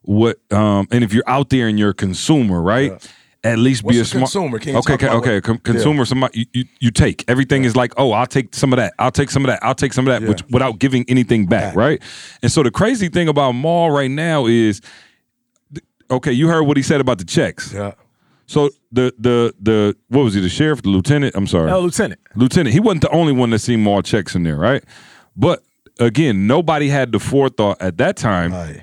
[0.02, 2.92] what um, and if you're out there and you're a consumer, right?
[3.42, 4.60] At least What's be a a smart consumer?
[4.60, 5.58] Can okay, okay, okay.
[5.64, 8.94] consumer, somebody you, you, you take everything is like, oh, I'll take some of that.
[9.00, 9.60] I'll take some of that.
[9.64, 10.28] I'll take some of that, Yeah.
[10.28, 12.02] which, without giving anything back, right?
[12.44, 14.82] And so the crazy thing about Maul right now is,
[16.12, 17.72] okay, you heard what he said about the checks.
[17.74, 17.94] Yeah.
[18.50, 20.42] So the the the what was he?
[20.42, 21.36] The sheriff, the lieutenant?
[21.36, 22.20] I'm sorry, Oh, Lieutenant.
[22.36, 22.74] lieutenant.
[22.74, 24.84] He wasn't the only one that seen more checks in there, right?
[25.38, 25.62] But
[26.00, 28.82] again, nobody had the forethought at that time Right.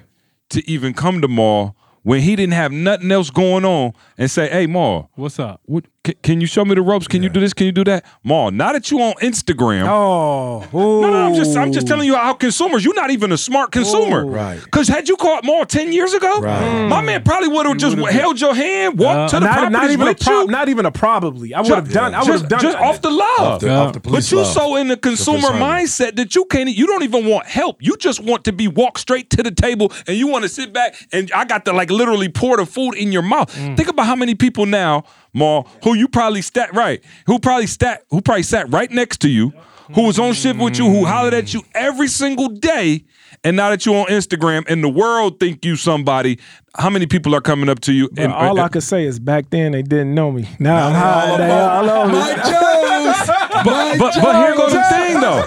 [0.50, 4.48] to even come to Maul when he didn't have nothing else going on and say,
[4.48, 5.60] "Hey, Maul, What's up?
[5.64, 7.06] what, can, can you show me the ropes?
[7.08, 7.52] Can you do this?
[7.52, 9.86] Can you do that?" Ma, now that you on Instagram.
[9.88, 12.84] Oh, No, no, I'm just I'm just telling you how consumers.
[12.84, 14.60] You're not even a smart consumer, Right.
[14.62, 16.86] Because had you caught Maul ten years ago, Right.
[16.88, 20.06] my man probably would have just held your hand, walked to the not, not even
[20.06, 20.46] a with pro- you.
[20.48, 21.52] not even a probably.
[21.54, 22.14] I would have done.
[22.14, 23.40] I would just, have done just off the love.
[23.40, 24.46] Off the, off the But you love.
[24.46, 25.60] so in the consumer concern.
[25.60, 27.76] mindset that you can't, you don't even want help.
[27.80, 30.72] You just want to be walked straight to the table and you want to sit
[30.72, 33.54] back and I got to like literally pour the food in your mouth.
[33.56, 33.76] Mm.
[33.76, 35.04] Think about how many people now,
[35.36, 39.28] Ma, who you probably sat right, who probably sat, who probably sat right next to
[39.28, 39.52] you,
[39.94, 43.04] who was on shift with you, who hollered at you every single day.
[43.44, 46.40] And now that you're on Instagram and the world think you somebody,
[46.78, 48.08] how many people are coming up to you?
[48.08, 50.48] But and all I and- could say is back then they didn't know me.
[50.58, 51.36] Now I'm All high.
[51.36, 52.18] They all over me.
[52.18, 53.28] Mike Jones.
[53.66, 55.44] Mike but but here go the thing though.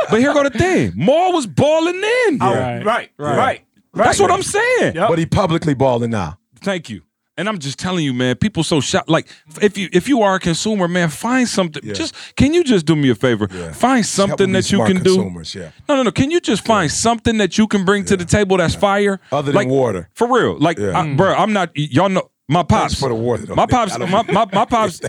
[0.10, 0.92] but here go the thing.
[0.94, 1.96] Maul was balling
[2.28, 2.38] in.
[2.38, 3.64] Right, right, right, right.
[3.94, 4.92] That's what I'm saying.
[4.94, 6.38] But he publicly balling now.
[6.60, 7.02] Thank you.
[7.38, 9.08] And I'm just telling you, man, people so shocked.
[9.08, 9.26] Like,
[9.62, 11.82] if you if you are a consumer, man, find something.
[11.94, 13.48] Just can you just do me a favor?
[13.72, 15.16] Find something that you can do.
[15.16, 15.70] consumers, yeah.
[15.88, 16.12] No, no, no.
[16.12, 19.18] Can you just find something that you can bring to the table that's fire?
[19.30, 20.10] Other than like, water.
[20.14, 20.58] For real.
[20.58, 20.98] Like, Yeah.
[20.98, 21.70] I, bro, I'm not.
[21.74, 22.28] Y'all know.
[22.48, 23.54] My pops for the water, though.
[23.54, 24.22] My pops, my, my,
[24.52, 25.00] my pops,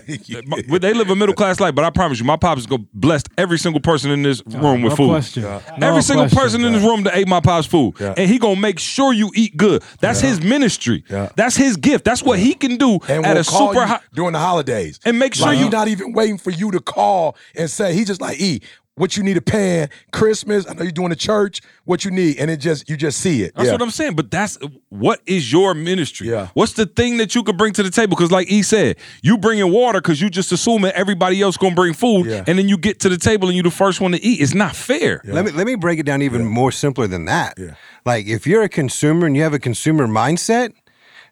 [0.46, 2.86] my- they live a middle class life, but I promise you, my pops is gonna
[2.94, 5.08] bless every single person in this room with no food.
[5.10, 5.44] question.
[5.44, 5.60] Yeah.
[5.80, 6.40] No Every single question.
[6.62, 8.14] person in this room that ate my pop's food, Yeah.
[8.16, 9.84] and he gonna make sure you eat good.
[10.00, 11.04] That's his ministry.
[11.10, 11.30] Yeah.
[11.36, 12.06] That's his gift.
[12.06, 14.00] That's what he can do And at we'll a call super high.
[14.14, 15.00] during the holidays.
[15.04, 18.06] And make sure like, you're not even waiting for you to call and say, he
[18.06, 18.62] just like, E,
[18.96, 22.38] what you need a pan, Christmas, I know you're doing the church, what you need.
[22.38, 23.56] And it just you just see it.
[23.56, 23.72] That's yeah.
[23.72, 24.16] what I'm saying.
[24.16, 24.58] But that's
[24.90, 26.30] what is your ministry?
[26.30, 26.50] Yeah.
[26.54, 28.16] What's the thing that you could bring to the table?
[28.16, 31.94] Because like E said, you bringing water because you just assuming everybody else gonna bring
[31.94, 32.44] food, Yeah.
[32.46, 34.42] and then you get to the table and you the first one to eat.
[34.42, 35.22] It's not fair.
[35.24, 37.58] Let me let me break it down even more simpler than that.
[38.06, 40.74] Like if you're a consumer and you have a consumer mindset,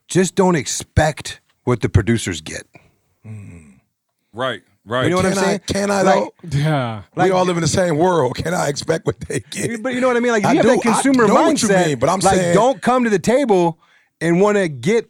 [0.08, 2.64] just don't expect what the producers get.
[4.34, 4.62] Right.
[4.92, 5.06] Right.
[5.06, 5.60] You know what I'm Can I, saying?
[5.68, 6.58] can I Like- though?
[6.58, 7.04] Yeah.
[7.16, 8.36] we all live in the same world.
[8.36, 9.82] Can I expect what they get?
[9.82, 10.34] But you know what I mean?
[10.34, 10.70] Like if I have do.
[10.72, 13.10] that consumer I know mindset, what you mean, but I'm like saying don't come to
[13.10, 13.80] the table
[14.20, 15.10] and want to get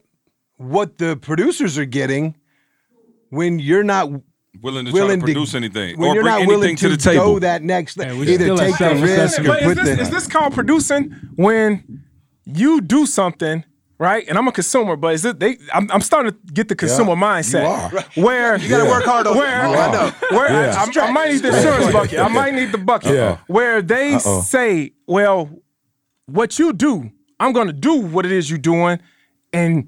[0.58, 2.36] what the producers are getting
[3.32, 4.12] when you're not
[4.62, 6.90] willing to willing try to produce anything when or you're bring not anything willing to
[6.90, 7.24] to, the table.
[7.26, 10.54] go that next Yeah, either take the risk or But is this, is this called
[10.54, 12.04] producing when
[12.46, 13.64] you do something?
[14.02, 15.60] Right, and I'm a consumer, but is it they?
[15.72, 17.68] I'm, I'm starting to get the consumer mindset.
[17.68, 18.02] are.
[18.20, 19.78] Where you gotta work hard on Where it.
[19.78, 20.12] I know.
[20.36, 20.74] Where Yeah.
[20.76, 22.18] I, I might need the insurance bucket.
[22.18, 23.14] I might need the bucket.
[23.14, 23.38] Yeah.
[23.46, 24.42] Where they Uh-oh.
[24.42, 25.52] say, well,
[26.26, 29.00] what you do, I'm gonna do what it is you're doing,
[29.54, 29.88] and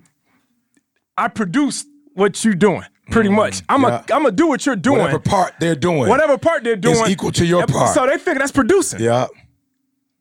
[1.17, 1.83] I produce
[2.13, 2.85] what you're doing.
[3.09, 3.35] Pretty mm.
[3.35, 4.03] much, I'm yeah.
[4.07, 4.99] a I'm gonna do what you're doing.
[4.99, 6.07] whatever part they're doing.
[6.07, 7.95] Whatever part they're doing is equal to your part.
[7.95, 8.99] So they figure that's producing.
[8.99, 9.25] Yeah,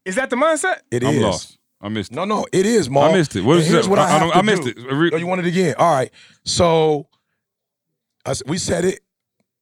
[0.06, 0.78] Is that the mindset?
[0.90, 1.51] it I'm is.
[1.82, 1.90] Lost.
[1.90, 2.14] I missed it.
[2.16, 3.04] No, no, it is, Maul.
[3.04, 3.44] I missed it.
[3.44, 3.90] What And here's it?
[3.90, 4.68] what I, I- I have don't- to I missed do.
[4.70, 4.92] it.
[4.92, 5.74] Re- Oh, you want it again?
[5.78, 6.10] All right.
[6.44, 7.08] So
[8.24, 9.00] I s- we said it,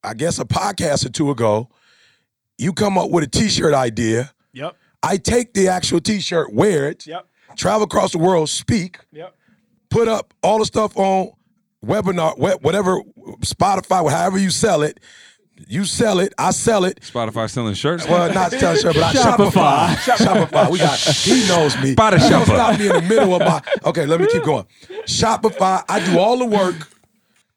[0.04, 1.68] I guess a podcast or two ago.
[2.58, 4.32] You come up with a t-shirt idea.
[4.52, 4.76] Yep.
[5.02, 7.26] I take the actual t-shirt, wear it, Yep.
[7.56, 9.34] travel across the world, speak, Yep.
[9.88, 11.30] put up all the stuff on
[11.84, 13.01] webinar, web- whatever,
[13.40, 15.01] Spotify, however you sell it,
[15.69, 17.01] You sell it, I sell it.
[17.01, 18.07] Spotify selling shirts.
[18.07, 19.95] Well, not tell shirts, but I Shopify.
[19.95, 20.47] Shopify.
[20.47, 20.70] Shopify.
[20.70, 20.99] We got.
[20.99, 21.93] He knows me.
[21.93, 22.45] Spot a Don't.
[22.47, 23.62] Stop me in the middle of my.
[23.85, 24.66] Okay, let me keep going.
[25.07, 25.85] Shopify.
[25.89, 26.89] I do all the work.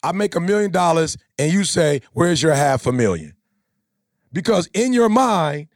[0.02, 3.34] I make a million dollars, and you say, "Where's your half a million?
[4.32, 5.68] Because in your mind,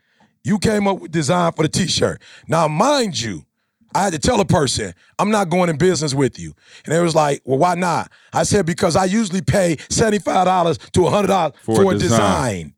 [0.45, 2.21] you came up with design for the T-shirt.
[2.47, 3.45] Now, mind you.
[3.95, 6.53] I had to tell a person, I'm not going in business with you.
[6.85, 8.11] And they was like, well, why not?
[8.33, 11.99] I said, because I usually pay $75 to $100 For for, a design.
[11.99, 12.75] design.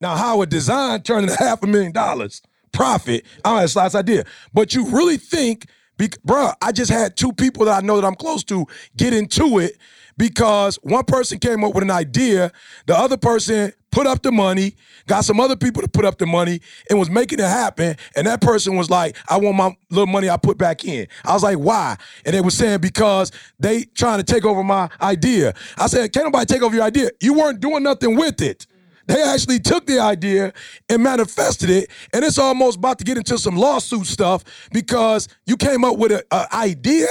[0.00, 2.42] Now, how a design turned into half a million dollars
[2.72, 4.24] profit, I don't have slightest idea.
[4.52, 8.06] But you really think, be, bruh, I just had two people that I know that
[8.06, 9.76] I'm close to get into it
[10.18, 12.52] because one person came up with an idea,
[12.86, 14.74] the other person put up the money,
[15.06, 17.96] got some other people to put up the money, and was making it happen.
[18.14, 21.06] And that person was like, I want my little money I put back in.
[21.24, 21.96] I was like, why?
[22.26, 25.54] And they were saying, because they trying to take over my idea.
[25.78, 27.10] I said, can't nobody take over your idea.
[27.20, 28.66] You weren't doing nothing with it.
[29.06, 30.52] They actually took the idea
[30.90, 35.56] and manifested it, and it's almost about to get into some lawsuit stuff because you
[35.56, 37.06] came up with an idea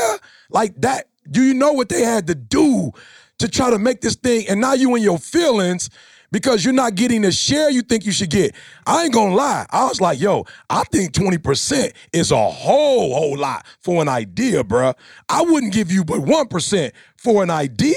[0.51, 1.07] like that.
[1.31, 2.91] Do you know what they had to do
[3.39, 4.45] to try to make this thing?
[4.47, 5.89] And now you in your feelings
[6.31, 8.55] because you're not getting the share you think you should get.
[8.85, 9.65] I ain't gonna lie.
[9.69, 14.63] I was like, yo, I think 20% is a whole, whole lot for an idea,
[14.63, 14.93] bruh.
[15.29, 17.95] I wouldn't give you but 1% for an idea.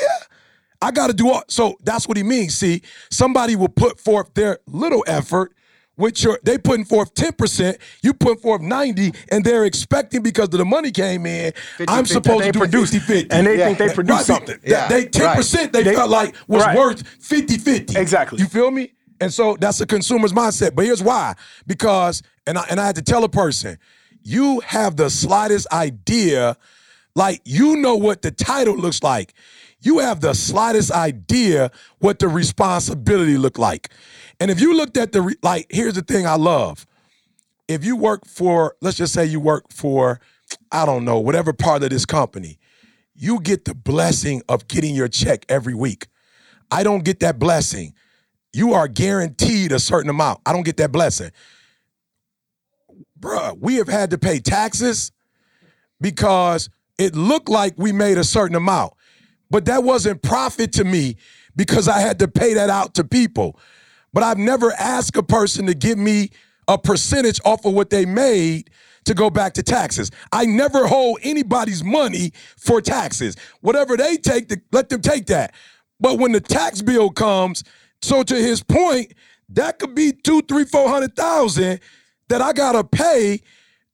[0.82, 1.42] I got to do all.
[1.48, 2.54] So that's what he means.
[2.54, 5.52] See, somebody will put forth their little effort,
[6.00, 10.52] which your they putting forth 10%, you put forth 90, and they're expecting because of
[10.58, 11.52] the money came in,
[11.86, 12.06] I'm 50-50.
[12.08, 13.30] supposed to do produced 50 50.
[13.30, 14.58] and they think they produced something.
[14.64, 16.76] Yeah, they 10% they, They- felt like was Right.
[16.76, 17.96] worth 50 50.
[17.98, 18.38] Exactly.
[18.40, 18.92] You feel me?
[19.20, 20.74] And so that's a consumer's mindset.
[20.74, 21.34] But here's why.
[21.66, 23.76] Because, and I, and I had to tell a person,
[24.22, 26.56] you have the slightest idea,
[27.14, 29.34] like you know what the title looks like.
[29.82, 31.70] You have the slightest idea
[32.00, 33.90] what the responsibility look like.
[34.40, 36.86] And if you looked at the, like, here's the thing I love.
[37.68, 40.20] If you work for, let's just say you work for,
[40.72, 42.58] I don't know, whatever part of this company,
[43.14, 46.08] you get the blessing of getting your check every week.
[46.70, 47.94] I don't get that blessing.
[48.52, 50.40] You are guaranteed a certain amount.
[50.46, 51.30] I don't get that blessing.
[53.18, 55.12] Bruh, we have had to pay taxes
[56.00, 58.94] because it looked like we made a certain amount.
[59.50, 61.16] But that wasn't profit to me
[61.54, 63.58] because I had to pay that out to people.
[64.12, 66.30] But I've never asked a person to give me
[66.68, 68.70] a percentage off of what they made
[69.04, 70.10] to go back to taxes.
[70.32, 73.36] I never hold anybody's money for taxes.
[73.60, 75.54] Whatever they take, let them take that.
[75.98, 77.64] But when the tax bill comes,
[78.02, 79.14] so to his point,
[79.50, 81.80] that could be two, three, four hundred thousand
[82.28, 83.40] that I gotta pay.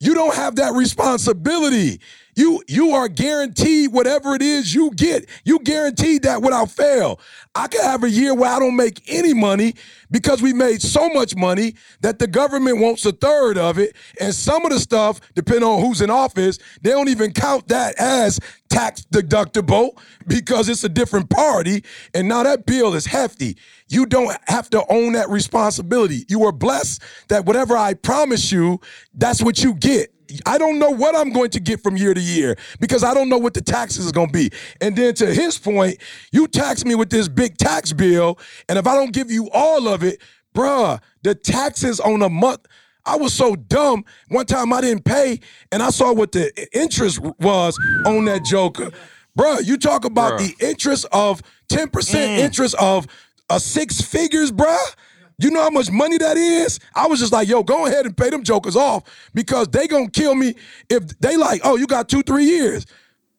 [0.01, 2.01] You don't have that responsibility.
[2.37, 5.27] You you are guaranteed whatever it is you get.
[5.45, 7.19] You guaranteed that without fail.
[7.55, 9.75] I could have a year where I don't make any money
[10.11, 13.97] because we made so much money that the government wants a third of it.
[14.21, 17.95] And some of the stuff, depending on who's in office, they don't even count that
[17.99, 18.39] as
[18.69, 21.85] tax deductible because it's a different party.
[22.13, 23.57] And now that bill is hefty.
[23.89, 26.27] You don't have to own that responsibility.
[26.29, 28.81] You are blessed that whatever I promise you,
[29.15, 30.13] that's what you get.
[30.45, 33.29] I don't know what I'm going to get from year to year because I don't
[33.29, 34.51] know what the taxes is going to be.
[34.81, 35.99] And then to his point,
[36.33, 38.39] you tax me with this big tax bill,
[38.69, 40.21] and if I don't give you all of it,
[40.55, 42.67] bruh, the taxes on a month.
[43.09, 44.05] I was so dumb.
[44.31, 45.39] One time I didn't pay,
[45.71, 48.91] and I saw what the interest was on that joker.
[49.39, 50.57] Bruh, you talk about Bruh.
[50.59, 52.39] the interest of 10% mm.
[52.39, 53.07] interest of
[53.49, 54.95] a six figures, bruh.
[55.39, 56.81] You know how much money that is?
[56.95, 59.03] I was just like, yo, go ahead and pay them jokers off
[59.35, 60.55] because they gonna kill me
[60.89, 62.87] if they like, oh, you got two, three years.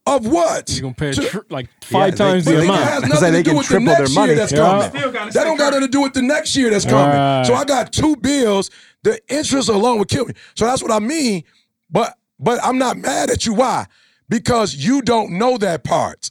[0.06, 0.69] Of what?
[0.69, 2.82] You're gonna pay To- tr- like five they- times but the it amount.
[2.84, 4.28] has Because nothing they to do can with the triple their next money.
[4.28, 4.57] year that's Yeah.
[4.91, 5.32] coming.
[5.34, 7.18] That don't got nothing to do with the next year that's coming.
[7.18, 7.45] Right.
[7.45, 8.69] So I got two bills.
[9.03, 10.34] The interest alone would kill me.
[10.56, 11.44] So that's what I mean.
[11.90, 13.53] But but I'm not mad at you.
[13.56, 13.86] Why?
[14.30, 16.30] Because you don't know that part.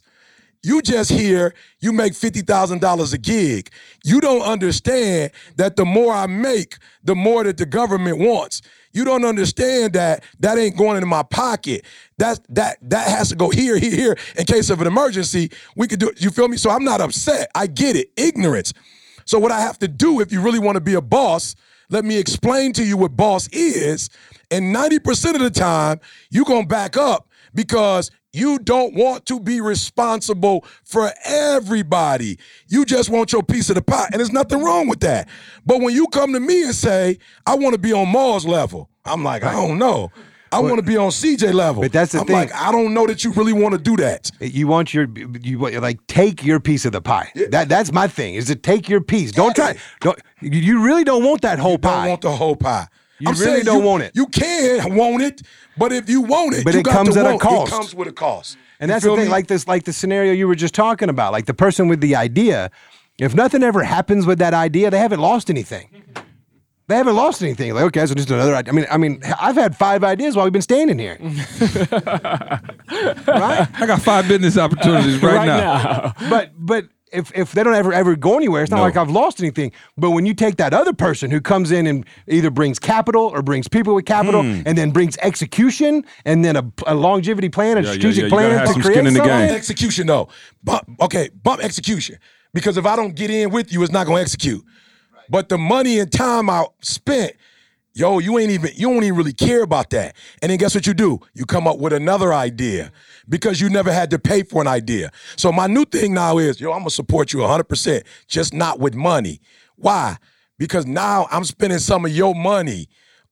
[0.67, 3.69] You just hear you make $50,000 a gig.
[4.03, 6.75] You don't understand that the more I make,
[7.05, 8.61] the more that the government wants.
[8.91, 11.85] You don't understand that that ain't going into my pocket.
[12.17, 15.51] That that that has to go here, here, here in case of an emergency.
[15.77, 16.21] We could do it.
[16.21, 16.57] You feel me?
[16.57, 17.49] So I'm not upset.
[17.55, 18.11] I get it.
[18.17, 18.73] Ignorance.
[19.23, 21.55] So what I have to do if you really want to be a boss,
[21.89, 24.09] let me explain to you what boss is.
[24.51, 27.26] And 90% of the time, you're going to back up
[27.57, 32.37] because you don't want to be responsible for everybody.
[32.69, 34.07] You just want your piece of the pie.
[34.11, 35.27] And there's nothing wrong with that.
[35.65, 38.89] But when you come to me and say, I want to be on Mars level,
[39.03, 40.11] I'm like, I don't know.
[40.51, 41.81] I want to be on CJ level.
[41.81, 42.35] But that's the I'm thing.
[42.35, 44.31] like, I don't know that you really want to do that.
[44.39, 45.07] Eh, you want your
[45.43, 47.29] you want- like take your piece of the pie.
[47.49, 48.35] That that's my thing.
[48.35, 49.33] Is to take your piece.
[49.33, 49.75] Don't try.
[49.99, 51.95] Don't you- really don't want that whole You pie.
[52.01, 52.87] don't want the whole pie.
[53.19, 54.11] You I'm really don't you- want it.
[54.15, 55.41] You can want it,
[55.77, 57.71] but if you want it, But it comes at a cost.
[57.71, 58.57] It comes with a cost.
[58.79, 59.31] And You that's the thing, me?
[59.31, 62.15] like this, like the scenario you were just talking about, like the person with the
[62.15, 62.69] idea.
[63.17, 65.89] If nothing ever happens with that idea, they haven't lost anything.
[66.87, 67.73] They haven't lost anything.
[67.73, 68.71] Like, okay, so just another idea.
[68.71, 71.17] I mean, I mean, I've had five ideas while we've been standing here.
[71.21, 72.61] right?
[73.73, 76.13] I got five business opportunities right, now.
[76.29, 78.83] But but if if they don't ever ever go anywhere, it's not No.
[78.83, 79.71] like I've lost anything.
[79.97, 83.41] But when you take that other person who comes in and either brings capital or
[83.41, 84.61] brings people with capital, Hmm.
[84.65, 88.25] and then brings execution, and then a, a longevity plan, a Yeah, yeah, strategic yeah.
[88.25, 89.55] You plan gotta some create skin in the something, game.
[89.55, 90.27] execution though.
[90.63, 92.17] Bump, okay, bump execution.
[92.53, 94.63] Because if I don't get in with you, it's not gonna execute.
[95.29, 97.33] But the money and time I spent,
[97.93, 100.15] yo, you ain't even you don't even really care about that.
[100.41, 101.19] And then guess what you do?
[101.33, 102.91] You come up with another idea
[103.29, 105.11] because you never had to pay for an idea.
[105.35, 108.95] So my new thing now is, yo, I'm gonna support you 100%, just not with
[108.95, 109.39] money.
[109.75, 110.17] Why?
[110.57, 112.87] Because now I'm spending some of your money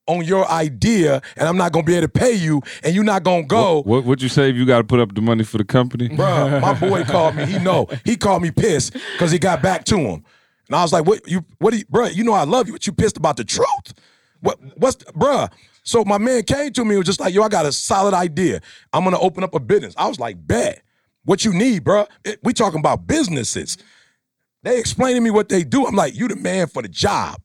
[0.08, 3.24] on your idea, and I'm not gonna be able to pay you, and you're not
[3.24, 3.82] gonna go.
[3.82, 6.10] What would you say if you got to put up the money for the company?
[6.10, 7.46] Bruh, my boy called me.
[7.46, 7.88] He know.
[8.04, 10.24] He called me pissed because he got back to him.
[10.68, 11.44] And I was like, "What you?
[11.58, 11.72] What?
[11.72, 13.94] Do you, bruh, you know I love you, but you pissed about the truth?
[14.42, 14.60] What?
[14.78, 15.52] What's bruh?"
[15.86, 18.14] So my man came to me and was just like, "Yo, I got a solid
[18.14, 18.60] idea.
[18.92, 20.82] I'm gonna open up a business." I was like, "Bet.
[21.24, 22.08] What you need, bruh?
[22.24, 23.78] It- we talking about businesses."
[24.64, 25.86] They explained to me what they do.
[25.86, 27.40] I'm like, "You the man for the job."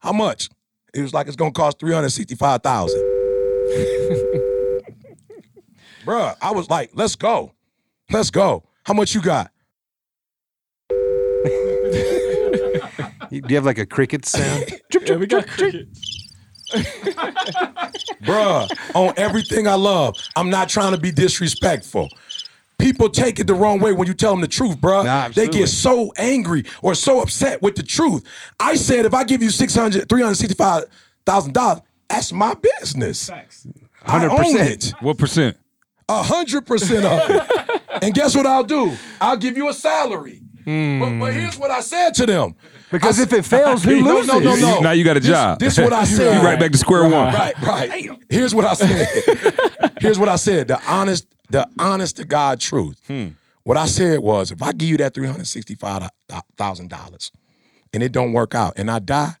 [0.00, 0.48] How much?
[0.92, 3.00] It was like it's gonna cost three hundred sixty-five thousand.
[6.04, 7.52] Bruh, I was like, let's go.
[8.10, 8.64] Let's go.
[8.84, 9.52] How much you got?
[13.30, 14.64] Do you have like a cricket sound?
[15.04, 16.21] Yeah, we got crickets.
[18.22, 20.16] Bruh, on everything I love.
[20.36, 22.08] I'm not trying to be disrespectful.
[22.78, 25.04] People take it the wrong way when you tell them the truth, bruh.
[25.04, 25.58] Nah, they absolutely.
[25.60, 28.24] get so angry or so upset with the truth.
[28.58, 33.30] I said if I give you 600 $365,000, that's my business.
[33.30, 33.44] I
[34.06, 34.66] 100%.
[34.66, 34.94] it.
[35.00, 35.56] What percent?
[36.08, 37.82] A hundred percent of it.
[38.02, 38.96] and guess what I'll do?
[39.20, 40.41] I'll give you a salary.
[40.64, 41.00] Mm.
[41.00, 42.54] But, but here's what I said to them.
[42.90, 44.28] Because I if it fails, who loses?
[44.28, 44.80] no, no, no.
[44.80, 45.58] Now you got a job.
[45.58, 46.36] This is what I said.
[46.38, 47.32] You right back to square one.
[47.32, 48.10] Right, right.
[48.28, 49.92] Here's what I said.
[50.00, 50.68] Here's what I said.
[50.68, 53.00] The honest, the honest to God truth.
[53.06, 53.28] Hmm.
[53.64, 56.08] What I said was, if I give you that three hundred sixty-five
[56.56, 57.30] thousand dollars,
[57.92, 59.34] and it don't work out, and I die,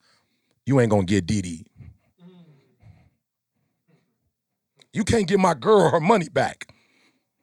[0.64, 1.66] you ain't gonna get Dee
[4.92, 6.71] You can't get my girl her money back.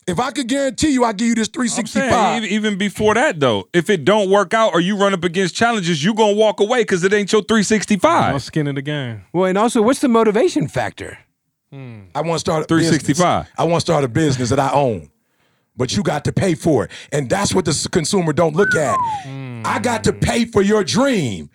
[0.10, 2.12] If I could guarantee you, I give you this 365.
[2.12, 5.24] Saying, even, even before that though, if it don't work out or you run up
[5.24, 8.42] against challenges, you gonna walk away because it ain't your No 365.
[8.44, 9.22] skin in the game.
[9.34, 11.20] Well, and also, what's the motivation factor?
[11.72, 12.02] Hmm.
[12.16, 13.44] I want to start a 365.
[13.44, 13.56] business.
[13.58, 15.10] I want to start a business that I own.
[15.78, 16.92] But you got to pay for it.
[17.14, 18.98] And that's what the consumer don't look at.
[19.24, 19.62] Hmm.
[19.64, 21.50] I got to pay for your dream.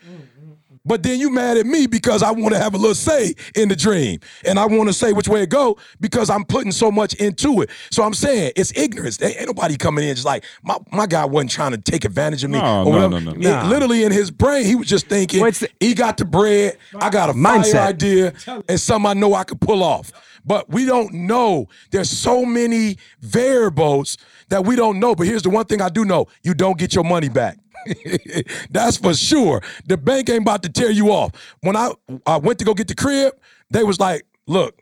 [0.86, 3.68] But then you mad at me because I want to have a little say in
[3.70, 4.20] the dream.
[4.44, 7.62] And I want to say which way it go because I'm putting so much into
[7.62, 7.70] it.
[7.90, 9.16] So I'm saying it's ignorance.
[9.16, 12.44] There ain't nobody coming in just like my, my guy wasn't trying to take advantage
[12.44, 12.58] of me.
[12.60, 13.20] No, or no, whatever.
[13.20, 13.60] no, no, no.
[13.60, 16.76] It- Literally in his brain, he was just thinking Well, the- he got the bread.
[17.00, 17.86] I got a Mindset.
[17.86, 18.32] idea
[18.68, 20.12] and some I know I could pull off.
[20.44, 21.68] But we don't know.
[21.92, 24.18] There's so many variables
[24.50, 25.14] that we don't know.
[25.14, 27.58] But here's the one thing I do know: you don't get your money back.
[28.70, 29.62] That's for sure.
[29.86, 31.32] The bank ain't about to tear you off.
[31.60, 31.92] When I,
[32.26, 33.34] I went to go get the crib,
[33.70, 34.80] they was like, look,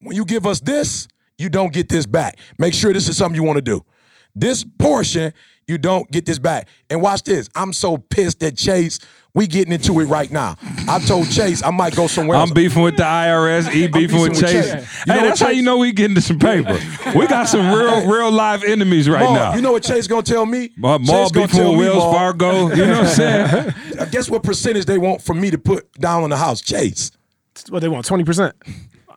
[0.00, 1.08] when you give us this,
[1.38, 2.38] you don't get this back.
[2.58, 3.84] Make sure this is something you want to do.
[4.34, 5.32] This portion,
[5.66, 6.68] you don't get this back.
[6.88, 7.48] And watch this.
[7.54, 8.98] I'm so pissed at Chase.
[9.34, 10.56] We getting into it right now.
[10.88, 12.36] I told Chase I might go somewhere.
[12.38, 13.72] I'm beefing with the IRS.
[13.72, 14.72] E beefing with beefing with Chase.
[14.72, 14.72] Chase.
[14.72, 16.78] Hey, You know what that's how you know we getting to some paper.
[17.16, 19.54] We got some real, real live enemies right Maul, now.
[19.54, 20.70] You know what Chase gonna tell me?
[20.76, 22.68] Ma- Chase Maul gonna beefing with Wells Maul, Fargo.
[22.74, 23.74] You know what I'm saying?
[24.10, 26.60] Guess what percentage they want for me to put down on the house?
[26.60, 27.12] Chase.
[27.68, 28.06] What they want?
[28.06, 28.54] Twenty percent.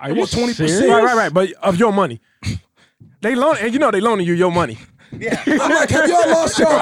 [0.03, 0.89] Are They you want 20%.
[0.89, 1.33] Right, right, right.
[1.33, 2.19] But of your money,
[3.21, 4.77] they loan, and you know they loaning you your money.
[5.21, 6.79] I'm like, have y'all lost your mind?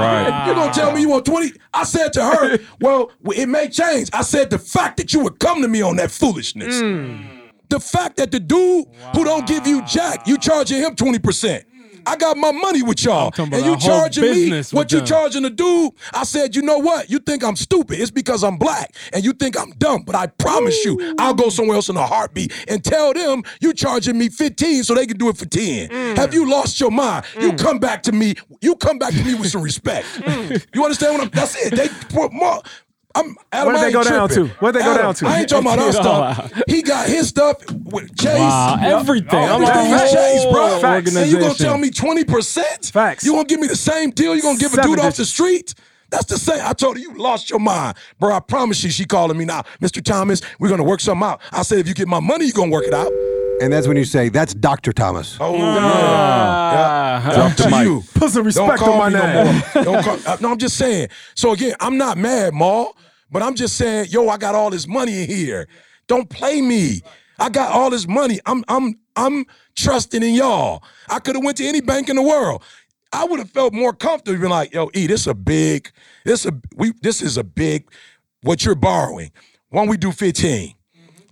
[0.00, 0.46] Right.
[0.48, 1.52] You gonna tell me you want 20?
[1.74, 4.10] I said to her, well, it may change.
[4.12, 6.80] I said the fact that you would come to me on that foolishness.
[6.80, 7.24] Mm.
[7.68, 11.64] The fact that the dude who don't give you jack, you charging him 20%.
[12.06, 13.32] I got my money with y'all.
[13.38, 15.06] And you charging me what you them.
[15.06, 15.92] charging the dude.
[16.12, 17.10] I said, you know what?
[17.10, 18.00] You think I'm stupid.
[18.00, 18.94] It's because I'm black.
[19.12, 20.02] And you think I'm dumb.
[20.02, 23.72] But I promise you, I'll go somewhere else in a heartbeat and tell them you
[23.72, 26.16] charging me 15 so they can do it for 10.
[26.16, 27.24] Have you lost your mind?
[27.40, 28.34] You come back to me.
[28.60, 30.06] You come back to me with some respect.
[30.74, 31.74] You understand what I'm that's it.
[31.74, 32.60] They put more
[33.14, 34.46] I'm Adam, Where'd I they go ain't down to?
[34.46, 35.26] Where'd they go Adam, down to?
[35.26, 35.92] I ain't talking about our
[36.46, 36.62] stuff.
[36.68, 38.38] He got his stuff with Chase.
[38.38, 39.28] Wow, everything.
[39.44, 40.78] I'm Everything like, Chase, bro.
[40.80, 41.16] Facts.
[41.16, 42.92] And you gonna tell me 20%?
[42.92, 43.24] Facts.
[43.24, 44.34] You gonna give me the same deal?
[44.36, 45.74] You gonna give a Seven dude off the street?
[46.10, 46.60] That's the same.
[46.64, 48.34] I told her you lost your mind, bro.
[48.34, 48.90] I promise you.
[48.90, 50.02] She calling me now, Mr.
[50.04, 50.40] Thomas.
[50.58, 51.40] We're gonna work something out.
[51.52, 53.12] I said if you get my money, you gonna work it out.
[53.60, 54.92] And that's when you say, that's Dr.
[54.92, 55.36] Thomas.
[55.40, 57.22] Oh Ah.
[57.28, 57.34] yeah.
[57.34, 57.84] Drop the To mic.
[57.84, 58.02] you.
[58.14, 59.34] Put some respect Don't call on my me name.
[59.34, 59.84] No, more.
[59.84, 61.08] Don't call, uh, no, I'm just saying.
[61.34, 62.96] So again, I'm not mad, Maul,
[63.30, 65.68] but I'm just saying, yo, I got all this money in here.
[66.06, 67.02] Don't play me.
[67.38, 68.40] I got all this money.
[68.46, 69.44] I'm I'm I'm
[69.76, 70.82] trusting in y'all.
[71.08, 72.62] I could have went to any bank in the world.
[73.12, 75.90] I would have felt more comfortable being like, yo, E, this is a big,
[76.24, 77.88] this a we this is a big
[78.42, 79.30] what you're borrowing.
[79.68, 80.74] Why don't we do 15?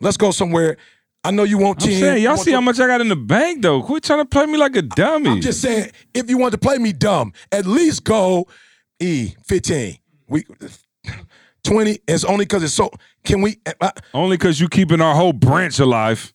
[0.00, 0.76] Let's go somewhere.
[1.24, 2.00] I know you want I'm 10.
[2.00, 3.82] saying, you y'all see how much I got in the bank though.
[3.82, 5.30] Quit trying to play me like a dummy.
[5.30, 8.46] I'm just saying, if you want to play me dumb, at least go
[9.00, 9.98] E 15.
[10.28, 10.44] We
[11.64, 12.90] 20 is only because it's so.
[13.24, 13.58] Can we?
[13.80, 16.32] Uh, Only because you keeping our whole branch alive.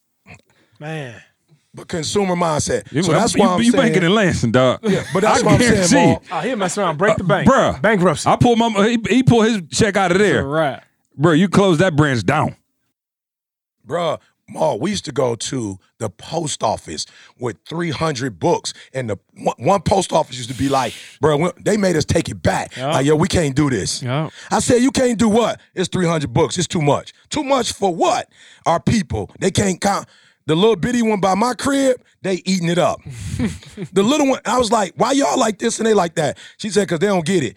[0.80, 1.20] Man.
[1.74, 2.92] but consumer mindset.
[2.92, 3.84] You, So that's you, why I'm saying you saying.
[3.84, 4.80] banking in Lansing, dog.
[4.84, 5.96] Yeah, but that's I what I'm saying, guarantee.
[5.96, 6.24] Maul.
[6.32, 7.48] Oh, he'll mess around, break the bank.
[7.50, 7.82] Bruh.
[7.82, 8.30] Bankruptcy.
[8.30, 10.46] I pull my he, he pull his check out of there.
[10.46, 10.82] Right.
[11.18, 12.56] Bro, you close that branch down.
[13.88, 14.20] Bruh,
[14.50, 17.06] Maul, we used to go to the post office
[17.40, 21.78] with 300 books, and the one, one post office used to be like, bro, they
[21.78, 22.76] made us take it back.
[22.76, 22.92] Yeah.
[22.92, 24.04] Like, yo, we can't do this.
[24.04, 24.30] Yeah.
[24.52, 25.62] I said, you can't do what?
[25.74, 26.58] It's 300 books.
[26.58, 27.14] It's too much.
[27.30, 28.30] Too much for what?
[28.66, 29.32] Our people.
[29.40, 30.08] They can't count.
[30.46, 33.02] The little bitty one by my crib, they eating it up.
[33.94, 36.38] the little one, I was like, why y'all like this and they like that?
[36.58, 37.56] She said, because they don't get it.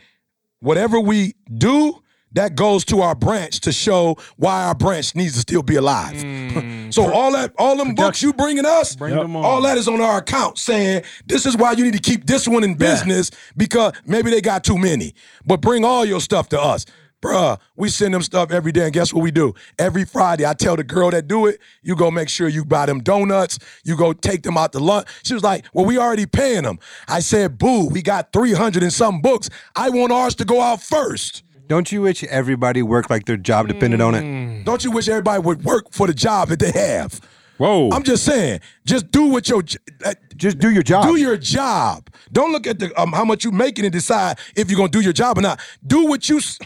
[0.61, 2.01] Whatever we do,
[2.33, 6.15] that goes to our branch to show why our branch needs to still be alive.
[6.15, 6.93] Mm.
[6.95, 9.45] so all that, all them books you bringing us, Bring them on.
[9.45, 12.47] all that is on our account saying this is why you need to keep this
[12.47, 15.15] one in business because maybe they got too many.
[15.47, 16.85] But bring all your stuff to us.
[17.23, 19.55] Bruh, we send them stuff every day, and guess what we do?
[19.79, 22.85] Every Friday, I tell the girl that do it, you go make sure you buy
[22.85, 25.09] them donuts, you go take them out to lunch.
[25.23, 26.79] She was like, Well, we already paying them.
[27.09, 29.49] I said, Boo, we got 300 and some books.
[29.75, 31.43] I want ours to go out first.
[31.69, 34.65] Don't you wish everybody worked like their job depended on it?
[34.65, 37.21] Don't you wish everybody would work for the job that they have?
[37.59, 37.89] Whoa.
[37.91, 39.63] I'm just saying, just do what your
[40.05, 41.05] uh, Just do your job.
[41.05, 42.11] do your job.
[42.31, 45.01] Don't look at the um, how much you making and decide if you're gonna do
[45.01, 45.59] your job or not.
[45.87, 46.37] Do what you.
[46.37, 46.59] s-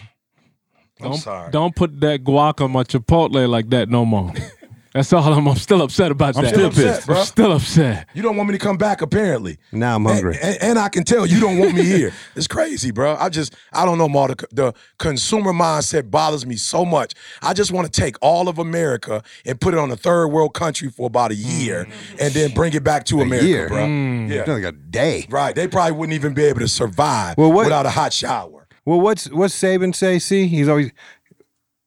[1.01, 1.51] I'm Don't, sorry.
[1.53, 4.33] don't put that guac on my Chipotle like that no more.
[4.93, 5.33] That's all.
[5.33, 6.55] I'm, I'm still upset about I'm that.
[6.55, 7.07] still upset, pissed.
[7.07, 7.19] bro.
[7.19, 8.09] I'm still upset.
[8.13, 9.59] You don't want me to come back, apparently.
[9.71, 10.35] Now I'm hungry.
[10.35, 12.13] And, and, and I can tell you don't want me here.
[12.37, 13.17] It's crazy, bro.
[13.17, 14.29] I just, I don't know, Ma.
[14.29, 17.15] The, the consumer mindset bothers me so much.
[17.43, 20.55] I just want to take all of America and put it on a third world
[20.55, 22.21] country for about a year mm.
[22.21, 23.69] and then bring it back to America, year?
[23.69, 23.79] bro.
[23.79, 24.31] It's mm.
[24.31, 24.53] Yeah.
[24.53, 25.27] like a day.
[25.29, 25.55] Right.
[25.55, 28.67] They probably wouldn't even be able to survive Well, what- without a hot shower.
[28.85, 30.19] Well, what's what's Saban say?
[30.19, 30.91] See, he's always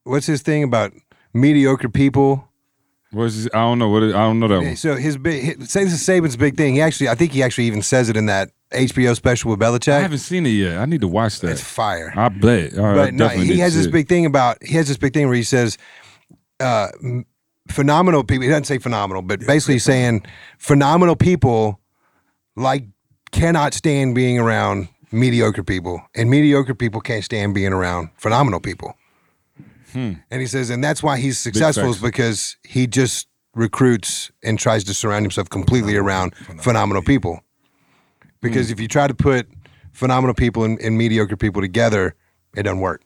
[0.03, 0.93] what's his thing about
[1.33, 2.47] mediocre people.
[3.13, 4.75] What's his, I don't know what it, I don't know that one.
[4.75, 6.73] So his big say this is Saban's big thing.
[6.73, 9.93] He actually, I think he actually even says it in that HBO special with Belichick.
[9.93, 10.79] I haven't seen it yet.
[10.79, 11.51] I need to watch that.
[11.51, 12.11] It's fire.
[12.15, 12.77] I bet.
[12.77, 13.91] All right, but no, he has this it.
[13.91, 15.77] big thing about he has this big thing where he says
[16.59, 16.87] uh,
[17.69, 18.43] phenomenal people.
[18.43, 20.25] He doesn't say phenomenal, but basically saying
[20.57, 21.79] phenomenal people
[22.55, 22.85] like
[23.31, 28.95] cannot stand being around mediocre people, and mediocre people can't stand being around phenomenal people.
[29.93, 30.13] Hmm.
[30.29, 34.83] And he says, and that's why he's successful is because he just recruits and tries
[34.85, 37.41] to surround himself completely around phenomenal people.
[38.41, 38.73] Because hmm.
[38.73, 39.47] if you try to put
[39.91, 42.15] phenomenal people and, and mediocre people together,
[42.55, 43.03] it doesn't work.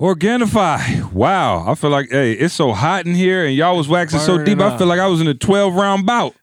[0.00, 1.12] Organifi.
[1.12, 1.68] Wow.
[1.68, 4.58] I feel like, hey, it's so hot in here and y'all was waxing so Burning
[4.58, 4.60] deep.
[4.60, 6.34] I feel like I was in a 12 round bout.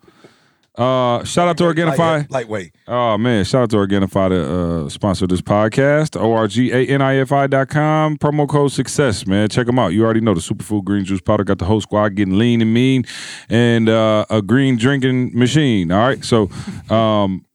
[0.78, 1.98] Uh, shout out to Organifi.
[1.98, 2.76] Light, lightweight.
[2.88, 6.20] Oh man, shout out to Organifi to uh, sponsor this podcast.
[6.20, 8.18] O-R-G-A-N-I-F-I dot com.
[8.18, 9.48] Promo code success, man.
[9.50, 9.94] Check them out.
[9.94, 12.74] You already know the superfood green juice powder got the whole squad getting lean and
[12.74, 13.06] mean
[13.50, 15.92] and uh, a green drinking machine.
[15.92, 16.24] All right.
[16.26, 16.50] So
[16.90, 17.46] um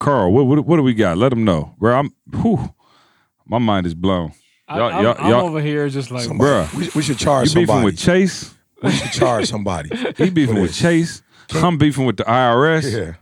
[0.00, 1.18] Carl, what, what what do we got?
[1.18, 1.74] Let them know.
[1.78, 2.10] Bro, I'm
[2.42, 2.74] whew,
[3.46, 4.32] my mind is blown.
[4.68, 6.72] Y'all- I'm, y'all- I'm y'all- over here just like, Bruh.
[6.74, 7.84] We, we should charge You beefing somebody.
[7.84, 8.54] with Chase?
[8.82, 9.90] we should charge somebody.
[10.16, 11.22] He beefing with Chase.
[11.54, 12.90] I'm beefing with the IRS.
[12.92, 13.14] yeah.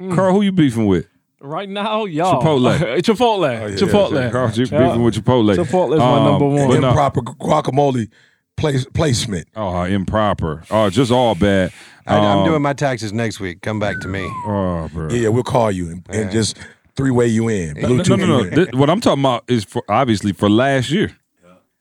[0.00, 0.14] Yeah.
[0.14, 1.06] Carl, who you beefing with?
[1.40, 2.40] right now, y'all.
[2.42, 2.78] Chipotle.
[3.02, 3.76] Chipotle.
[3.78, 4.32] Chipotle.
[4.32, 4.86] Carl, you Yeah.
[4.86, 5.54] beefing with Chipotle.
[5.54, 6.68] Chipotle is my number one.
[6.68, 8.08] but no- Improper guacamole
[8.56, 9.46] place, placement.
[9.54, 10.64] Oh, improper.
[10.70, 11.70] Oh, just all bad.
[12.06, 13.60] I, I'm Um, doing my taxes next week.
[13.62, 14.22] Come back to me.
[14.46, 15.10] Oh, bro.
[15.10, 16.56] Yeah, we'll call you and, and just
[16.96, 17.74] three way you in.
[17.74, 18.38] No, no, no, no.
[18.40, 18.54] you in.
[18.54, 21.14] Th- what I'm talking about is for obviously for last year.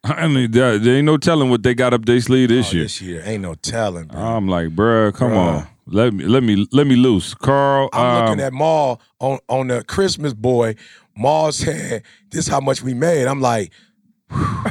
[0.23, 2.73] I mean, there, there ain't no telling what they got up their sleeve this Oh,
[2.73, 2.83] year.
[2.83, 4.19] This year ain't no telling, bro.
[4.21, 5.59] I'm like, bruh, come Bruh.
[5.61, 7.89] on, let me, let me, let me loose, Carl.
[7.93, 10.75] I'm um, looking at Maul on on the Christmas boy
[11.15, 13.71] Maul said, "This how much we made." I'm like,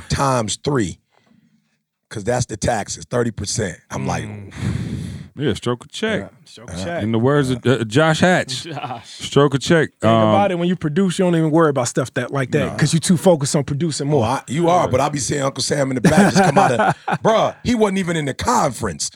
[0.09, 0.99] times three,
[2.09, 3.79] because that's the taxes, thirty percent.
[3.91, 4.25] I'm like,
[5.35, 6.31] Yeah, stroke a check.
[6.45, 7.03] Stroke a check.
[7.03, 9.09] In the words of uh, Josh Hatch, Josh.
[9.09, 9.91] stroke a check.
[10.01, 12.51] Think Um, about it when you produce, you don't even worry about stuff that like
[12.51, 14.21] that because you're too focused on producing more.
[14.21, 16.59] well, I, you are, but I'll be saying Uncle Sam in the back just come
[16.59, 17.57] out of, bruh.
[17.65, 19.11] He wasn't even in the conference.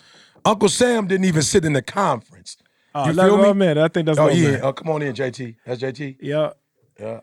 [0.44, 2.56] Uncle Sam didn't even sit in the conference.
[2.94, 3.52] Oh, you let feel me?
[3.52, 3.76] man.
[3.78, 4.60] I think that's Oh Lil yeah, Man.
[4.62, 5.56] oh, come on in, JT.
[5.66, 6.16] That's JT.
[6.20, 6.51] Yeah.
[6.98, 7.20] Yeah,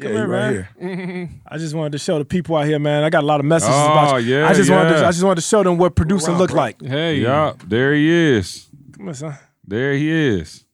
[0.00, 1.08] Come he here, right man.
[1.08, 1.30] here.
[1.46, 3.04] I just wanted to show the people out here, man.
[3.04, 4.36] I got a lot of messages Oh, about you.
[4.38, 6.50] yeah, I just wanted to, I just wanted to show them what producing Around, look
[6.50, 6.56] bro.
[6.60, 6.82] like.
[6.82, 7.16] Hey.
[7.20, 8.68] yeah, there he is.
[8.96, 9.38] Come on, son.
[9.66, 10.64] There he is.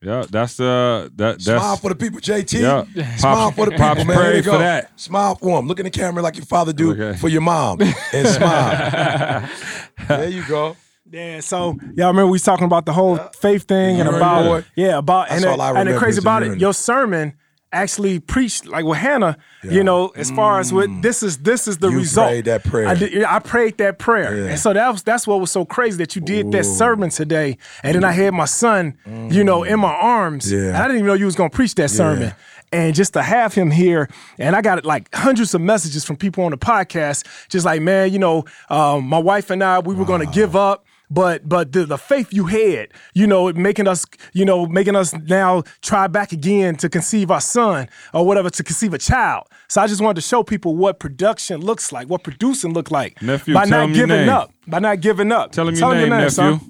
[0.00, 2.60] Yeah, that's uh that Smile for the people, JT.
[2.94, 3.16] Yeah.
[3.16, 4.16] Smile Pops- for the people, Pops man.
[4.22, 4.52] Here you go.
[4.52, 4.98] for that.
[5.00, 5.66] Smile for him.
[5.66, 7.18] Look in the camera like your father do Okay.
[7.18, 7.94] for your mom, and
[8.28, 9.48] smile.
[10.08, 10.76] there you go.
[11.10, 14.98] Yeah, so y'all remember we was talking about the whole faith thing and about yeah
[14.98, 17.34] about That's and, all I and the crazy about it, your sermon
[17.72, 19.36] actually preached like with Hannah.
[19.62, 21.92] You know, as far as what this is, this is the Mm.
[21.92, 22.28] You result.
[22.28, 22.88] prayed that prayer.
[22.88, 24.50] I, did, I prayed that prayer, Yeah.
[24.50, 27.58] and so that was that's what was so crazy that you did that sermon today,
[27.82, 28.96] and then I had my son,
[29.30, 30.68] you know, in my arms, Yeah.
[30.68, 32.32] and I didn't even know you was gonna preach that sermon.
[32.70, 34.08] And just to have him here,
[34.38, 38.12] and I got like hundreds of messages from people on the podcast, just like, man,
[38.12, 41.72] you know, um, my wife and I, we were going to give up, but but
[41.72, 46.06] the, the faith you had, you know, making us, you know, making us now try
[46.06, 49.46] back again to conceive our son or whatever to conceive a child.
[49.68, 53.20] So I just wanted to show people what production looks like, what producing look like
[53.22, 54.28] Nephew, by tell not him your giving name.
[54.34, 55.52] up, by not giving up.
[55.52, 56.30] Tell him your name, nephew.
[56.30, 56.60] son.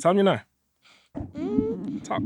[0.00, 0.40] Tell him your name.
[2.04, 2.22] Talk.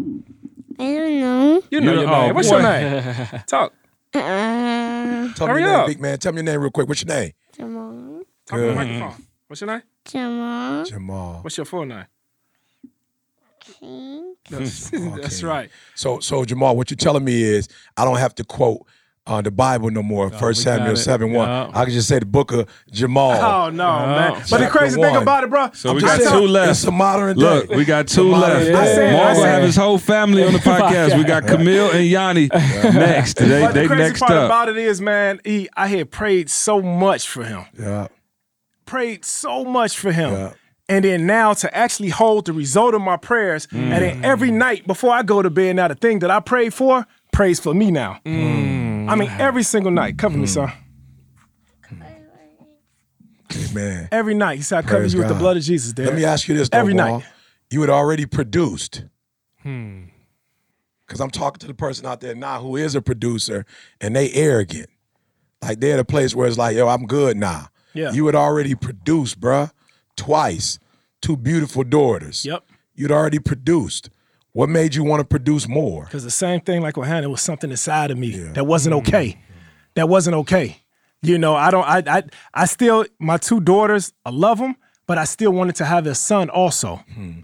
[0.78, 1.62] I don't know.
[1.70, 2.34] You know You your oh, name.
[2.34, 2.58] What's boy.
[2.60, 3.04] your name?
[3.46, 3.72] Talk.
[4.14, 5.86] Uh, Tell Hurry me your name, up.
[5.86, 6.18] big man.
[6.18, 6.88] Tell me your name real quick.
[6.88, 7.32] What's your name?
[7.56, 8.22] Jamal.
[8.46, 9.26] Talk on the microphone.
[9.50, 9.82] What's your name?
[10.04, 10.84] Jamal.
[10.84, 11.40] Jamal.
[11.42, 12.04] What's your full name?
[13.58, 14.36] King.
[14.48, 15.20] That's, Okay.
[15.20, 15.70] that's right.
[15.96, 18.86] So, so Jamal, what you're telling me is I don't have to quote
[19.26, 20.30] uh, the Bible no more.
[20.30, 20.96] First we Samuel it.
[20.98, 21.48] seven one.
[21.48, 21.70] Yeah.
[21.74, 23.32] I can just say the book of Jamal.
[23.66, 24.32] Oh no, man!
[24.32, 25.70] But the Chapter crazy thing about it, bro.
[25.72, 26.70] So I'm we just got telling- two left.
[26.70, 27.42] It's a modern day.
[27.42, 28.64] Look, we got two Modern left.
[28.66, 28.74] day.
[28.74, 31.18] I said- Maul I gonna said- have his whole family on the podcast.
[31.18, 33.34] We got Camille and Yanni next.
[33.38, 34.46] They But they the crazy next part up.
[34.46, 38.06] about it is, man, he, I had prayed so much for him, Yeah.
[38.90, 40.32] Prayed so much for him.
[40.32, 40.52] Yeah.
[40.88, 44.24] And then now to actually hold the result of my prayers, and then mm.
[44.24, 47.60] every night before I go to bed, now the thing that I prayed for, prays
[47.60, 48.18] for me now.
[48.26, 49.08] Mm.
[49.08, 50.18] I mean, every single night.
[50.18, 50.48] Cover me, mm.
[50.48, 50.72] son.
[53.70, 54.08] Amen.
[54.10, 54.56] Every night.
[54.56, 55.96] He said, I cover you with the blood of Jesus.
[55.96, 57.24] Let me ask you this, though, Every night.
[57.70, 59.04] You had already produced.
[59.62, 60.06] Hmm.
[61.06, 63.64] Because I'm talking to the person out there now who is a producer
[64.00, 64.88] and they arrogant.
[65.62, 67.68] Like they're at a place where it's like, yo, I'm good now.
[67.94, 68.12] Yeah.
[68.12, 69.72] You had already produced, bruh,
[70.16, 70.78] twice.
[71.20, 72.44] Two beautiful daughters.
[72.44, 72.64] Yep.
[72.94, 74.10] You'd already produced.
[74.52, 76.04] What made you want to produce more?
[76.04, 78.94] Because the same thing like with Hannah, it was something inside of me that wasn't
[78.96, 79.38] okay.
[79.94, 80.78] That wasn't okay.
[81.22, 82.22] You know, I don't, I, I,
[82.54, 84.76] I still, my two daughters, I love them,
[85.06, 86.96] but I still wanted to have a son also.
[87.14, 87.40] Hmm.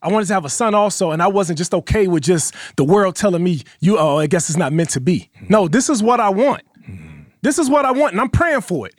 [0.00, 2.84] I wanted to have a son also, and I wasn't just okay with just the
[2.84, 5.30] world telling me, you, oh, I guess it's not meant to be.
[5.38, 5.46] Hmm.
[5.48, 6.62] No, this is what I want.
[6.86, 7.22] Hmm.
[7.42, 8.94] This is what I want, and I'm praying for it.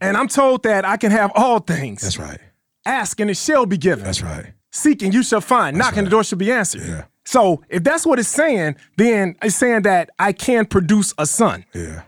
[0.00, 2.02] And I'm told that I can have all things.
[2.02, 2.40] That's right.
[2.84, 4.04] Ask and it shall be given.
[4.04, 4.52] That's right.
[4.70, 5.76] Seek and you shall find.
[5.76, 6.82] Knock and the door shall be answered.
[6.82, 7.04] Yeah.
[7.24, 11.64] So if that's what it's saying, then it's saying that I can produce a son.
[11.74, 12.02] Yeah.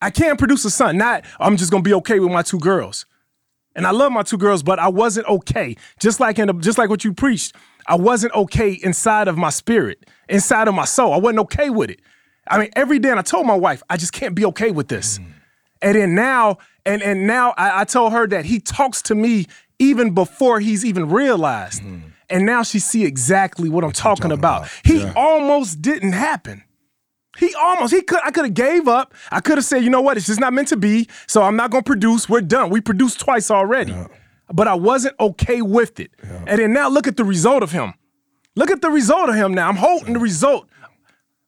[0.00, 0.96] I can produce a son.
[0.96, 3.06] Not I'm just gonna be okay with my two girls.
[3.76, 5.76] And I love my two girls, but I wasn't okay.
[5.98, 7.54] Just like in the, just like what you preached,
[7.86, 11.12] I wasn't okay inside of my spirit, inside of my soul.
[11.12, 12.00] I wasn't okay with it.
[12.46, 14.88] I mean, every day, and I told my wife, I just can't be okay with
[14.88, 15.18] this.
[15.18, 15.33] Mm.
[15.84, 19.46] And then now, and and now I, I told her that he talks to me
[19.78, 21.82] even before he's even realized.
[22.30, 24.66] And now she see exactly what I'm talking, about.
[24.82, 26.64] He almost didn't happen.
[27.36, 29.12] He almost he could I could have gave up.
[29.30, 31.06] I could have said, you know what, it's just not meant to be.
[31.26, 32.28] So I'm not gonna produce.
[32.28, 32.70] We're done.
[32.70, 33.94] We produced twice already.
[34.52, 36.12] But I wasn't okay with it.
[36.46, 37.92] And then now look at the result of him.
[38.56, 39.68] Look at the result of him now.
[39.68, 40.68] I'm holding the result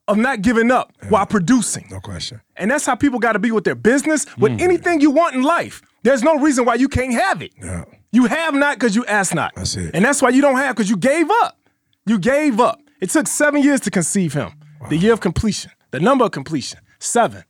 [0.09, 1.87] of not giving up while producing.
[1.91, 2.41] No question.
[2.57, 4.61] And that's how people got to be with their business, with Mm.
[4.61, 5.83] anything you want in life.
[6.03, 7.53] There's no reason why you can't have it.
[7.61, 7.85] Yeah.
[8.13, 9.53] You have not because you ask not.
[9.57, 9.91] That's it.
[9.95, 11.59] And that's why you don't have because you gave up.
[12.07, 12.81] You gave up.
[13.01, 14.53] It took seven years to conceive him.
[14.89, 17.43] The year of completion, the number of completion, seven.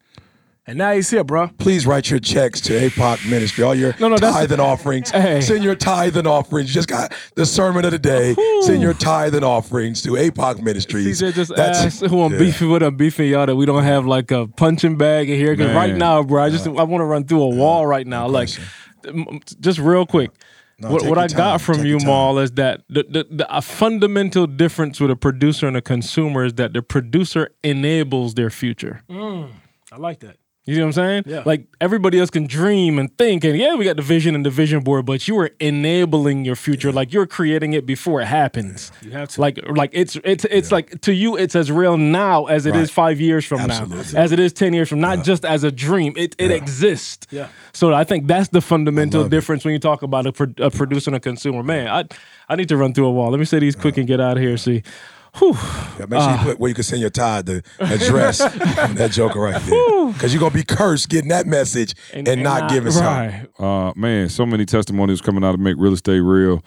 [0.68, 1.46] And now he's here, bro.
[1.58, 3.62] Please write your checks to APOC Ministry.
[3.62, 5.10] All your No, no, tithe and offerings.
[5.10, 5.40] Hey.
[5.40, 6.70] Send your tithe and offerings.
[6.70, 8.34] You just got the sermon of the day.
[8.62, 11.20] Send your tithe and offerings to APOC Ministries.
[11.22, 12.38] CJ just That's- asked who I'm yeah.
[12.40, 12.82] beefing with.
[12.82, 15.54] I'm beefing y'all that we don't have like a punching bag in here.
[15.54, 18.26] Because right now, bro, I just I want to run through a wall right now.
[18.26, 18.48] like,
[19.60, 20.32] just real quick,
[20.80, 21.98] No, what what your I got from take you.
[22.00, 26.44] Maul, is that the, the, the a fundamental difference with a producer and a consumer
[26.44, 29.04] is that the producer enables their future.
[29.08, 29.52] Mm,
[29.92, 30.38] I like that.
[30.66, 31.22] You know what I'm saying?
[31.26, 31.42] Yeah.
[31.46, 34.50] Like everybody else can dream and think, and yeah, we got the vision and the
[34.50, 36.90] vision board, but you are enabling your future.
[36.90, 38.90] Like you're creating it before it happens.
[39.00, 39.40] You have to.
[39.40, 42.88] Like, like it's it's it's like to you, it's as real now as it is
[42.88, 42.90] Right.
[42.90, 43.86] five years from now,
[44.16, 46.12] as it is ten years from, not just as a dream.
[46.16, 47.28] It it exists.
[47.30, 47.48] Yeah.
[47.72, 49.36] So I think that's the fundamental love it.
[49.36, 51.62] difference when you talk about a, pro- a producer and a consumer.
[51.62, 52.04] Man, I
[52.48, 53.30] I need to run through a wall.
[53.30, 54.56] Let me say these quick and get out of here.
[54.56, 54.82] See,
[55.38, 55.52] Whew.
[55.98, 58.50] Yeah, make sure you put where you can send your tide the address on
[58.96, 60.12] that joker right there.
[60.12, 63.48] Because you're gonna be cursed getting that message and, not, giving something.
[63.58, 63.88] right.
[63.88, 66.62] Uh, man, so many testimonies coming out to make real estate real.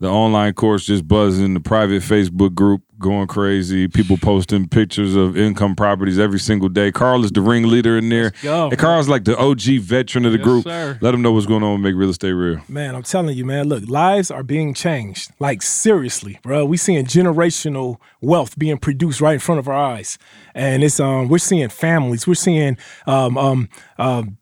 [0.00, 1.52] The online course just buzzing.
[1.52, 3.86] The private Facebook group going crazy.
[3.86, 6.90] People posting pictures of income properties every single day.
[6.90, 8.32] Carl is the ringleader in there.
[8.42, 8.70] go.
[8.70, 10.64] And Carl's like the OG veteran of the Yes, group.
[10.64, 10.98] sir.
[11.02, 12.60] Let them know what's going on with Make Real Estate Real.
[12.66, 13.68] Man, I'm telling you, man.
[13.68, 15.32] Look, lives are being changed.
[15.38, 16.64] Like seriously, bro.
[16.64, 20.16] We seeing generational wealth being produced right in front of our eyes,
[20.54, 22.26] and it's um we're seeing families.
[22.26, 23.68] We're seeing um um
[23.98, 24.38] um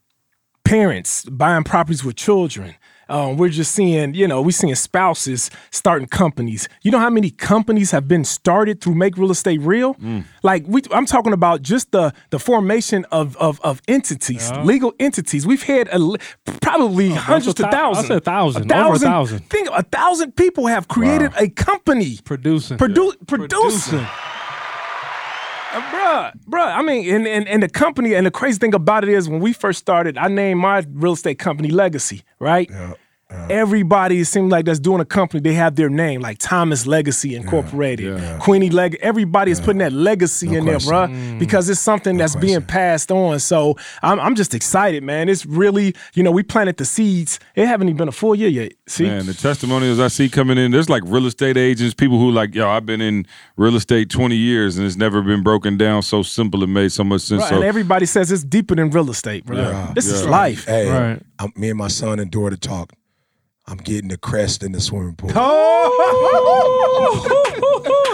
[0.63, 2.75] parents buying properties with children.
[3.09, 6.69] Um, we're just seeing, you know, we're seeing spouses starting companies.
[6.83, 9.95] You know how many companies have been started through Make Real Estate Real?
[10.43, 15.45] Like we, I'm talking about just the the formation of of, of entities, legal entities.
[15.47, 16.15] We've had a,
[16.61, 18.07] probably hundreds to a I thousands.
[18.07, 19.39] said a thousand, over a thousand.
[19.49, 22.17] Think a thousand people have created a company.
[22.23, 22.77] Producing.
[22.77, 23.99] Produ- producing.
[23.99, 24.09] Uh,
[25.71, 26.75] Uh, bruh, bruh.
[26.75, 29.39] I mean, and, and and the company, and the crazy thing about it is when
[29.39, 32.69] we first started, I named my real estate company Legacy, right?
[33.49, 37.35] Everybody it seemed like that's doing a company, they have their name, like Thomas Legacy
[37.35, 38.97] Incorporated, Queenie Leg.
[39.01, 41.39] Everybody is putting that legacy in there, bruh, Mm.
[41.39, 43.39] because it's something that's being passed on.
[43.39, 45.29] So I'm, I'm just excited, man.
[45.29, 47.39] It's really, you know, we planted the seeds.
[47.55, 48.73] It haven't even been a full year yet.
[48.87, 52.31] See, Man, the testimonials I see coming in, there's like real estate agents, people who
[52.31, 53.25] like, yo, I've been in
[53.57, 56.63] real estate 20 years and it's never been broken down so simple.
[56.63, 57.41] It made so much sense.
[57.41, 59.57] Right, So, and everybody says it's deeper than real estate, bro.
[59.57, 59.91] Yeah.
[59.95, 60.65] This is life.
[60.65, 61.21] Hey, Right.
[61.39, 62.91] I'm, me and my son and daughter talk.
[63.69, 65.29] I'm getting the crest in the swimming pool.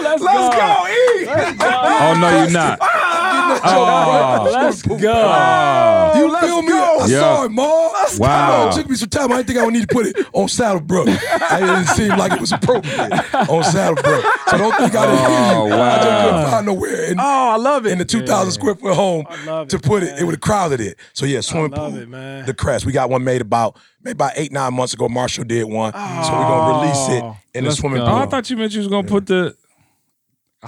[0.02, 1.26] Let's, Let's go, E.
[1.60, 2.78] oh, no, you're not.
[2.82, 3.05] Ah!
[3.64, 4.96] Oh, Let's go.
[4.96, 6.72] You feel me?
[6.72, 7.20] I Yeah.
[7.20, 7.90] saw it, Ma.
[8.18, 8.68] Wow.
[8.68, 9.32] It took me some time.
[9.32, 11.08] I didn't think I would need to put it on Saddlebrook.
[11.08, 14.22] I didn't seem like it was appropriate on Saddlebrook.
[14.50, 15.74] So don't think I didn't oh, hear Oh, you.
[15.74, 16.24] I just wow.
[16.24, 17.92] couldn't find nowhere in, Oh, I love it.
[17.92, 20.18] in the 2,000 square foot home love to it, put it.
[20.18, 20.96] It would have crowded it.
[21.12, 21.96] So yeah, swimming pool.
[21.96, 22.46] it, man.
[22.46, 22.86] The crest.
[22.86, 25.08] We got one made about maybe about eight, nine months ago.
[25.08, 25.92] Marshall did one.
[25.92, 27.24] So we're gonna release it
[27.58, 28.04] in the oh, swimming go.
[28.06, 28.16] Oh, pool.
[28.18, 29.56] I thought you meant you was gonna put the.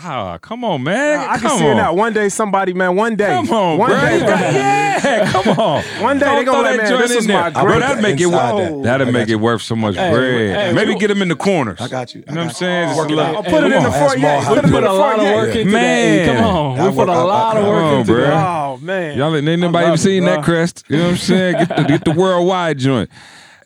[0.01, 1.21] Ah, come on, man.
[1.29, 1.73] I can see on.
[1.73, 1.93] it now.
[1.95, 2.95] One day, somebody, man.
[2.97, 3.27] One day.
[3.35, 4.01] Come on, one bro.
[4.01, 4.19] day.
[4.19, 5.83] You yeah, come on.
[6.03, 7.01] One day Don't they gonna throw let that man.
[7.01, 7.81] This is my Bro, great.
[7.81, 8.57] that'd make it worth.
[8.57, 8.83] that.
[8.83, 10.57] That'd make got it worth so much Hey, bread.
[10.69, 11.81] hey, Maybe we- get them in the corners.
[11.81, 12.25] I got you.
[12.27, 12.89] I You know what I'm saying?
[12.89, 13.27] Just Working a out.
[13.29, 13.95] little- I'll put it in the front.
[13.97, 14.23] ask foyer.
[14.23, 15.35] Ma how Put to it We in put the a lot of foyer.
[15.37, 16.37] work into Man.
[16.37, 16.73] Come on.
[16.89, 18.21] We put a lot of work on, into bro.
[18.23, 18.33] that.
[18.59, 19.19] Oh man.
[19.19, 20.85] Y'all ain't ain't nobody even it, seen that crest.
[20.89, 21.57] You know what I'm saying?
[21.59, 23.11] Get the, get the worldwide joint.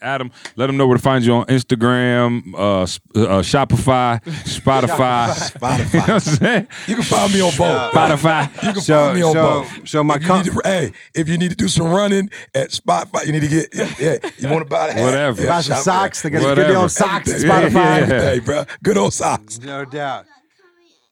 [0.03, 2.87] Adam, let them know where to find you on Instagram, uh, uh,
[3.43, 5.29] Shopify, Spotify.
[5.53, 5.93] Spotify.
[5.93, 6.67] you know what I'm saying?
[6.87, 7.93] You can find me on both.
[7.93, 8.53] Spotify.
[8.67, 9.89] You can So- find me on so- both.
[9.89, 13.27] so my if com- to, hey, if you need to do some running at Spotify,
[13.27, 13.95] you need to get yeah.
[13.99, 15.43] yeah you want to buy the hat, Whatever.
[15.43, 16.23] Yeah, Buy some shop- socks.
[16.23, 16.69] They got a good Whatever.
[16.73, 17.51] deal on socks at Everything.
[17.51, 17.75] Spotify.
[17.75, 18.15] Yeah, yeah.
[18.15, 18.65] Everything, bro.
[18.83, 19.59] Good old socks.
[19.61, 20.27] No doubt.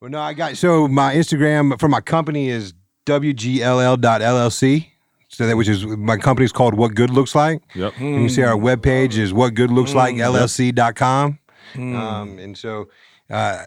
[0.01, 2.73] Well, no, I got so my Instagram for my company is
[3.07, 4.87] wgll.llc.
[5.33, 7.63] So that which is my company's called What Good Looks Like.
[7.77, 7.95] Yep.
[7.99, 11.39] And you see our webpage is whatgoodlookslike.llc.com.
[11.77, 12.89] Um, and so
[13.31, 13.65] uh,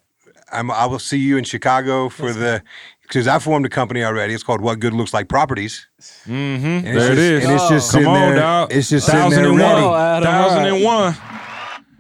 [0.52, 2.61] I'm, I will see you in Chicago for the
[3.03, 4.34] because I formed a company already.
[4.34, 5.88] It's called What Good Looks Like Properties.
[6.26, 6.65] Mm-hmm.
[6.65, 7.44] And it's There it just- is.
[7.45, 8.35] And it's just Come sitting on, there.
[8.40, 8.73] dog.
[8.73, 9.81] It's just sitting there and ready.
[9.81, 9.84] one.
[9.84, 11.15] Oh, Adam, Thousand all and one.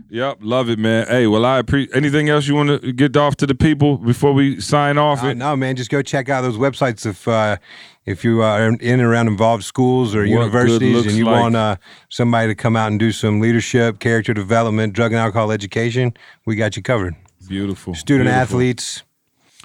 [0.09, 1.07] Yep, love it, man.
[1.07, 1.95] Hey, well, I appreciate.
[1.95, 5.23] Anything else you want to get off to the people before we sign off?
[5.23, 7.57] Uh, no, man, just go check out those websites if uh,
[8.05, 11.41] if you are in and around involved schools or What universities and you like.
[11.41, 11.75] want uh,
[12.09, 16.13] somebody to come out and do some leadership, character development, drug and alcohol education,
[16.45, 17.15] we got you covered.
[17.47, 17.93] Beautiful.
[17.95, 18.41] Student Beautiful.
[18.57, 19.03] athletes.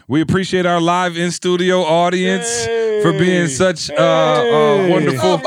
[0.07, 2.65] We appreciate our live in studio audience
[3.03, 5.39] for being such uh, uh, wonderful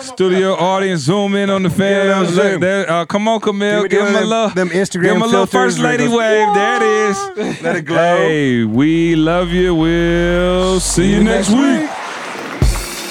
[0.00, 1.02] studio audience.
[1.02, 2.30] Zoom in on the fans.
[2.30, 2.52] zoom.
[2.52, 3.82] Look, there, uh, come on, Camille.
[3.82, 6.06] Can Give do him a them- little, them Instagram give him a little first lady
[6.06, 6.54] goes- wave.
[6.54, 7.62] There it is.
[7.62, 7.96] Let it glow.
[8.16, 9.74] Hey, we love you.
[9.74, 11.90] We'll see you next week.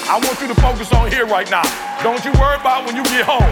[0.08, 1.60] I want you to focus on here right now.
[2.02, 3.44] Don't you worry about when you get home.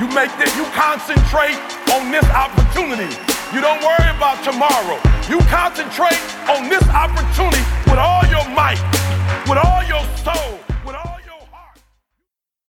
[0.00, 1.60] You make this, you concentrate
[1.92, 3.12] on this opportunity.
[3.52, 4.96] You don't worry about tomorrow.
[5.28, 6.16] You concentrate
[6.48, 8.80] on this opportunity with all your might,
[9.44, 10.67] with all your soul.